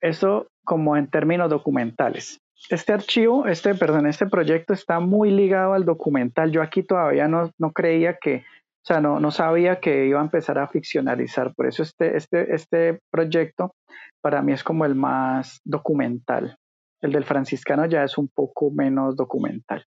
Eso 0.00 0.48
como 0.64 0.96
en 0.96 1.10
términos 1.10 1.50
documentales. 1.50 2.41
Este 2.68 2.92
archivo, 2.92 3.46
este, 3.46 3.74
perdón, 3.74 4.06
este 4.06 4.26
proyecto 4.26 4.72
está 4.72 5.00
muy 5.00 5.30
ligado 5.30 5.74
al 5.74 5.84
documental. 5.84 6.52
Yo 6.52 6.62
aquí 6.62 6.82
todavía 6.82 7.28
no, 7.28 7.50
no 7.58 7.72
creía 7.72 8.18
que, 8.20 8.36
o 8.36 8.84
sea, 8.84 9.00
no, 9.00 9.20
no 9.20 9.30
sabía 9.30 9.80
que 9.80 10.06
iba 10.06 10.20
a 10.20 10.24
empezar 10.24 10.58
a 10.58 10.68
ficcionalizar. 10.68 11.54
Por 11.54 11.66
eso 11.66 11.82
este, 11.82 12.16
este, 12.16 12.54
este 12.54 13.00
proyecto 13.10 13.74
para 14.20 14.42
mí 14.42 14.52
es 14.52 14.64
como 14.64 14.84
el 14.84 14.94
más 14.94 15.60
documental. 15.64 16.56
El 17.00 17.12
del 17.12 17.24
franciscano 17.24 17.86
ya 17.86 18.04
es 18.04 18.16
un 18.16 18.28
poco 18.28 18.70
menos 18.70 19.16
documental. 19.16 19.84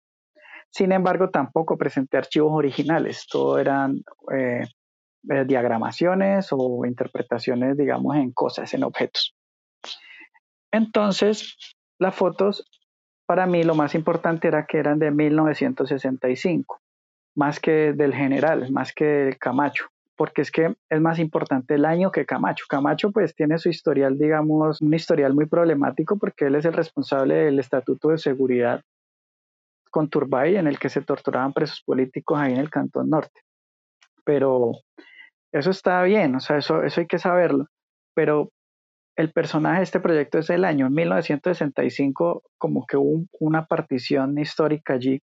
Sin 0.70 0.92
embargo, 0.92 1.30
tampoco 1.30 1.78
presenté 1.78 2.18
archivos 2.18 2.52
originales. 2.52 3.26
Todo 3.26 3.58
eran 3.58 4.02
eh, 4.32 4.66
eh, 5.30 5.44
diagramaciones 5.46 6.48
o 6.50 6.84
interpretaciones, 6.84 7.76
digamos, 7.78 8.16
en 8.16 8.32
cosas, 8.32 8.72
en 8.74 8.84
objetos. 8.84 9.34
Entonces, 10.70 11.56
las 11.98 12.14
fotos, 12.14 12.68
para 13.26 13.46
mí 13.46 13.62
lo 13.64 13.74
más 13.74 13.94
importante 13.94 14.48
era 14.48 14.66
que 14.66 14.78
eran 14.78 14.98
de 14.98 15.10
1965, 15.10 16.80
más 17.34 17.60
que 17.60 17.92
del 17.92 18.14
general, 18.14 18.70
más 18.70 18.92
que 18.92 19.04
del 19.04 19.38
Camacho, 19.38 19.86
porque 20.16 20.42
es 20.42 20.50
que 20.50 20.74
es 20.88 21.00
más 21.00 21.18
importante 21.18 21.74
el 21.74 21.84
año 21.84 22.10
que 22.10 22.24
Camacho. 22.24 22.64
Camacho 22.68 23.10
pues 23.10 23.34
tiene 23.34 23.58
su 23.58 23.68
historial, 23.68 24.18
digamos, 24.18 24.80
un 24.80 24.94
historial 24.94 25.34
muy 25.34 25.46
problemático 25.46 26.16
porque 26.16 26.46
él 26.46 26.54
es 26.54 26.64
el 26.64 26.72
responsable 26.72 27.34
del 27.34 27.58
Estatuto 27.58 28.08
de 28.08 28.18
Seguridad 28.18 28.82
con 29.90 30.08
Turbay 30.08 30.56
en 30.56 30.66
el 30.66 30.78
que 30.78 30.88
se 30.88 31.02
torturaban 31.02 31.52
presos 31.52 31.82
políticos 31.84 32.38
ahí 32.38 32.52
en 32.52 32.60
el 32.60 32.70
Cantón 32.70 33.10
Norte. 33.10 33.40
Pero 34.24 34.72
eso 35.52 35.70
está 35.70 36.02
bien, 36.02 36.34
o 36.36 36.40
sea, 36.40 36.58
eso, 36.58 36.82
eso 36.82 37.00
hay 37.00 37.06
que 37.06 37.18
saberlo. 37.18 37.66
Pero 38.14 38.50
el 39.16 39.32
personaje 39.32 39.78
de 39.78 39.84
este 39.84 40.00
proyecto 40.00 40.38
es 40.38 40.50
el 40.50 40.64
año 40.64 40.90
1965, 40.90 42.42
como 42.58 42.86
que 42.86 42.98
hubo 42.98 43.24
una 43.40 43.64
partición 43.66 44.38
histórica 44.38 44.94
allí, 44.94 45.22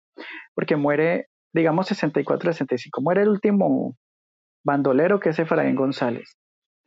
porque 0.56 0.76
muere, 0.76 1.28
digamos, 1.54 1.92
64-65, 1.92 3.02
muere 3.02 3.22
el 3.22 3.30
último 3.30 3.96
bandolero 4.66 5.20
que 5.20 5.30
es 5.30 5.40
Efraín 5.40 5.76
González. 5.76 6.38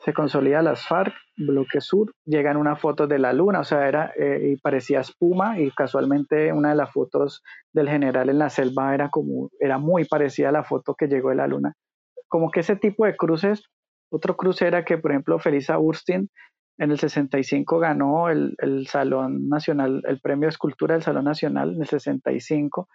Se 0.00 0.12
consolida 0.12 0.62
las 0.62 0.86
FARC, 0.86 1.14
Bloque 1.38 1.80
Sur, 1.80 2.12
llegan 2.24 2.56
unas 2.56 2.80
fotos 2.80 3.08
de 3.08 3.18
la 3.18 3.32
luna, 3.32 3.60
o 3.60 3.64
sea, 3.64 3.88
era 3.88 4.12
eh, 4.18 4.52
y 4.52 4.56
parecía 4.60 5.00
espuma 5.00 5.58
y 5.58 5.70
casualmente 5.70 6.52
una 6.52 6.70
de 6.70 6.76
las 6.76 6.92
fotos 6.92 7.42
del 7.72 7.88
general 7.88 8.28
en 8.28 8.38
la 8.38 8.50
selva 8.50 8.94
era 8.94 9.08
como, 9.10 9.48
era 9.58 9.78
muy 9.78 10.04
parecida 10.04 10.50
a 10.50 10.52
la 10.52 10.64
foto 10.64 10.94
que 10.94 11.06
llegó 11.06 11.30
de 11.30 11.36
la 11.36 11.46
luna. 11.46 11.74
Como 12.28 12.50
que 12.50 12.60
ese 12.60 12.76
tipo 12.76 13.06
de 13.06 13.16
cruces, 13.16 13.62
otro 14.10 14.36
cruce 14.36 14.66
era 14.66 14.84
que, 14.84 14.98
por 14.98 15.12
ejemplo, 15.12 15.38
Felisa 15.38 15.76
Burstin 15.76 16.28
en 16.78 16.90
el 16.90 16.98
65 16.98 17.78
ganó 17.78 18.28
el, 18.28 18.54
el, 18.58 18.86
Salón 18.86 19.48
Nacional, 19.48 20.02
el 20.06 20.20
Premio 20.20 20.46
de 20.46 20.50
Escultura 20.50 20.94
del 20.94 21.02
Salón 21.02 21.24
Nacional 21.24 21.74
en 21.74 21.80
el 21.80 21.86
65. 21.86 22.88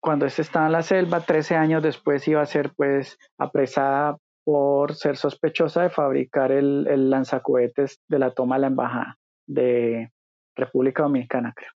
Cuando 0.00 0.26
este 0.26 0.42
estaba 0.42 0.66
en 0.66 0.72
la 0.72 0.82
selva, 0.82 1.20
13 1.20 1.56
años 1.56 1.82
después 1.82 2.26
iba 2.28 2.42
a 2.42 2.46
ser 2.46 2.72
pues 2.76 3.18
apresada 3.38 4.18
por 4.44 4.94
ser 4.94 5.16
sospechosa 5.16 5.82
de 5.82 5.90
fabricar 5.90 6.50
el, 6.50 6.86
el 6.90 7.08
lanzacohetes 7.08 8.00
de 8.08 8.18
la 8.18 8.32
toma 8.32 8.56
de 8.56 8.60
la 8.62 8.66
embajada 8.66 9.18
de 9.46 10.10
República 10.56 11.04
Dominicana, 11.04 11.52
creo. 11.54 11.70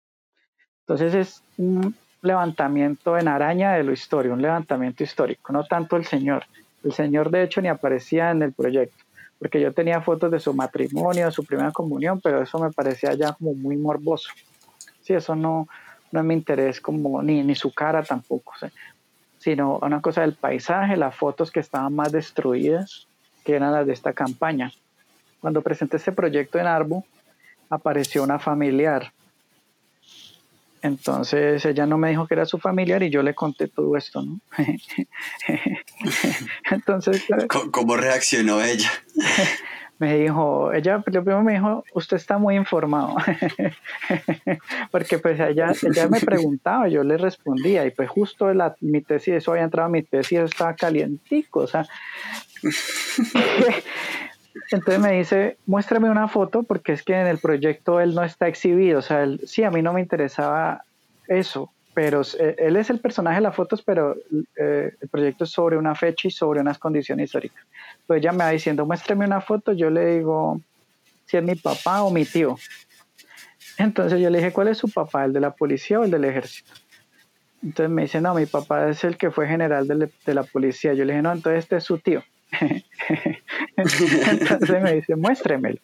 Entonces 0.87 1.13
es 1.13 1.43
un 1.57 1.95
levantamiento 2.21 3.17
en 3.17 3.27
araña 3.27 3.73
de 3.73 3.83
lo 3.83 3.91
histórico, 3.91 4.33
un 4.33 4.41
levantamiento 4.41 5.03
histórico, 5.03 5.51
no 5.53 5.65
tanto 5.65 5.97
el 5.97 6.05
señor. 6.05 6.45
El 6.83 6.93
señor 6.93 7.29
de 7.29 7.43
hecho 7.43 7.61
ni 7.61 7.67
aparecía 7.67 8.31
en 8.31 8.41
el 8.41 8.53
proyecto 8.53 9.02
porque 9.43 9.59
yo 9.59 9.73
tenía 9.73 9.99
fotos 9.99 10.31
de 10.31 10.39
su 10.39 10.53
matrimonio, 10.53 11.25
de 11.25 11.31
su 11.33 11.43
primera 11.43 11.69
comunión, 11.73 12.21
pero 12.21 12.41
eso 12.41 12.57
me 12.59 12.71
parecía 12.71 13.13
ya 13.13 13.33
como 13.33 13.53
muy 13.53 13.75
morboso. 13.75 14.29
Sí, 15.01 15.13
eso 15.13 15.35
no, 15.35 15.67
no 16.13 16.21
es 16.21 16.25
mi 16.25 16.33
interés 16.33 16.79
como, 16.79 17.21
ni, 17.21 17.43
ni 17.43 17.53
su 17.53 17.73
cara 17.73 18.03
tampoco, 18.03 18.53
sino 19.39 19.79
una 19.79 19.99
cosa 19.99 20.21
del 20.21 20.35
paisaje, 20.35 20.95
las 20.95 21.13
fotos 21.13 21.51
que 21.51 21.59
estaban 21.59 21.93
más 21.93 22.13
destruidas, 22.13 23.05
que 23.43 23.55
eran 23.55 23.73
las 23.73 23.85
de 23.85 23.91
esta 23.91 24.13
campaña. 24.13 24.71
Cuando 25.41 25.61
presenté 25.61 25.97
este 25.97 26.13
proyecto 26.13 26.57
en 26.57 26.67
Arbu, 26.67 27.03
apareció 27.69 28.23
una 28.23 28.39
familiar 28.39 29.11
entonces 30.83 31.65
ella 31.65 31.85
no 31.85 31.97
me 31.97 32.09
dijo 32.09 32.27
que 32.27 32.35
era 32.35 32.45
su 32.45 32.59
familiar 32.59 33.01
y 33.03 33.09
yo 33.09 33.23
le 33.23 33.33
conté 33.33 33.67
todo 33.67 33.95
esto, 33.97 34.21
¿no? 34.21 34.39
Entonces... 36.71 37.25
¿Cómo 37.71 37.95
reaccionó 37.95 38.61
ella? 38.61 38.91
me 40.03 40.17
dijo, 40.17 40.73
ella 40.73 40.99
primero 40.99 41.41
me 41.43 41.53
dijo, 41.53 41.85
usted 41.93 42.17
está 42.17 42.37
muy 42.37 42.57
informado, 42.57 43.15
porque 44.91 45.17
pues 45.19 45.39
ella, 45.39 45.71
ella 45.81 46.07
me 46.09 46.19
preguntaba, 46.19 46.89
yo 46.89 47.03
le 47.03 47.17
respondía, 47.17 47.85
y 47.85 47.91
pues 47.91 48.09
justo 48.09 48.53
la, 48.53 48.75
mi 48.81 49.01
tesis, 49.01 49.35
eso 49.35 49.51
había 49.51 49.63
entrado 49.63 49.87
a 49.87 49.91
mi 49.91 50.03
tesis, 50.03 50.39
eso 50.39 50.45
estaba 50.45 50.75
calientico, 50.75 51.61
o 51.61 51.67
sea, 51.67 51.87
entonces 54.71 54.99
me 55.01 55.13
dice, 55.13 55.57
muéstrame 55.65 56.09
una 56.09 56.27
foto 56.27 56.63
porque 56.63 56.93
es 56.93 57.03
que 57.03 57.13
en 57.13 57.27
el 57.27 57.39
proyecto 57.39 57.99
él 57.99 58.13
no 58.13 58.23
está 58.23 58.47
exhibido. 58.47 58.99
O 58.99 59.01
sea, 59.01 59.27
sí, 59.45 59.63
a 59.63 59.71
mí 59.71 59.81
no 59.81 59.93
me 59.93 60.01
interesaba 60.01 60.83
eso, 61.27 61.71
pero 61.93 62.21
eh, 62.39 62.55
él 62.59 62.75
es 62.75 62.89
el 62.89 62.99
personaje 62.99 63.37
de 63.37 63.41
las 63.41 63.55
fotos, 63.55 63.81
pero 63.81 64.15
eh, 64.55 64.93
el 64.99 65.09
proyecto 65.09 65.43
es 65.43 65.51
sobre 65.51 65.77
una 65.77 65.95
fecha 65.95 66.27
y 66.27 66.31
sobre 66.31 66.59
unas 66.59 66.77
condiciones 66.77 67.25
históricas. 67.25 67.63
Pues 68.05 68.19
ella 68.19 68.31
me 68.31 68.43
va 68.43 68.49
diciendo, 68.49 68.85
muéstrame 68.85 69.25
una 69.25 69.41
foto, 69.41 69.73
yo 69.73 69.89
le 69.89 70.17
digo 70.17 70.59
si 71.25 71.37
es 71.37 71.43
mi 71.43 71.55
papá 71.55 72.03
o 72.03 72.11
mi 72.11 72.25
tío. 72.25 72.57
Entonces 73.77 74.19
yo 74.19 74.29
le 74.29 74.37
dije, 74.37 74.53
¿cuál 74.53 74.67
es 74.67 74.77
su 74.77 74.89
papá? 74.89 75.25
¿El 75.25 75.33
de 75.33 75.39
la 75.39 75.51
policía 75.51 75.99
o 75.99 76.03
el 76.03 76.11
del 76.11 76.25
ejército? 76.25 76.71
Entonces 77.63 77.89
me 77.89 78.03
dice, 78.03 78.21
no, 78.21 78.35
mi 78.35 78.45
papá 78.45 78.89
es 78.89 79.03
el 79.03 79.17
que 79.17 79.31
fue 79.31 79.47
general 79.47 79.87
de 79.87 80.33
la 80.33 80.43
policía. 80.43 80.93
Yo 80.93 81.05
le 81.05 81.13
dije, 81.13 81.23
no, 81.23 81.31
entonces 81.31 81.63
este 81.63 81.77
es 81.77 81.83
su 81.83 81.97
tío. 81.97 82.23
Entonces 83.77 84.81
me 84.81 84.93
dice, 84.93 85.15
muéstremelo. 85.15 85.79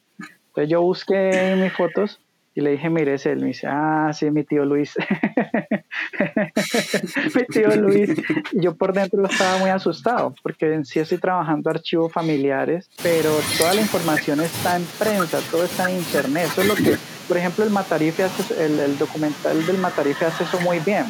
Entonces 0.47 0.69
yo 0.69 0.81
busqué 0.81 1.55
mis 1.61 1.73
fotos 1.73 2.19
y 2.55 2.61
le 2.61 2.71
dije, 2.71 2.89
mire, 2.89 3.13
es 3.13 3.25
él. 3.25 3.39
Me 3.39 3.47
dice, 3.47 3.67
ah, 3.69 4.11
sí, 4.13 4.29
mi 4.31 4.43
tío 4.43 4.65
Luis. 4.65 4.93
mi 7.35 7.45
tío 7.45 7.75
Luis. 7.75 8.09
Y 8.51 8.61
yo 8.61 8.75
por 8.75 8.93
dentro 8.93 9.25
estaba 9.25 9.57
muy 9.59 9.69
asustado, 9.69 10.33
porque 10.43 10.73
en 10.73 10.85
sí 10.85 10.99
estoy 10.99 11.19
trabajando 11.19 11.69
archivos 11.69 12.11
familiares, 12.11 12.89
pero 13.01 13.29
toda 13.57 13.75
la 13.75 13.81
información 13.81 14.41
está 14.41 14.75
en 14.75 14.83
prensa, 14.97 15.39
todo 15.51 15.63
está 15.63 15.89
en 15.89 15.97
internet. 15.97 16.47
Eso 16.51 16.61
es 16.61 16.67
lo 16.67 16.75
que, 16.75 16.97
por 17.27 17.37
ejemplo, 17.37 17.63
el 17.63 17.69
Matarife 17.69 18.23
hace, 18.23 18.65
el, 18.65 18.79
el 18.79 18.97
documental 18.97 19.65
del 19.65 19.77
Matarife 19.77 20.25
hace 20.25 20.43
eso 20.43 20.59
muy 20.59 20.79
bien. 20.79 21.05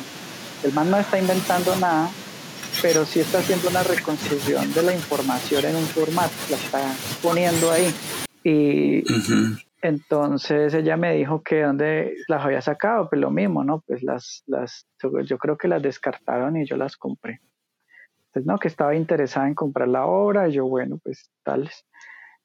El 0.63 0.73
man 0.73 0.91
no 0.91 0.99
está 0.99 1.17
inventando 1.17 1.73
nada, 1.77 2.09
pero 2.81 3.05
sí 3.05 3.19
está 3.19 3.39
haciendo 3.39 3.69
una 3.69 3.83
reconstrucción 3.83 4.71
de 4.73 4.83
la 4.83 4.93
información 4.93 5.65
en 5.65 5.75
un 5.75 5.85
formato, 5.85 6.33
la 6.49 6.57
está 6.57 6.93
poniendo 7.21 7.71
ahí. 7.71 7.93
Y 8.43 9.03
entonces 9.81 10.73
ella 10.73 10.97
me 10.97 11.15
dijo 11.15 11.41
que 11.41 11.63
dónde 11.63 12.15
las 12.27 12.43
había 12.43 12.61
sacado, 12.61 13.09
pues 13.09 13.21
lo 13.21 13.31
mismo, 13.31 13.63
¿no? 13.63 13.81
Pues 13.81 14.03
las, 14.03 14.43
las, 14.47 14.87
yo 15.25 15.37
creo 15.37 15.57
que 15.57 15.67
las 15.67 15.81
descartaron 15.81 16.57
y 16.57 16.65
yo 16.65 16.77
las 16.77 16.97
compré. 16.97 17.41
Entonces, 18.27 18.45
no, 18.45 18.59
que 18.59 18.67
estaba 18.67 18.95
interesada 18.95 19.47
en 19.47 19.55
comprar 19.55 19.87
la 19.87 20.05
obra, 20.05 20.47
y 20.47 20.53
yo, 20.53 20.65
bueno, 20.67 20.99
pues 21.03 21.31
tales, 21.43 21.85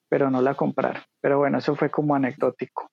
pero 0.09 0.31
no 0.31 0.41
la 0.41 0.55
compraron. 0.55 1.03
Pero 1.20 1.39
bueno, 1.39 1.59
eso 1.59 1.75
fue 1.75 1.91
como 1.91 2.14
anecdótico. 2.14 2.91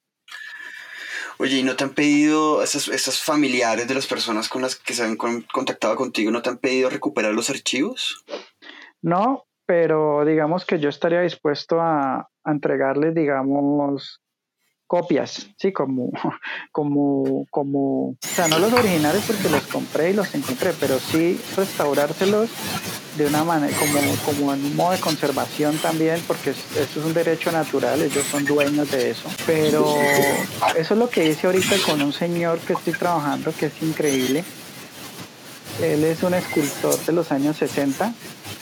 Oye, 1.41 1.57
¿y 1.57 1.63
no 1.63 1.75
te 1.75 1.83
han 1.83 1.95
pedido, 1.95 2.61
esas, 2.61 3.23
familiares 3.23 3.87
de 3.87 3.95
las 3.95 4.05
personas 4.05 4.47
con 4.47 4.61
las 4.61 4.75
que 4.75 4.93
se 4.93 5.03
han 5.03 5.15
contactado 5.15 5.95
contigo, 5.95 6.29
no 6.29 6.43
te 6.43 6.49
han 6.49 6.59
pedido 6.59 6.87
recuperar 6.87 7.33
los 7.33 7.49
archivos? 7.49 8.23
No, 9.01 9.45
pero 9.65 10.23
digamos 10.23 10.65
que 10.65 10.77
yo 10.77 10.89
estaría 10.89 11.21
dispuesto 11.21 11.81
a 11.81 12.29
entregarles, 12.45 13.15
digamos, 13.15 14.20
copias, 14.91 15.47
sí, 15.55 15.71
como, 15.71 16.11
como, 16.73 17.47
como, 17.49 18.09
o 18.09 18.17
sea, 18.21 18.49
no 18.49 18.59
los 18.59 18.73
originales 18.73 19.23
porque 19.25 19.47
los 19.47 19.61
compré 19.63 20.09
y 20.09 20.13
los 20.13 20.35
encontré, 20.35 20.73
pero 20.77 20.99
sí 20.99 21.39
restaurárselos 21.55 22.49
de 23.17 23.25
una 23.25 23.45
manera, 23.45 23.73
como, 23.77 24.01
como 24.25 24.53
en 24.53 24.65
un 24.65 24.75
modo 24.75 24.91
de 24.91 24.99
conservación 24.99 25.77
también, 25.77 26.21
porque 26.27 26.49
eso 26.49 26.65
es 26.75 26.97
un 26.97 27.13
derecho 27.13 27.53
natural, 27.53 28.01
ellos 28.01 28.25
son 28.29 28.43
dueños 28.43 28.91
de 28.91 29.11
eso. 29.11 29.29
Pero 29.45 29.95
eso 30.75 30.93
es 30.93 30.99
lo 30.99 31.09
que 31.09 31.25
hice 31.25 31.47
ahorita 31.47 31.77
con 31.85 32.01
un 32.01 32.11
señor 32.11 32.59
que 32.59 32.73
estoy 32.73 32.91
trabajando, 32.91 33.53
que 33.57 33.67
es 33.67 33.81
increíble. 33.81 34.43
Él 35.81 36.03
es 36.03 36.21
un 36.21 36.33
escultor 36.33 36.99
de 36.99 37.13
los 37.13 37.31
años 37.31 37.55
60, 37.55 38.13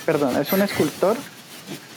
perdón, 0.06 0.38
es 0.40 0.54
un 0.54 0.62
escultor 0.62 1.18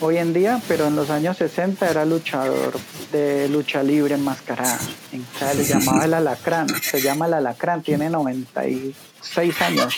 hoy 0.00 0.18
en 0.18 0.32
día, 0.32 0.60
pero 0.68 0.86
en 0.86 0.96
los 0.96 1.10
años 1.10 1.36
60 1.36 1.90
era 1.90 2.04
luchador 2.04 2.74
de 3.12 3.48
lucha 3.48 3.82
libre 3.82 4.14
enmascarada. 4.14 4.78
En 5.12 5.24
le 5.56 5.64
llamaba 5.64 6.04
el 6.04 6.14
alacrán, 6.14 6.68
se 6.68 7.00
llama 7.00 7.26
el 7.26 7.34
alacrán, 7.34 7.82
tiene 7.82 8.10
96 8.10 9.62
años. 9.62 9.94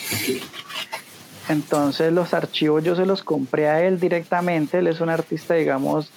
Entonces 1.48 2.12
los 2.12 2.34
archivos 2.34 2.82
yo 2.82 2.96
se 2.96 3.06
los 3.06 3.22
compré 3.22 3.68
a 3.68 3.82
él 3.82 4.00
directamente, 4.00 4.78
él 4.78 4.86
es 4.86 5.00
un 5.00 5.10
artista, 5.10 5.54
digamos, 5.54 6.10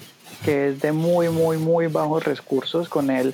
que 0.46 0.70
es 0.70 0.80
de 0.82 0.92
muy, 0.92 1.30
muy, 1.30 1.58
muy 1.58 1.88
bajos 1.88 2.24
recursos. 2.24 2.88
Con 2.88 3.10
él 3.10 3.34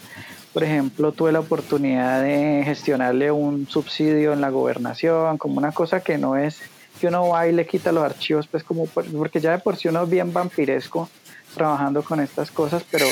por 0.54 0.64
ejemplo, 0.64 1.12
tuve 1.12 1.32
la 1.32 1.40
oportunidad 1.40 2.22
de 2.22 2.62
gestionarle 2.64 3.32
un 3.32 3.68
subsidio 3.68 4.34
en 4.34 4.42
la 4.42 4.52
gobernación, 4.52 5.40
como 5.40 5.58
una 5.58 5.72
cosa 5.72 6.02
que 6.02 6.20
no 6.20 6.38
es 6.38 6.62
que 7.00 7.08
uno 7.08 7.30
va 7.30 7.48
y 7.48 7.52
le 7.52 7.66
quita 7.66 7.92
los 7.92 8.04
archivos, 8.04 8.48
pues 8.48 8.64
como, 8.64 8.86
porque 8.88 9.40
ya 9.40 9.52
de 9.52 9.60
por 9.60 9.76
sí 9.76 9.88
uno 9.88 10.04
es 10.04 10.10
bien 10.10 10.32
vampiresco 10.32 11.10
trabajando 11.54 12.04
con 12.04 12.20
estas 12.20 12.52
cosas, 12.52 12.84
pero 12.90 13.06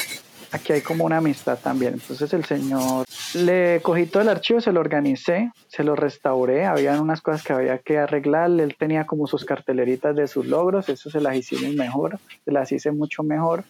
aquí 0.51 0.73
hay 0.73 0.81
como 0.81 1.05
una 1.05 1.17
amistad 1.17 1.57
también. 1.57 1.93
Entonces 1.93 2.33
el 2.33 2.45
señor 2.45 3.05
le 3.33 3.81
cogí 3.81 4.05
todo 4.05 4.23
el 4.23 4.29
archivo, 4.29 4.61
se 4.61 4.71
lo 4.71 4.79
organicé, 4.79 5.51
se 5.67 5.83
lo 5.83 5.95
restauré, 5.95 6.65
habían 6.65 6.99
unas 6.99 7.21
cosas 7.21 7.43
que 7.43 7.53
había 7.53 7.77
que 7.77 7.97
arreglar, 7.97 8.49
él 8.49 8.75
tenía 8.77 9.05
como 9.05 9.27
sus 9.27 9.45
carteleritas 9.45 10.15
de 10.15 10.27
sus 10.27 10.45
logros, 10.45 10.89
eso 10.89 11.09
se 11.09 11.21
las 11.21 11.35
hicimos 11.35 11.73
mejor, 11.75 12.19
se 12.45 12.51
las 12.51 12.71
hice 12.71 12.91
mucho 12.91 13.23
mejor. 13.23 13.63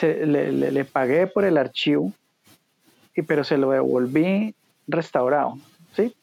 le, 0.00 0.52
le, 0.52 0.84
pagué 0.84 1.26
por 1.26 1.44
el 1.44 1.58
archivo, 1.58 2.12
y, 3.16 3.22
pero 3.22 3.42
se 3.42 3.58
lo 3.58 3.70
devolví 3.70 4.54
restaurado, 4.86 5.58
¿sí? 5.96 6.14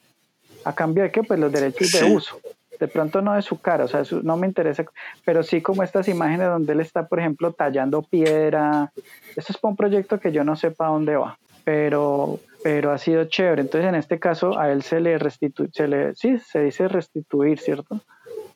A 0.64 0.74
cambio 0.74 1.02
de 1.02 1.10
que, 1.10 1.22
pues 1.22 1.38
los 1.38 1.52
derechos 1.52 1.92
de 1.92 2.04
uso 2.04 2.40
de 2.78 2.88
pronto 2.88 3.22
no 3.22 3.34
de 3.34 3.42
su 3.42 3.58
cara, 3.60 3.84
o 3.84 3.88
sea, 3.88 4.02
no 4.22 4.36
me 4.36 4.46
interesa, 4.46 4.84
pero 5.24 5.42
sí 5.42 5.60
como 5.60 5.82
estas 5.82 6.08
imágenes 6.08 6.48
donde 6.48 6.72
él 6.72 6.80
está, 6.80 7.06
por 7.06 7.20
ejemplo, 7.20 7.52
tallando 7.52 8.02
piedra. 8.02 8.92
Esto 9.34 9.52
es 9.52 9.58
para 9.58 9.70
un 9.70 9.76
proyecto 9.76 10.20
que 10.20 10.32
yo 10.32 10.44
no 10.44 10.56
sé 10.56 10.70
para 10.70 10.90
dónde 10.90 11.16
va, 11.16 11.38
pero, 11.64 12.40
pero 12.62 12.92
ha 12.92 12.98
sido 12.98 13.24
chévere. 13.24 13.62
Entonces, 13.62 13.88
en 13.88 13.94
este 13.94 14.18
caso, 14.18 14.58
a 14.58 14.70
él 14.70 14.82
se 14.82 15.00
le 15.00 15.18
restituye, 15.18 15.70
se 15.72 15.88
le, 15.88 16.14
sí, 16.14 16.38
se 16.38 16.60
dice 16.60 16.88
restituir, 16.88 17.58
¿cierto? 17.58 18.00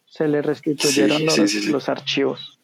Se 0.07 0.27
le 0.29 0.43
restituyeron 0.43 1.25
los, 1.71 1.89
archivos. 1.89 2.59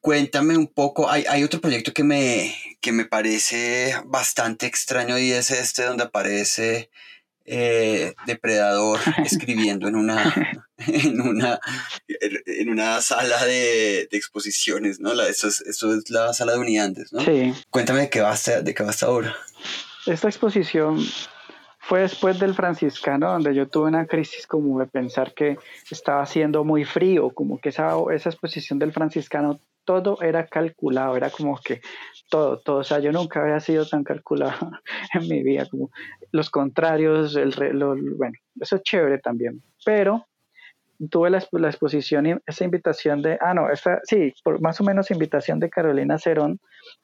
Cuéntame 0.00 0.56
un 0.56 0.66
poco, 0.66 1.08
hay, 1.08 1.24
hay, 1.28 1.44
otro 1.44 1.60
proyecto 1.60 1.92
que 1.92 2.04
me, 2.04 2.54
que 2.80 2.92
me 2.92 3.04
parece 3.06 3.94
bastante 4.04 4.66
extraño 4.66 5.18
y 5.18 5.32
es 5.32 5.50
este 5.50 5.84
donde 5.84 6.04
aparece 6.04 6.90
eh, 7.44 8.14
depredador 8.26 9.00
escribiendo 9.24 9.88
en 9.88 9.96
una, 9.96 10.60
en 10.78 11.20
una, 11.20 11.60
en 12.08 12.68
una 12.68 13.00
sala 13.00 13.44
de, 13.44 14.08
exposiciones, 14.12 15.00
¿no? 15.00 15.14
La, 15.14 15.28
esto, 15.28 15.48
es, 15.48 15.60
es 15.60 15.82
la 16.10 16.32
sala 16.32 16.52
de 16.52 16.58
unidades, 16.58 17.12
¿no? 17.12 17.20
Sí. 17.20 17.54
Cuéntame 17.70 18.00
de 18.00 18.10
qué 18.10 18.20
va 18.20 18.36
de 18.36 18.74
qué 18.74 18.82
va 18.82 18.90
esta 18.90 19.10
obra. 19.10 19.36
Esta 20.06 20.28
exposición 20.28 20.98
fue 21.78 22.00
después 22.00 22.38
del 22.38 22.54
franciscano, 22.54 23.32
donde 23.32 23.54
yo 23.54 23.68
tuve 23.68 23.88
una 23.88 24.06
crisis 24.06 24.46
como 24.46 24.78
de 24.78 24.86
pensar 24.86 25.34
que 25.34 25.58
estaba 25.90 26.24
siendo 26.26 26.64
muy 26.64 26.84
frío, 26.84 27.30
como 27.30 27.58
que 27.60 27.70
esa, 27.70 27.94
esa 28.14 28.30
exposición 28.30 28.78
del 28.78 28.92
franciscano 28.92 29.60
todo 29.84 30.20
era 30.22 30.46
calculado, 30.46 31.16
era 31.16 31.30
como 31.30 31.58
que 31.58 31.80
todo, 32.30 32.58
todo, 32.58 32.78
o 32.78 32.84
sea, 32.84 32.98
yo 32.98 33.12
nunca 33.12 33.42
había 33.42 33.60
sido 33.60 33.86
tan 33.86 34.04
calculado 34.04 34.70
en 35.14 35.28
mi 35.28 35.42
vida, 35.42 35.66
como 35.70 35.90
los 36.30 36.50
contrarios, 36.50 37.36
el, 37.36 37.54
bueno, 38.16 38.34
eso 38.60 38.76
es 38.76 38.82
chévere 38.82 39.18
también, 39.18 39.62
pero 39.84 40.26
tuve 41.10 41.30
la, 41.30 41.44
la, 41.52 41.68
exposición, 41.68 42.40
esa 42.46 42.64
invitación 42.64 43.22
de, 43.22 43.38
ah, 43.40 43.54
no, 43.54 43.70
esa, 43.70 44.00
sí, 44.04 44.32
por, 44.44 44.60
más 44.60 44.80
o 44.80 44.84
menos 44.84 45.10
invitación 45.10 45.58
de 45.58 45.70
Carolina 45.70 46.18
Cerón 46.18 46.60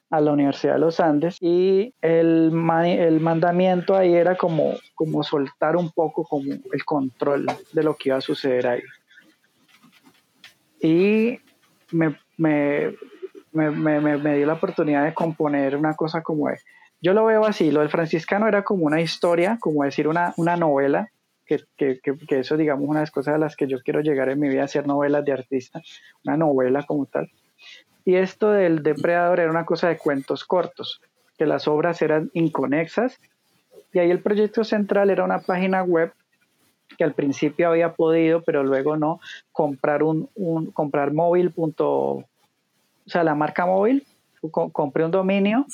a 0.09 0.21
la 0.21 0.31
Universidad 0.31 0.73
de 0.73 0.79
los 0.79 0.99
Andes 0.99 1.37
y 1.41 1.93
el, 2.01 2.51
el 2.85 3.19
mandamiento 3.19 3.95
ahí 3.95 4.13
era 4.13 4.35
como, 4.35 4.73
como 4.95 5.23
soltar 5.23 5.75
un 5.75 5.91
poco 5.91 6.23
como 6.23 6.51
el 6.51 6.85
control 6.85 7.45
de 7.73 7.83
lo 7.83 7.95
que 7.95 8.09
iba 8.09 8.17
a 8.17 8.21
suceder 8.21 8.67
ahí. 8.67 8.81
Y 10.81 11.39
me, 11.91 12.15
me, 12.37 12.95
me, 13.51 13.71
me, 13.71 14.35
dio 14.35 14.45
la 14.45 14.53
oportunidad 14.53 15.05
de 15.05 15.13
componer 15.13 15.75
una 15.75 15.95
cosa 15.95 16.21
como 16.21 16.49
es. 16.49 16.65
Yo 17.01 17.13
lo 17.13 17.25
veo 17.25 17.45
así, 17.45 17.71
lo 17.71 17.79
del 17.79 17.89
franciscano 17.89 18.47
era 18.47 18.63
como 18.63 18.85
una 18.85 19.01
historia, 19.01 19.57
como 19.59 19.83
decir 19.83 20.07
una, 20.07 20.33
una 20.37 20.57
novela, 20.57 21.09
que, 21.45 21.63
que, 21.77 21.99
que, 21.99 22.39
eso 22.39 22.57
digamos 22.57 22.87
una 22.87 22.99
de 22.99 23.03
las 23.03 23.11
cosas 23.11 23.35
a 23.35 23.39
las 23.39 23.55
que 23.55 23.67
yo 23.67 23.81
quiero 23.81 24.01
llegar 24.01 24.29
en 24.29 24.39
mi 24.39 24.49
vida, 24.49 24.63
hacer 24.63 24.85
novelas 24.85 25.25
de 25.25 25.31
artista, 25.31 25.81
una 26.23 26.37
novela 26.37 26.83
como 26.83 27.05
tal. 27.05 27.31
Y 28.05 28.15
esto 28.15 28.51
del 28.51 28.83
depredador 28.83 29.39
era 29.39 29.49
una 29.49 29.65
cosa 29.65 29.87
de 29.87 29.97
cuentos 29.97 30.43
cortos, 30.43 31.01
que 31.37 31.45
las 31.45 31.67
obras 31.67 32.01
eran 32.01 32.29
inconexas, 32.33 33.19
y 33.93 33.99
ahí 33.99 34.11
el 34.11 34.21
proyecto 34.21 34.63
central 34.63 35.09
era 35.09 35.23
una 35.23 35.39
página 35.39 35.83
web 35.83 36.13
que 36.99 37.05
al 37.05 37.13
principio 37.13 37.69
había 37.69 37.93
podido, 37.93 38.41
pero 38.43 38.61
luego 38.61 38.97
no, 38.97 39.21
comprar 39.53 40.03
un, 40.03 40.29
un 40.35 40.69
comprar 40.71 41.13
móvil. 41.13 41.53
o 41.55 42.25
sea, 43.05 43.23
la 43.23 43.35
marca 43.35 43.65
móvil, 43.65 44.05
compré 44.51 45.05
un 45.05 45.11
dominio 45.11 45.65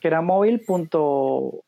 que 0.00 0.08
era 0.08 0.22
móvil. 0.22 0.64
o 0.66 1.62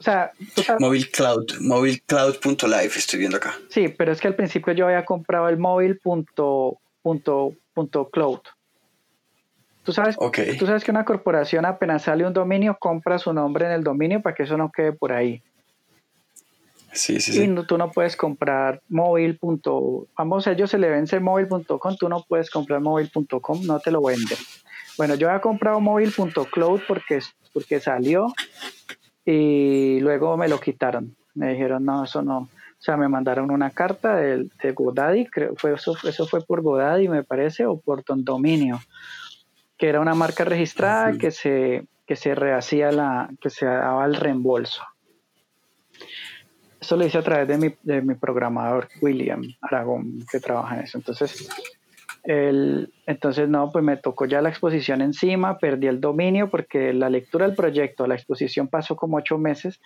sea, 0.00 0.32
móvil 0.78 1.10
cloud, 1.10 1.44
móvilcloud.live 1.60 2.92
estoy 2.96 3.18
viendo 3.18 3.36
acá. 3.36 3.54
Sí, 3.68 3.88
pero 3.88 4.10
es 4.10 4.22
que 4.22 4.28
al 4.28 4.36
principio 4.36 4.72
yo 4.72 4.86
había 4.86 5.04
comprado 5.04 5.50
el 5.50 5.58
móvil 5.58 5.98
punto, 5.98 6.78
cloud. 8.10 8.40
Tú 9.84 9.92
sabes, 9.92 10.16
tú 10.58 10.64
sabes 10.64 10.82
que 10.82 10.90
una 10.90 11.04
corporación 11.04 11.66
apenas 11.66 12.04
sale 12.04 12.26
un 12.26 12.32
dominio, 12.32 12.78
compra 12.80 13.18
su 13.18 13.34
nombre 13.34 13.66
en 13.66 13.72
el 13.72 13.84
dominio 13.84 14.22
para 14.22 14.34
que 14.34 14.44
eso 14.44 14.56
no 14.56 14.72
quede 14.72 14.94
por 14.94 15.12
ahí. 15.12 15.42
Sí, 16.96 17.20
sí, 17.20 17.42
y 17.42 17.66
tú 17.66 17.76
no 17.76 17.90
puedes 17.90 18.16
comprar 18.16 18.80
móvil. 18.88 19.38
Vamos, 20.16 20.46
ellos 20.46 20.70
se 20.70 20.78
le 20.78 20.88
vence 20.88 21.20
móvil.com, 21.20 21.96
tú 21.98 22.08
no 22.08 22.24
puedes 22.26 22.50
comprar 22.50 22.80
móvil.com, 22.80 23.62
no 23.64 23.80
te 23.80 23.90
lo 23.90 24.02
venden. 24.02 24.38
Bueno, 24.96 25.14
yo 25.14 25.28
había 25.28 25.42
comprado 25.42 25.78
móvil.cloud 25.80 26.80
porque, 26.88 27.20
porque 27.52 27.80
salió 27.80 28.32
y 29.24 30.00
luego 30.00 30.36
me 30.36 30.48
lo 30.48 30.58
quitaron. 30.58 31.14
Me 31.34 31.52
dijeron, 31.52 31.84
no, 31.84 32.04
eso 32.04 32.22
no. 32.22 32.38
O 32.38 32.82
sea, 32.86 32.96
me 32.96 33.08
mandaron 33.08 33.50
una 33.50 33.70
carta 33.70 34.16
de, 34.16 34.48
de 34.62 34.72
Godaddy, 34.72 35.26
creo 35.26 35.54
fue 35.56 35.74
eso, 35.74 35.96
eso 36.02 36.26
fue 36.26 36.40
por 36.42 36.62
Godaddy, 36.62 37.08
me 37.08 37.24
parece, 37.24 37.66
o 37.66 37.78
por 37.78 38.04
Don 38.04 38.24
Dominio, 38.24 38.80
que 39.76 39.88
era 39.88 40.00
una 40.00 40.14
marca 40.14 40.44
registrada 40.44 41.12
que 41.18 41.30
se 41.30 41.84
que 42.06 42.16
se 42.16 42.34
rehacía 42.34 42.92
la, 42.92 43.30
que 43.40 43.50
se 43.50 43.66
daba 43.66 44.06
el 44.06 44.14
reembolso. 44.14 44.82
Eso 46.80 46.96
lo 46.96 47.06
hice 47.06 47.18
a 47.18 47.22
través 47.22 47.48
de 47.48 47.58
mi, 47.58 47.74
de 47.82 48.02
mi 48.02 48.14
programador, 48.14 48.88
William 49.00 49.42
Aragón, 49.60 50.18
que 50.30 50.40
trabaja 50.40 50.76
en 50.76 50.84
eso. 50.84 50.98
Entonces, 50.98 51.48
el, 52.24 52.92
entonces, 53.06 53.48
no, 53.48 53.70
pues 53.70 53.84
me 53.84 53.96
tocó 53.96 54.26
ya 54.26 54.42
la 54.42 54.48
exposición 54.48 55.00
encima, 55.00 55.58
perdí 55.58 55.86
el 55.86 56.00
dominio 56.00 56.50
porque 56.50 56.92
la 56.92 57.08
lectura 57.08 57.46
del 57.46 57.56
proyecto, 57.56 58.06
la 58.06 58.16
exposición 58.16 58.68
pasó 58.68 58.96
como 58.96 59.16
ocho 59.16 59.38
meses, 59.38 59.80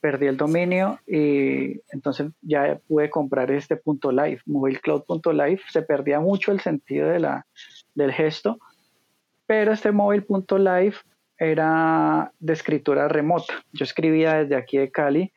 perdí 0.00 0.26
el 0.26 0.36
dominio 0.36 1.00
y 1.06 1.80
entonces 1.90 2.28
ya 2.42 2.78
pude 2.86 3.10
comprar 3.10 3.50
este 3.50 3.76
punto 3.76 4.12
live, 4.12 4.40
mobilecloud.live. 4.46 5.60
Se 5.70 5.82
perdía 5.82 6.20
mucho 6.20 6.52
el 6.52 6.60
sentido 6.60 7.08
de 7.08 7.18
la, 7.18 7.46
del 7.94 8.12
gesto, 8.12 8.58
pero 9.46 9.72
este 9.72 9.90
mobile.live 9.90 10.96
era 11.38 12.32
de 12.38 12.52
escritura 12.52 13.08
remota. 13.08 13.54
Yo 13.72 13.84
escribía 13.84 14.34
desde 14.34 14.56
aquí 14.56 14.78
de 14.78 14.90
Cali 14.90 15.32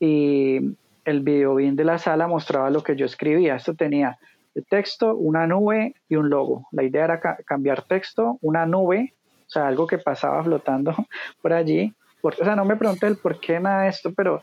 y 0.00 0.58
el 1.04 1.20
video 1.20 1.54
bien 1.54 1.76
de 1.76 1.84
la 1.84 1.98
sala 1.98 2.26
mostraba 2.26 2.70
lo 2.70 2.82
que 2.82 2.96
yo 2.96 3.06
escribía. 3.06 3.56
Esto 3.56 3.74
tenía 3.74 4.18
el 4.54 4.64
texto, 4.66 5.14
una 5.14 5.46
nube 5.46 5.94
y 6.08 6.16
un 6.16 6.30
logo. 6.30 6.66
La 6.72 6.82
idea 6.82 7.04
era 7.04 7.20
cambiar 7.44 7.82
texto, 7.82 8.38
una 8.40 8.66
nube, 8.66 9.14
o 9.46 9.50
sea, 9.50 9.68
algo 9.68 9.86
que 9.86 9.98
pasaba 9.98 10.42
flotando 10.42 10.94
por 11.42 11.52
allí. 11.52 11.94
o 12.22 12.32
sea, 12.32 12.56
no 12.56 12.64
me 12.64 12.76
pregunté 12.76 13.06
el 13.06 13.16
por 13.16 13.38
qué 13.38 13.60
nada 13.60 13.82
de 13.82 13.90
esto, 13.90 14.12
pero, 14.14 14.40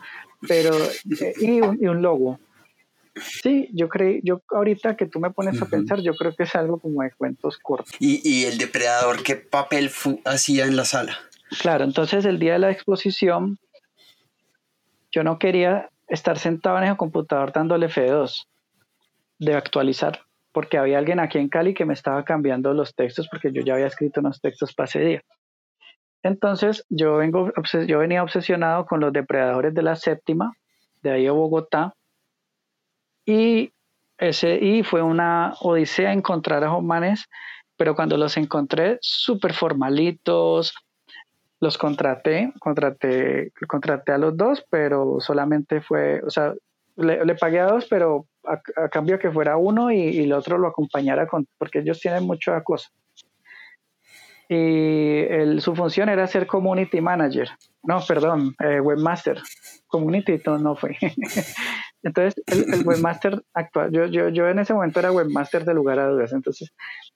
pero 0.48 0.74
eh, 1.22 1.34
y, 1.42 1.60
un, 1.62 2.02
logo. 2.02 2.40
Sí, 3.16 3.68
yo 3.74 3.90
creí, 3.90 4.22
yo 4.24 4.42
ahorita 4.50 4.96
que 4.96 5.08
tú 5.08 5.20
me 5.20 5.32
pones 5.32 5.60
a 5.60 5.66
pensar, 5.66 6.00
yo 6.02 6.14
creo 6.14 6.36
que 6.36 6.44
es 6.44 6.56
algo 6.56 6.78
como 6.78 7.02
de 7.02 7.12
cuentos 7.12 7.58
cortos. 7.58 7.96
¿Y, 8.00 8.22
y 8.24 8.46
el 8.46 8.60
depredador 8.60 9.24
qué 9.24 9.36
papel 9.36 9.90
hacía 10.24 10.66
en 10.66 10.76
la 10.76 10.86
sala? 10.86 11.18
Claro, 11.60 11.84
entonces 11.84 12.26
el 12.26 12.38
día 12.38 12.54
de 12.54 12.60
la 12.60 12.72
exposición 12.72 13.58
yo 15.18 15.24
no 15.24 15.40
quería 15.40 15.90
estar 16.08 16.38
sentado 16.38 16.78
en 16.78 16.84
el 16.84 16.96
computador 16.96 17.52
dándole 17.52 17.88
F2 17.88 18.46
de 19.40 19.56
actualizar, 19.56 20.20
porque 20.52 20.78
había 20.78 21.00
alguien 21.00 21.20
aquí 21.20 21.40
en 21.40 21.50
Cali 21.50 21.74
que 21.74 21.86
me 21.86 21.96
estaba 21.96 22.24
cambiando 22.24 22.72
los 22.76 22.94
textos 22.94 23.28
porque 23.28 23.52
yo 23.52 23.64
ya 23.64 23.74
había 23.74 23.88
escrito 23.88 24.20
unos 24.20 24.40
textos 24.40 24.76
para 24.76 24.86
ese 24.86 25.00
día. 25.00 25.24
Entonces 26.22 26.86
yo, 26.90 27.18
vengo, 27.18 27.52
yo 27.88 27.98
venía 27.98 28.22
obsesionado 28.22 28.86
con 28.86 29.00
los 29.00 29.12
depredadores 29.12 29.74
de 29.74 29.82
la 29.82 29.96
séptima, 29.96 30.54
de 31.02 31.10
ahí 31.10 31.26
a 31.26 31.32
Bogotá, 31.32 31.96
y, 33.26 33.74
ese, 34.20 34.60
y 34.64 34.84
fue 34.84 35.02
una 35.02 35.56
odisea 35.62 36.14
encontrar 36.14 36.64
a 36.64 36.70
Jomanes, 36.70 37.26
pero 37.76 37.96
cuando 37.96 38.18
los 38.18 38.38
encontré 38.38 39.00
súper 39.02 39.54
formalitos, 39.54 40.76
los 41.60 41.78
contraté, 41.78 42.54
contraté, 42.60 43.52
contraté 43.68 44.12
a 44.12 44.18
los 44.18 44.38
dos, 44.38 44.64
pero 44.70 45.20
solamente 45.20 45.82
fue, 45.82 46.22
o 46.22 46.30
sea, 46.30 46.54
le, 46.96 47.36
pagué 47.36 47.60
a 47.60 47.68
dos, 47.68 47.88
pero 47.90 48.28
a, 48.44 48.90
cambio 48.90 49.20
que 49.20 49.32
fuera 49.32 49.58
uno 49.58 49.92
y, 49.92 50.20
el 50.20 50.34
otro 50.34 50.58
lo 50.58 50.68
acompañara 50.68 51.28
con, 51.28 51.48
porque 51.58 51.80
ellos 51.80 52.00
tienen 52.00 52.24
mucha 52.24 52.62
cosa. 52.64 52.90
Y 54.50 55.60
su 55.60 55.76
función 55.76 56.08
era 56.08 56.26
ser 56.26 56.48
community 56.48 57.02
manager. 57.02 57.50
No, 57.84 58.00
perdón, 58.08 58.56
eh, 58.64 58.80
webmaster. 58.80 59.42
Community 59.88 60.42
no, 60.46 60.76
fue. 60.76 60.98
entonces, 62.04 62.42
el, 62.48 62.86
webmaster 62.86 63.42
actual, 63.54 63.92
yo, 63.92 64.06
yo, 64.06 64.30
yo 64.30 64.48
en 64.48 64.60
ese 64.60 64.74
momento 64.74 65.00
era 65.00 65.12
webmaster 65.12 65.66
de 65.66 65.74
lugar 65.74 66.00
a 66.00 66.08
dudas, 66.08 66.32
entonces 66.32 66.74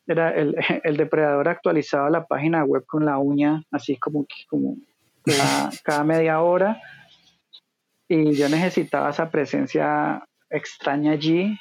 era 0.08 0.32
el, 0.32 0.56
el 0.84 0.98
depredador 0.98 1.48
actualizaba 1.48 2.10
la 2.10 2.26
página 2.26 2.66
web 2.66 2.86
con 2.86 3.06
la 3.06 3.18
uña, 3.18 3.64
así 3.72 3.98
como, 3.98 4.26
como 4.50 4.76
cada 5.84 6.04
media 6.04 6.42
hora, 6.42 6.82
y 8.10 8.34
yo 8.34 8.50
necesitaba 8.50 9.10
esa 9.10 9.30
presencia 9.30 10.26
extraña 10.50 11.14
allí. 11.14 11.58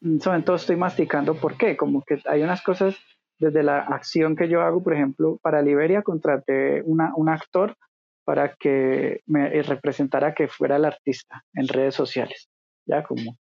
En 0.00 0.16
ese 0.16 0.28
momento 0.28 0.54
estoy 0.54 0.76
masticando 0.76 1.34
por 1.34 1.58
qué, 1.58 1.76
como 1.76 2.02
que 2.02 2.22
hay 2.26 2.42
unas 2.42 2.62
cosas 2.62 2.96
desde 3.38 3.62
la 3.62 3.78
acción 3.78 4.36
que 4.36 4.48
yo 4.48 4.62
hago, 4.62 4.82
por 4.82 4.94
ejemplo, 4.94 5.38
para 5.42 5.62
Liberia 5.62 6.02
contraté 6.02 6.82
una, 6.84 7.12
un 7.16 7.28
actor 7.28 7.76
para 8.24 8.54
que 8.54 9.20
me 9.26 9.62
representara 9.62 10.34
que 10.34 10.48
fuera 10.48 10.76
el 10.76 10.84
artista 10.84 11.44
en 11.54 11.68
redes 11.68 11.94
sociales, 11.94 12.48
ya 12.84 13.04
como, 13.04 13.36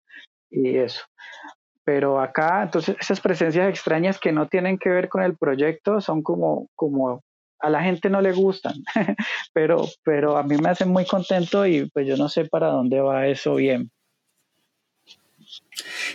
y 0.49 0.77
eso. 0.77 1.03
Pero 1.83 2.19
acá, 2.19 2.63
entonces, 2.63 2.95
esas 2.99 3.19
presencias 3.19 3.69
extrañas 3.69 4.19
que 4.19 4.31
no 4.31 4.47
tienen 4.47 4.77
que 4.77 4.89
ver 4.89 5.09
con 5.09 5.23
el 5.23 5.37
proyecto 5.37 6.01
son 6.01 6.23
como, 6.23 6.67
como 6.75 7.21
a 7.59 7.69
la 7.69 7.83
gente 7.83 8.09
no 8.09 8.21
le 8.21 8.31
gustan, 8.31 8.73
pero, 9.53 9.85
pero 10.03 10.37
a 10.37 10.43
mí 10.43 10.57
me 10.57 10.69
hacen 10.69 10.89
muy 10.89 11.05
contento 11.05 11.65
y 11.65 11.89
pues 11.91 12.07
yo 12.07 12.17
no 12.17 12.27
sé 12.27 12.45
para 12.45 12.67
dónde 12.67 13.01
va 13.01 13.27
eso 13.27 13.55
bien. 13.55 13.91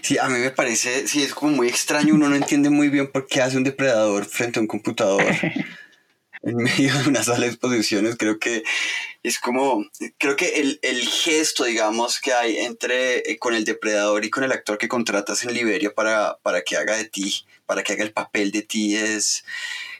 Sí, 0.02 0.18
a 0.18 0.28
mí 0.28 0.38
me 0.38 0.50
parece, 0.50 1.06
sí, 1.08 1.22
es 1.22 1.34
como 1.34 1.52
muy 1.52 1.68
extraño, 1.68 2.14
uno 2.14 2.28
no 2.28 2.36
entiende 2.36 2.70
muy 2.70 2.88
bien 2.88 3.10
por 3.10 3.26
qué 3.26 3.42
hace 3.42 3.56
un 3.56 3.64
depredador 3.64 4.24
frente 4.24 4.58
a 4.58 4.62
un 4.62 4.68
computador 4.68 5.22
en 6.42 6.56
medio 6.56 6.94
de 6.94 7.08
una 7.08 7.22
sala 7.22 7.40
de 7.40 7.48
exposiciones, 7.48 8.16
creo 8.16 8.38
que 8.38 8.62
es 9.22 9.40
como, 9.40 9.84
creo 10.18 10.36
que 10.36 10.60
el, 10.60 10.78
el 10.82 11.00
gesto, 11.00 11.64
digamos, 11.64 12.20
que 12.20 12.32
hay 12.32 12.58
entre, 12.58 13.18
eh, 13.30 13.38
con 13.38 13.54
el 13.54 13.64
depredador 13.64 14.24
y 14.24 14.30
con 14.30 14.44
el 14.44 14.52
actor 14.52 14.78
que 14.78 14.86
contratas 14.86 15.42
en 15.42 15.52
Liberia 15.52 15.92
para, 15.92 16.38
para 16.42 16.62
que 16.62 16.76
haga 16.76 16.96
de 16.96 17.06
ti, 17.06 17.44
para 17.66 17.82
que 17.82 17.94
haga 17.94 18.04
el 18.04 18.12
papel 18.12 18.52
de 18.52 18.62
ti, 18.62 18.94
es, 18.94 19.44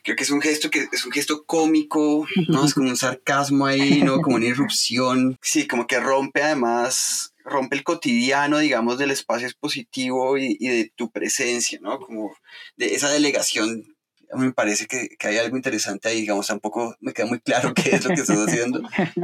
creo 0.05 0.15
que 0.15 0.23
es 0.23 0.31
un 0.31 0.41
gesto 0.41 0.71
que 0.71 0.87
es 0.93 1.05
un 1.05 1.11
gesto 1.11 1.45
cómico, 1.45 2.29
¿no? 2.47 2.65
Es 2.65 2.75
como 2.75 2.89
un 2.89 2.97
sarcasmo 2.97 3.67
ahí, 3.67 4.03
¿no? 4.05 4.21
Como 4.21 4.37
una 4.37 4.47
irrupción, 4.55 5.37
sí, 5.43 5.67
como 5.67 5.89
que 5.89 5.99
rompe 5.99 6.45
además 6.45 7.33
rompe 7.47 7.77
el 7.77 7.85
cotidiano, 7.85 8.59
digamos, 8.59 8.99
del 8.99 9.13
espacio 9.13 9.47
expositivo 9.47 10.37
y, 10.37 10.57
y, 10.61 10.69
de 10.69 10.93
tu 10.95 11.11
presencia, 11.11 11.79
¿no? 11.81 11.99
Como 11.99 12.37
de 12.77 12.95
esa 12.95 13.09
delegación. 13.11 13.97
Me 14.35 14.53
parece 14.53 14.87
que, 14.87 15.11
que, 15.17 15.29
hay 15.29 15.39
algo 15.39 15.57
interesante 15.57 16.09
ahí, 16.09 16.23
digamos, 16.23 16.49
tampoco 16.49 16.97
me 16.99 17.13
queda 17.13 17.27
muy 17.27 17.39
claro 17.39 17.73
qué 17.75 17.95
es 17.95 18.05
lo 18.05 18.13
que 18.13 18.23
estás 18.23 18.39
haciendo, 18.39 18.83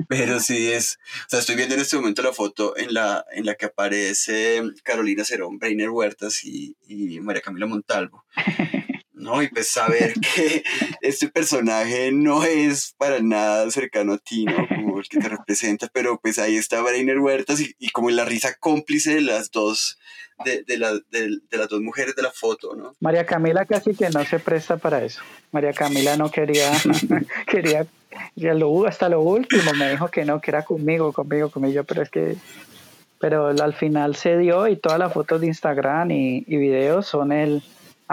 pero 0.08 0.38
sí 0.38 0.70
es, 0.70 1.00
o 1.26 1.28
sea, 1.28 1.40
estoy 1.40 1.56
viendo 1.56 1.74
en 1.74 1.80
este 1.80 1.96
momento 1.96 2.22
la 2.22 2.32
foto 2.32 2.76
en 2.76 2.94
la, 2.94 3.24
en 3.32 3.44
la 3.44 3.56
que 3.56 3.66
aparece 3.66 4.62
Carolina 4.84 5.24
Cerón, 5.24 5.58
Brainer 5.58 5.90
Huertas 5.90 6.44
y, 6.44 6.76
y 6.86 7.18
María 7.18 7.42
Camila 7.42 7.66
Montalvo. 7.66 8.24
¿No? 9.22 9.42
Y 9.42 9.48
pues 9.48 9.68
saber 9.68 10.12
que 10.34 10.62
este 11.00 11.28
personaje 11.28 12.10
no 12.12 12.44
es 12.44 12.94
para 12.98 13.20
nada 13.20 13.70
cercano 13.70 14.14
a 14.14 14.18
ti, 14.18 14.44
¿no? 14.44 14.66
Como 14.68 14.98
el 14.98 15.08
que 15.08 15.18
te 15.18 15.28
representa, 15.28 15.88
pero 15.92 16.18
pues 16.20 16.38
ahí 16.38 16.56
está 16.56 16.82
Brainer 16.82 17.18
Huertas 17.18 17.60
y, 17.60 17.90
como 17.90 18.10
la 18.10 18.24
risa 18.24 18.54
cómplice 18.58 19.14
de 19.14 19.20
las 19.22 19.50
dos, 19.50 19.98
de, 20.44 20.64
de, 20.64 20.76
de, 21.10 21.56
las 21.56 21.68
dos 21.68 21.80
mujeres 21.80 22.16
de 22.16 22.22
la 22.22 22.30
foto, 22.32 22.74
¿no? 22.74 22.94
María 23.00 23.24
Camila 23.24 23.64
casi 23.64 23.94
que 23.94 24.10
no 24.10 24.24
se 24.24 24.38
presta 24.38 24.76
para 24.76 25.04
eso. 25.04 25.22
María 25.52 25.72
Camila 25.72 26.16
no 26.16 26.30
quería, 26.30 26.72
quería, 27.46 27.86
ya 28.34 28.54
lo, 28.54 28.86
hasta 28.86 29.08
lo 29.08 29.20
último 29.20 29.72
me 29.74 29.90
dijo 29.90 30.08
que 30.08 30.24
no, 30.24 30.40
que 30.40 30.50
era 30.50 30.64
conmigo, 30.64 31.12
conmigo, 31.12 31.50
conmigo, 31.50 31.84
pero 31.84 32.02
es 32.02 32.10
que 32.10 32.36
pero 33.18 33.50
al 33.50 33.74
final 33.74 34.16
se 34.16 34.36
dio 34.36 34.66
y 34.66 34.74
todas 34.74 34.98
las 34.98 35.12
fotos 35.12 35.40
de 35.40 35.46
Instagram 35.46 36.10
y, 36.10 36.44
y 36.44 36.56
videos 36.56 37.06
son 37.06 37.30
el, 37.30 37.62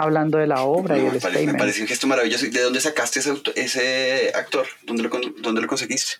hablando 0.00 0.38
de 0.38 0.46
la 0.46 0.62
obra 0.62 0.96
y 0.96 1.06
el 1.06 1.12
me 1.12 1.20
parece, 1.20 1.46
me 1.46 1.54
parece 1.54 1.82
un 1.82 1.88
gesto 1.88 2.06
maravilloso. 2.06 2.46
¿De 2.50 2.62
dónde 2.62 2.80
sacaste 2.80 3.20
ese, 3.20 3.34
ese 3.56 4.32
actor? 4.34 4.66
¿Dónde 4.82 5.02
lo, 5.02 5.10
dónde 5.40 5.60
lo 5.60 5.66
conseguiste? 5.66 6.14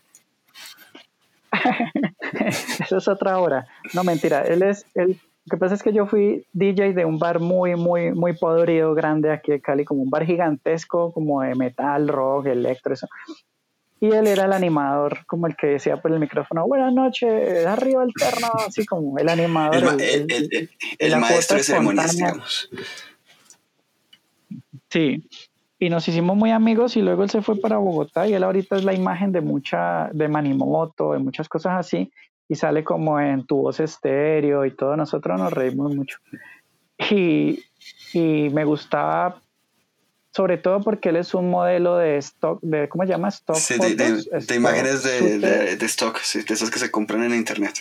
Eso 2.80 2.96
es 2.98 3.08
otra 3.08 3.38
obra. 3.38 3.66
No, 3.94 4.04
mentira. 4.04 4.42
Él 4.42 4.62
es, 4.62 4.86
él, 4.94 5.18
lo 5.46 5.56
que 5.56 5.56
pasa 5.56 5.74
es 5.74 5.82
que 5.82 5.92
yo 5.92 6.06
fui 6.06 6.46
DJ 6.52 6.92
de 6.92 7.04
un 7.04 7.18
bar 7.18 7.40
muy, 7.40 7.74
muy, 7.74 8.12
muy 8.12 8.34
podrido, 8.34 8.94
grande 8.94 9.32
aquí 9.32 9.52
en 9.52 9.60
Cali, 9.60 9.84
como 9.84 10.02
un 10.02 10.10
bar 10.10 10.24
gigantesco, 10.24 11.12
como 11.12 11.42
de 11.42 11.54
metal, 11.54 12.08
rock, 12.08 12.46
electro, 12.46 12.94
eso. 12.94 13.08
Y 14.02 14.12
él 14.12 14.26
era 14.26 14.46
el 14.46 14.52
animador, 14.52 15.26
como 15.26 15.46
el 15.46 15.56
que 15.56 15.66
decía 15.66 16.00
por 16.00 16.12
el 16.12 16.20
micrófono, 16.20 16.66
buenas 16.66 16.92
noches, 16.94 17.66
arriba 17.66 18.02
el 18.02 18.12
terno, 18.14 18.48
así 18.66 18.86
como 18.86 19.18
el 19.18 19.28
animador. 19.28 20.00
El, 20.00 20.30
el, 20.30 20.48
el, 20.50 20.70
el 20.98 21.16
maestro 21.18 21.58
de 21.58 21.64
ceremonias, 21.64 22.16
digamos. 22.16 22.70
Sí, 24.90 25.28
y 25.78 25.88
nos 25.88 26.06
hicimos 26.08 26.36
muy 26.36 26.50
amigos 26.50 26.96
y 26.96 27.02
luego 27.02 27.22
él 27.22 27.30
se 27.30 27.42
fue 27.42 27.56
para 27.56 27.78
Bogotá 27.78 28.26
y 28.26 28.34
él 28.34 28.42
ahorita 28.42 28.76
es 28.76 28.84
la 28.84 28.92
imagen 28.92 29.32
de 29.32 29.40
mucha, 29.40 30.10
de 30.12 30.28
Manimoto, 30.28 31.12
de 31.12 31.18
muchas 31.20 31.48
cosas 31.48 31.72
así, 31.78 32.12
y 32.48 32.54
sale 32.56 32.84
como 32.84 33.20
en 33.20 33.46
tu 33.46 33.56
voz 33.62 33.80
estéreo 33.80 34.66
y 34.66 34.72
todo, 34.72 34.96
nosotros 34.96 35.38
nos 35.38 35.52
reímos 35.52 35.94
mucho. 35.94 36.18
Y, 37.10 37.64
y 38.12 38.50
me 38.50 38.64
gustaba 38.64 39.40
sobre 40.32 40.58
todo 40.58 40.80
porque 40.80 41.08
él 41.08 41.16
es 41.16 41.34
un 41.34 41.50
modelo 41.50 41.96
de 41.96 42.18
stock, 42.18 42.60
de, 42.62 42.88
¿cómo 42.88 43.04
se 43.04 43.10
llama? 43.10 43.28
Stock. 43.28 43.56
Sí, 43.56 43.74
de, 43.78 44.54
imágenes 44.54 45.02
de, 45.02 45.76
de, 45.76 45.86
stock, 45.86 46.18
sí, 46.18 46.42
de 46.42 46.54
esas 46.54 46.70
que 46.70 46.78
se 46.78 46.90
compran 46.90 47.24
en 47.24 47.34
internet. 47.34 47.74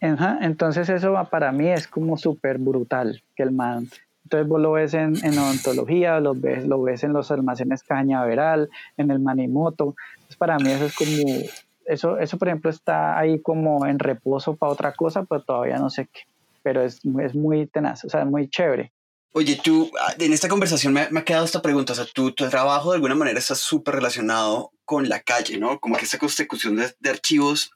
Ajá, 0.00 0.38
entonces 0.42 0.88
eso 0.88 1.14
para 1.30 1.52
mí 1.52 1.68
es 1.68 1.86
como 1.86 2.16
súper 2.18 2.58
brutal 2.58 3.22
que 3.36 3.42
el 3.42 3.52
man 3.52 3.88
entonces 4.24 4.48
vos 4.48 4.60
lo 4.60 4.72
ves 4.72 4.94
en, 4.94 5.14
en 5.24 5.38
odontología, 5.38 6.18
lo 6.18 6.34
ves, 6.34 6.66
lo 6.66 6.80
ves 6.82 7.04
en 7.04 7.12
los 7.12 7.30
almacenes 7.30 7.82
cañaveral, 7.82 8.70
en 8.96 9.10
el 9.10 9.20
manimoto. 9.20 9.94
Entonces 10.14 10.36
para 10.36 10.58
mí 10.58 10.70
eso 10.70 10.86
es 10.86 10.94
como, 10.94 11.42
eso, 11.84 12.18
eso 12.18 12.38
por 12.38 12.48
ejemplo 12.48 12.70
está 12.70 13.18
ahí 13.18 13.40
como 13.40 13.86
en 13.86 13.98
reposo 13.98 14.56
para 14.56 14.72
otra 14.72 14.94
cosa, 14.94 15.24
pero 15.24 15.42
todavía 15.42 15.78
no 15.78 15.90
sé 15.90 16.08
qué. 16.12 16.22
Pero 16.62 16.82
es, 16.82 17.00
es 17.22 17.34
muy 17.34 17.66
tenaz, 17.66 18.04
o 18.04 18.08
sea, 18.08 18.22
es 18.22 18.26
muy 18.26 18.48
chévere. 18.48 18.92
Oye, 19.32 19.60
tú, 19.62 19.90
ah, 20.00 20.14
en 20.18 20.32
esta 20.32 20.48
conversación 20.48 20.92
me, 20.92 21.10
me, 21.10 21.20
ha 21.20 21.24
quedado 21.24 21.44
esta 21.44 21.60
pregunta, 21.60 21.92
o 21.92 21.96
sea, 21.96 22.06
tu, 22.06 22.32
tu 22.32 22.48
trabajo 22.48 22.90
de 22.90 22.96
alguna 22.96 23.16
manera 23.16 23.38
está 23.38 23.54
súper 23.54 23.96
relacionado 23.96 24.72
con 24.84 25.08
la 25.08 25.20
calle, 25.20 25.58
¿no? 25.58 25.80
Como 25.80 25.96
que 25.96 26.04
esta 26.04 26.18
consecución 26.18 26.76
de, 26.76 26.94
de 27.00 27.10
archivos, 27.10 27.72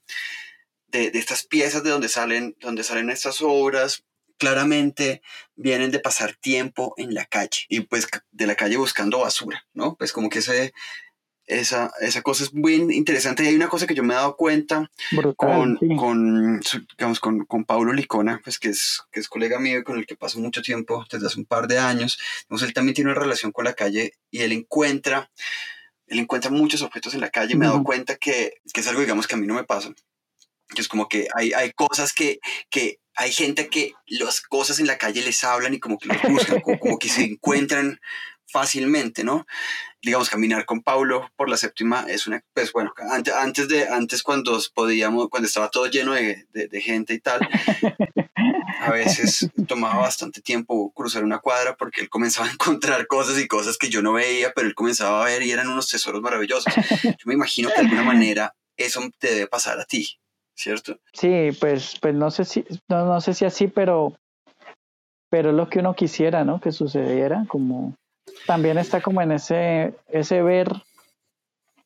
de, 0.87 1.11
de, 1.11 1.19
estas 1.19 1.45
piezas 1.45 1.83
de 1.83 1.91
donde 1.91 2.09
salen, 2.09 2.57
donde 2.61 2.85
salen 2.85 3.11
estas 3.11 3.43
obras, 3.43 4.05
claramente 4.39 5.23
vienen 5.57 5.91
de 5.91 5.99
pasar 5.99 6.35
tiempo 6.35 6.95
en 6.97 7.15
la 7.15 7.27
calle 7.27 7.67
y 7.69 7.81
pues 7.81 8.09
de 8.31 8.47
la 8.47 8.55
calle 8.55 8.77
buscando 8.77 9.21
basura, 9.21 9.67
¿no? 9.75 9.97
Pues 9.97 10.13
como 10.13 10.31
que 10.31 10.39
ese, 10.39 10.73
esa, 11.49 11.91
esa 12.01 12.23
cosa 12.23 12.45
es 12.45 12.55
muy 12.55 12.75
interesante. 12.75 13.43
Y 13.43 13.49
hay 13.49 13.57
una 13.57 13.69
cosa 13.69 13.87
que 13.87 13.95
yo 13.95 14.05
me 14.05 14.15
he 14.15 14.17
dado 14.17 14.37
cuenta 14.37 14.91
con, 15.37 15.77
con, 15.97 16.61
digamos, 16.97 17.21
con, 17.21 17.45
con 17.47 17.65
Paulo 17.65 17.93
Licona, 17.93 18.41
pues 18.45 18.59
que 18.59 18.69
es, 18.69 19.03
que 19.11 19.19
es 19.19 19.29
colega 19.29 19.59
mío 19.59 19.79
y 19.79 19.83
con 19.83 19.99
el 19.99 20.07
que 20.07 20.15
paso 20.15 20.39
mucho 20.39 20.63
tiempo 20.63 21.05
desde 21.11 21.27
hace 21.27 21.41
un 21.41 21.47
par 21.47 21.67
de 21.67 21.79
años. 21.79 22.19
Entonces 22.43 22.69
él 22.69 22.75
también 22.75 22.95
tiene 22.95 23.11
una 23.11 23.21
relación 23.21 23.51
con 23.51 23.65
la 23.65 23.73
calle 23.73 24.13
y 24.31 24.43
él 24.43 24.53
encuentra, 24.53 25.31
él 26.07 26.19
encuentra 26.19 26.51
muchos 26.51 26.83
objetos 26.83 27.15
en 27.15 27.21
la 27.21 27.31
calle. 27.31 27.57
Me 27.57 27.65
he 27.65 27.69
dado 27.69 27.83
cuenta 27.83 28.17
que, 28.17 28.61
que, 28.73 28.81
es 28.81 28.87
algo, 28.87 29.01
digamos, 29.01 29.27
que 29.27 29.35
a 29.35 29.39
mí 29.39 29.47
no 29.47 29.55
me 29.55 29.65
pasa. 29.65 29.93
Que 30.69 30.83
es 30.83 30.89
como 30.89 31.09
que 31.09 31.29
hay, 31.35 31.53
hay 31.55 31.73
cosas 31.73 32.13
que, 32.13 32.41
que 32.69 33.01
hay 33.19 33.33
gente 33.33 33.69
que 33.69 33.95
las 34.07 34.41
cosas 34.41 34.79
en 34.79 34.87
la 34.87 34.97
calle 34.97 35.23
les 35.23 35.43
hablan 35.43 35.75
y 35.75 35.81
como 35.81 35.99
que 35.99 36.07
los 36.07 36.23
buscan, 36.23 36.61
como, 36.61 37.01
que 37.01 37.09
se 37.09 37.25
encuentran 37.25 38.01
fácilmente, 38.47 39.25
¿no? 39.25 39.45
Digamos, 40.01 40.31
caminar 40.31 40.65
con 40.65 40.83
Paulo 40.83 41.29
por 41.35 41.49
la 41.49 41.57
séptima 41.57 42.07
es 42.09 42.29
una, 42.29 42.45
pues 42.55 42.73
bueno, 42.73 42.95
antes, 43.41 43.67
de, 43.67 43.89
antes 43.89 44.23
cuando 44.23 44.57
podíamos, 44.73 45.29
cuando 45.31 45.49
estaba 45.49 45.69
todo 45.69 45.87
lleno 45.87 46.13
de, 46.13 46.47
de, 46.53 46.81
gente 46.81 47.13
y 47.13 47.19
tal, 47.19 47.41
a 48.79 48.93
veces 48.93 49.51
tomaba 49.67 49.97
bastante 49.97 50.41
tiempo 50.41 50.93
cruzar 50.95 51.25
una 51.25 51.41
cuadra 51.41 51.77
porque 51.77 52.01
él 52.01 52.09
comenzaba 52.09 52.47
a 52.47 52.53
encontrar 52.53 53.09
cosas 53.09 53.37
y 53.41 53.49
cosas 53.49 53.77
que 53.77 53.91
yo 53.91 54.01
no 54.01 54.13
veía, 54.13 54.53
pero 54.55 54.69
él 54.69 54.77
comenzaba 54.77 55.23
a 55.23 55.27
ver 55.27 55.43
y 55.43 55.51
eran 55.51 55.67
unos 55.67 55.91
tesoros 55.91 56.23
maravillosos. 56.23 56.73
Yo 57.03 57.25
me 57.25 57.35
imagino 57.35 57.69
que 57.71 57.81
de 57.81 57.81
alguna 57.81 58.05
manera 58.05 58.55
eso 58.77 59.03
te 59.19 59.35
debe 59.35 59.49
pasar 59.49 59.81
a 59.81 59.85
ti. 59.85 60.21
¿Cierto? 60.59 60.99
Sí, 61.13 61.51
pues, 61.61 61.97
pues 62.01 62.15
no 62.15 62.31
sé 62.31 62.45
si, 62.45 62.65
no, 62.89 63.07
no 63.07 63.21
sé 63.21 63.33
si 63.33 63.45
así, 63.45 63.69
pero, 63.69 64.15
pero 65.31 65.53
lo 65.53 65.69
que 65.69 65.79
uno 65.79 65.95
quisiera, 65.95 66.45
¿no? 66.45 66.61
Que 66.61 66.73
sucediera, 66.73 67.45
como 67.49 67.95
también 68.47 68.77
está 68.77 69.01
como 69.01 69.23
en 69.23 69.33
ese, 69.33 69.95
ese 70.09 70.43
ver, 70.43 70.71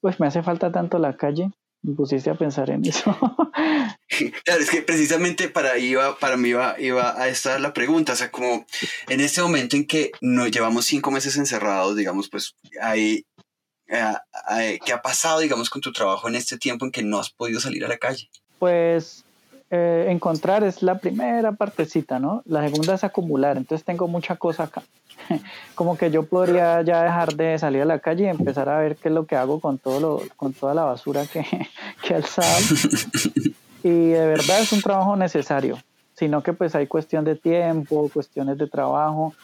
pues 0.00 0.18
me 0.18 0.26
hace 0.26 0.42
falta 0.42 0.72
tanto 0.72 0.98
la 0.98 1.16
calle, 1.16 1.50
me 1.82 1.94
pusiste 1.94 2.30
a 2.30 2.34
pensar 2.34 2.70
en 2.70 2.86
eso. 2.86 3.16
Claro, 4.44 4.60
es 4.60 4.68
que 4.68 4.82
precisamente 4.82 5.48
para, 5.48 5.78
iba, 5.78 6.18
para 6.18 6.36
mí 6.36 6.50
iba, 6.50 6.78
iba 6.78 7.18
a 7.18 7.28
estar 7.28 7.58
la 7.58 7.72
pregunta, 7.72 8.12
o 8.12 8.16
sea, 8.16 8.30
como 8.30 8.66
en 9.08 9.20
este 9.20 9.40
momento 9.40 9.74
en 9.74 9.86
que 9.86 10.12
nos 10.20 10.50
llevamos 10.50 10.84
cinco 10.84 11.10
meses 11.10 11.38
encerrados, 11.38 11.96
digamos, 11.96 12.28
pues 12.28 12.54
ahí, 12.82 13.24
eh, 13.88 14.78
¿qué 14.84 14.92
ha 14.92 15.00
pasado, 15.00 15.40
digamos, 15.40 15.70
con 15.70 15.80
tu 15.80 15.92
trabajo 15.92 16.28
en 16.28 16.34
este 16.34 16.58
tiempo 16.58 16.84
en 16.84 16.92
que 16.92 17.02
no 17.02 17.18
has 17.18 17.30
podido 17.30 17.58
salir 17.58 17.86
a 17.86 17.88
la 17.88 17.96
calle? 17.96 18.28
Pues 18.62 19.24
eh, 19.72 20.06
encontrar 20.08 20.62
es 20.62 20.84
la 20.84 20.98
primera 20.98 21.50
partecita, 21.50 22.20
¿no? 22.20 22.42
La 22.44 22.62
segunda 22.62 22.94
es 22.94 23.02
acumular, 23.02 23.56
entonces 23.56 23.84
tengo 23.84 24.06
mucha 24.06 24.36
cosa 24.36 24.62
acá. 24.62 24.84
Como 25.74 25.98
que 25.98 26.12
yo 26.12 26.22
podría 26.26 26.80
ya 26.82 27.02
dejar 27.02 27.34
de 27.34 27.58
salir 27.58 27.82
a 27.82 27.86
la 27.86 27.98
calle 27.98 28.26
y 28.26 28.28
empezar 28.28 28.68
a 28.68 28.78
ver 28.78 28.94
qué 28.94 29.08
es 29.08 29.14
lo 29.14 29.26
que 29.26 29.34
hago 29.34 29.58
con, 29.58 29.78
todo 29.78 29.98
lo, 29.98 30.22
con 30.36 30.52
toda 30.52 30.74
la 30.74 30.84
basura 30.84 31.26
que, 31.26 31.44
que 32.06 32.14
alzado. 32.14 32.46
Y 33.82 34.10
de 34.10 34.26
verdad 34.28 34.60
es 34.60 34.72
un 34.72 34.80
trabajo 34.80 35.16
necesario, 35.16 35.76
sino 36.14 36.40
que 36.44 36.52
pues 36.52 36.76
hay 36.76 36.86
cuestión 36.86 37.24
de 37.24 37.34
tiempo, 37.34 38.08
cuestiones 38.14 38.56
de 38.58 38.68
trabajo 38.68 39.34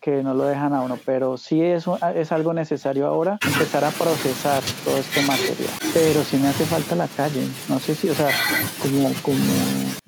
que 0.00 0.22
no 0.22 0.34
lo 0.34 0.44
dejan 0.44 0.72
a 0.72 0.82
uno, 0.82 0.98
pero 1.04 1.36
sí 1.36 1.62
es, 1.62 1.84
es 2.14 2.32
algo 2.32 2.52
necesario 2.52 3.06
ahora 3.06 3.38
empezar 3.44 3.84
a 3.84 3.90
procesar 3.90 4.62
todo 4.84 4.96
este 4.96 5.22
material. 5.22 5.70
Pero 5.92 6.22
sí 6.24 6.36
me 6.36 6.48
hace 6.48 6.64
falta 6.64 6.94
la 6.94 7.08
calle, 7.08 7.46
no 7.68 7.78
sé 7.78 7.94
si, 7.94 8.08
o 8.08 8.14
sea, 8.14 8.30
como, 8.82 9.12
como 9.22 9.38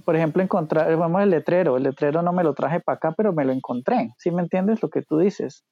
por 0.04 0.16
ejemplo, 0.16 0.42
encontrar, 0.42 0.96
vamos, 0.96 1.22
el 1.22 1.30
letrero, 1.30 1.76
el 1.76 1.84
letrero 1.84 2.22
no 2.22 2.32
me 2.32 2.42
lo 2.42 2.54
traje 2.54 2.80
para 2.80 2.96
acá, 2.96 3.14
pero 3.16 3.32
me 3.32 3.44
lo 3.44 3.52
encontré, 3.52 4.10
¿sí 4.18 4.30
me 4.30 4.42
entiendes 4.42 4.82
lo 4.82 4.90
que 4.90 5.02
tú 5.02 5.18
dices? 5.18 5.64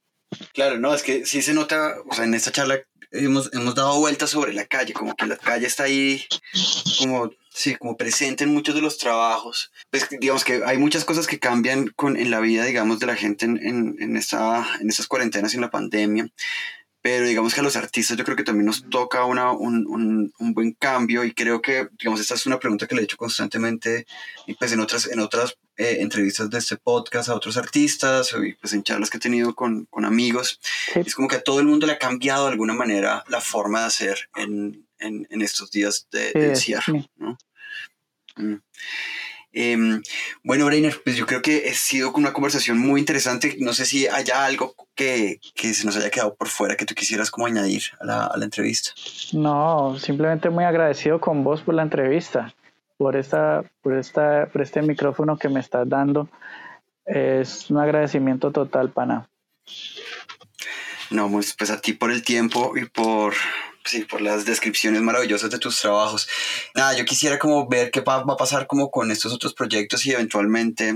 Claro, 0.52 0.78
no, 0.78 0.94
es 0.94 1.02
que 1.02 1.24
sí 1.24 1.42
se 1.42 1.54
nota, 1.54 1.94
o 2.08 2.14
sea, 2.14 2.24
en 2.24 2.34
esta 2.34 2.52
charla 2.52 2.78
hemos, 3.10 3.52
hemos 3.52 3.74
dado 3.74 3.98
vueltas 3.98 4.30
sobre 4.30 4.52
la 4.52 4.66
calle, 4.66 4.92
como 4.92 5.14
que 5.14 5.26
la 5.26 5.36
calle 5.36 5.66
está 5.66 5.84
ahí 5.84 6.24
como 6.98 7.30
Sí, 7.58 7.74
como 7.74 7.96
presente 7.96 8.44
en 8.44 8.54
muchos 8.54 8.76
de 8.76 8.80
los 8.80 8.98
trabajos. 8.98 9.72
Pues 9.90 10.06
digamos 10.20 10.44
que 10.44 10.62
hay 10.64 10.78
muchas 10.78 11.04
cosas 11.04 11.26
que 11.26 11.40
cambian 11.40 11.88
con, 11.88 12.16
en 12.16 12.30
la 12.30 12.38
vida, 12.38 12.64
digamos, 12.64 13.00
de 13.00 13.06
la 13.06 13.16
gente 13.16 13.46
en, 13.46 13.56
en, 13.56 13.96
en, 13.98 14.16
esta, 14.16 14.64
en 14.80 14.88
estas 14.88 15.08
cuarentenas 15.08 15.52
y 15.52 15.56
en 15.56 15.62
la 15.62 15.70
pandemia. 15.70 16.28
Pero 17.02 17.26
digamos 17.26 17.54
que 17.54 17.58
a 17.58 17.64
los 17.64 17.74
artistas 17.74 18.16
yo 18.16 18.22
creo 18.22 18.36
que 18.36 18.44
también 18.44 18.66
nos 18.66 18.88
toca 18.88 19.24
una, 19.24 19.50
un, 19.50 19.88
un, 19.88 20.32
un, 20.38 20.54
buen 20.54 20.70
cambio 20.74 21.24
y 21.24 21.34
creo 21.34 21.60
que, 21.60 21.88
digamos, 21.98 22.20
esta 22.20 22.34
es 22.34 22.46
una 22.46 22.60
pregunta 22.60 22.86
que 22.86 22.94
le 22.94 23.00
he 23.00 23.04
hecho 23.04 23.16
constantemente 23.16 24.06
y 24.46 24.54
pues 24.54 24.70
en 24.70 24.78
otras, 24.78 25.08
en 25.08 25.18
otras 25.18 25.58
eh, 25.78 25.98
entrevistas 26.00 26.50
de 26.50 26.58
este 26.58 26.76
podcast 26.76 27.28
a 27.28 27.34
otros 27.34 27.56
artistas 27.56 28.34
y 28.44 28.52
pues 28.54 28.72
en 28.72 28.82
charlas 28.82 29.10
que 29.10 29.18
he 29.18 29.20
tenido 29.20 29.54
con, 29.54 29.86
con 29.86 30.04
amigos. 30.04 30.60
Es 30.94 31.14
como 31.14 31.28
que 31.28 31.36
a 31.36 31.42
todo 31.42 31.60
el 31.60 31.66
mundo 31.66 31.86
le 31.86 31.92
ha 31.92 31.98
cambiado 31.98 32.46
de 32.46 32.50
alguna 32.50 32.74
manera 32.74 33.22
la 33.28 33.40
forma 33.40 33.80
de 33.80 33.86
hacer 33.86 34.28
en, 34.34 34.86
en, 34.98 35.26
en 35.30 35.40
estos 35.40 35.70
días 35.70 36.08
de, 36.10 36.32
de 36.32 36.48
encierro, 36.48 36.94
¿no? 37.16 37.38
Mm. 38.36 38.56
Eh, 39.52 40.00
bueno, 40.42 40.66
Brainer, 40.66 41.00
pues 41.02 41.16
yo 41.16 41.26
creo 41.26 41.42
que 41.42 41.68
ha 41.70 41.74
sido 41.74 42.12
una 42.12 42.32
conversación 42.32 42.78
muy 42.78 43.00
interesante. 43.00 43.56
No 43.58 43.72
sé 43.72 43.86
si 43.86 44.06
haya 44.06 44.44
algo 44.44 44.74
que, 44.94 45.40
que, 45.54 45.74
se 45.74 45.86
nos 45.86 45.96
haya 45.96 46.10
quedado 46.10 46.34
por 46.34 46.48
fuera 46.48 46.76
que 46.76 46.84
tú 46.84 46.94
quisieras 46.94 47.30
como 47.30 47.46
añadir 47.46 47.82
a 48.00 48.04
la, 48.04 48.26
a 48.26 48.36
la, 48.36 48.44
entrevista. 48.44 48.90
No, 49.32 49.96
simplemente 49.98 50.50
muy 50.50 50.64
agradecido 50.64 51.20
con 51.20 51.44
vos 51.44 51.62
por 51.62 51.74
la 51.74 51.82
entrevista, 51.82 52.54
por, 52.98 53.16
esta, 53.16 53.64
por, 53.80 53.96
esta, 53.96 54.46
por 54.52 54.60
este 54.60 54.82
micrófono 54.82 55.38
que 55.38 55.48
me 55.48 55.60
estás 55.60 55.88
dando. 55.88 56.28
Es 57.06 57.70
un 57.70 57.78
agradecimiento 57.78 58.50
total, 58.50 58.90
pana. 58.90 59.30
No, 61.10 61.30
pues, 61.30 61.54
pues 61.56 61.70
a 61.70 61.80
ti 61.80 61.94
por 61.94 62.12
el 62.12 62.22
tiempo 62.22 62.76
y 62.76 62.84
por, 62.84 63.32
sí, 63.84 64.04
por 64.04 64.20
las 64.20 64.44
descripciones 64.44 65.00
maravillosas 65.00 65.50
de 65.50 65.58
tus 65.58 65.80
trabajos. 65.80 66.28
Nada, 66.74 66.94
yo 66.96 67.04
quisiera 67.06 67.38
como 67.38 67.66
ver 67.66 67.90
qué 67.90 68.00
va, 68.02 68.16
a 68.16 68.36
pasar 68.36 68.66
como 68.66 68.90
con 68.90 69.10
estos 69.10 69.32
otros 69.32 69.54
proyectos 69.54 70.04
y 70.04 70.12
eventualmente 70.12 70.94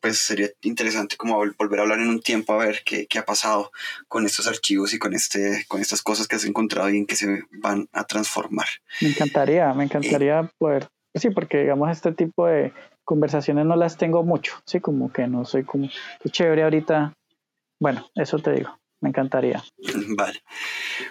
pues 0.00 0.18
sería 0.18 0.48
interesante 0.62 1.16
como 1.16 1.36
volver 1.36 1.78
a 1.78 1.82
hablar 1.84 2.00
en 2.00 2.08
un 2.08 2.20
tiempo 2.20 2.52
a 2.52 2.56
ver 2.56 2.82
qué, 2.84 3.06
qué, 3.06 3.20
ha 3.20 3.24
pasado 3.24 3.70
con 4.08 4.26
estos 4.26 4.48
archivos 4.48 4.92
y 4.92 4.98
con, 4.98 5.14
este, 5.14 5.64
con 5.68 5.80
estas 5.80 6.02
cosas 6.02 6.26
que 6.26 6.34
has 6.34 6.44
encontrado 6.44 6.90
y 6.90 6.98
en 6.98 7.06
que 7.06 7.14
se 7.14 7.44
van 7.52 7.88
a 7.92 8.04
transformar. 8.04 8.66
Me 9.00 9.10
encantaría, 9.10 9.72
me 9.74 9.84
encantaría 9.84 10.40
eh, 10.40 10.48
poder, 10.58 10.88
sí, 11.16 11.30
porque 11.30 11.58
digamos 11.58 11.90
este 11.90 12.12
tipo 12.12 12.46
de 12.46 12.72
conversaciones 13.04 13.66
no 13.66 13.76
las 13.76 13.96
tengo 13.96 14.22
mucho, 14.22 14.54
sí, 14.66 14.80
como 14.80 15.12
que 15.12 15.26
no 15.26 15.44
soy 15.44 15.64
como, 15.64 15.88
qué 16.22 16.30
chévere 16.30 16.62
ahorita, 16.62 17.12
bueno, 17.80 18.08
eso 18.14 18.38
te 18.38 18.52
digo. 18.52 18.78
Me 19.00 19.10
encantaría. 19.10 19.62
Vale. 20.16 20.42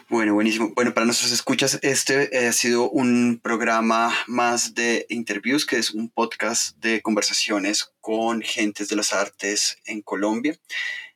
Bueno, 0.09 0.33
buenísimo. 0.33 0.71
Bueno, 0.75 0.93
para 0.93 1.05
nuestros 1.05 1.31
escuchas, 1.31 1.79
este 1.83 2.47
ha 2.47 2.51
sido 2.51 2.89
un 2.89 3.39
programa 3.41 4.11
más 4.27 4.73
de 4.73 5.05
interviews, 5.09 5.67
que 5.67 5.77
es 5.77 5.91
un 5.91 6.09
podcast 6.09 6.75
de 6.77 7.01
conversaciones 7.01 7.93
con 8.01 8.41
gentes 8.41 8.89
de 8.89 8.95
las 8.95 9.13
artes 9.13 9.77
en 9.85 10.01
Colombia. 10.01 10.57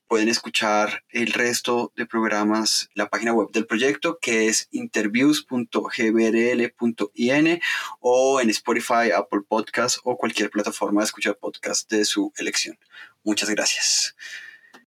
Pueden 0.10 0.28
escuchar 0.28 1.06
el 1.10 1.32
resto 1.34 1.94
de 1.96 2.08
programas, 2.08 2.90
la 2.96 3.12
página 3.12 3.32
web 3.32 3.52
del 3.52 3.68
proyecto, 3.68 4.18
que 4.20 4.48
es 4.48 4.68
interviews.gbrl.in 4.72 7.62
o 8.00 8.42
en 8.42 8.50
Spotify, 8.50 9.12
Apple 9.16 9.42
Podcast 9.48 10.00
o 10.04 10.18
cualquier 10.18 10.50
plataforma 10.50 11.02
de 11.02 11.06
escuchar 11.06 11.38
podcast 11.38 11.92
de 11.92 12.06
su 12.06 12.34
elección. 12.38 12.80
Muchas 13.24 13.52
gracias. 13.52 14.16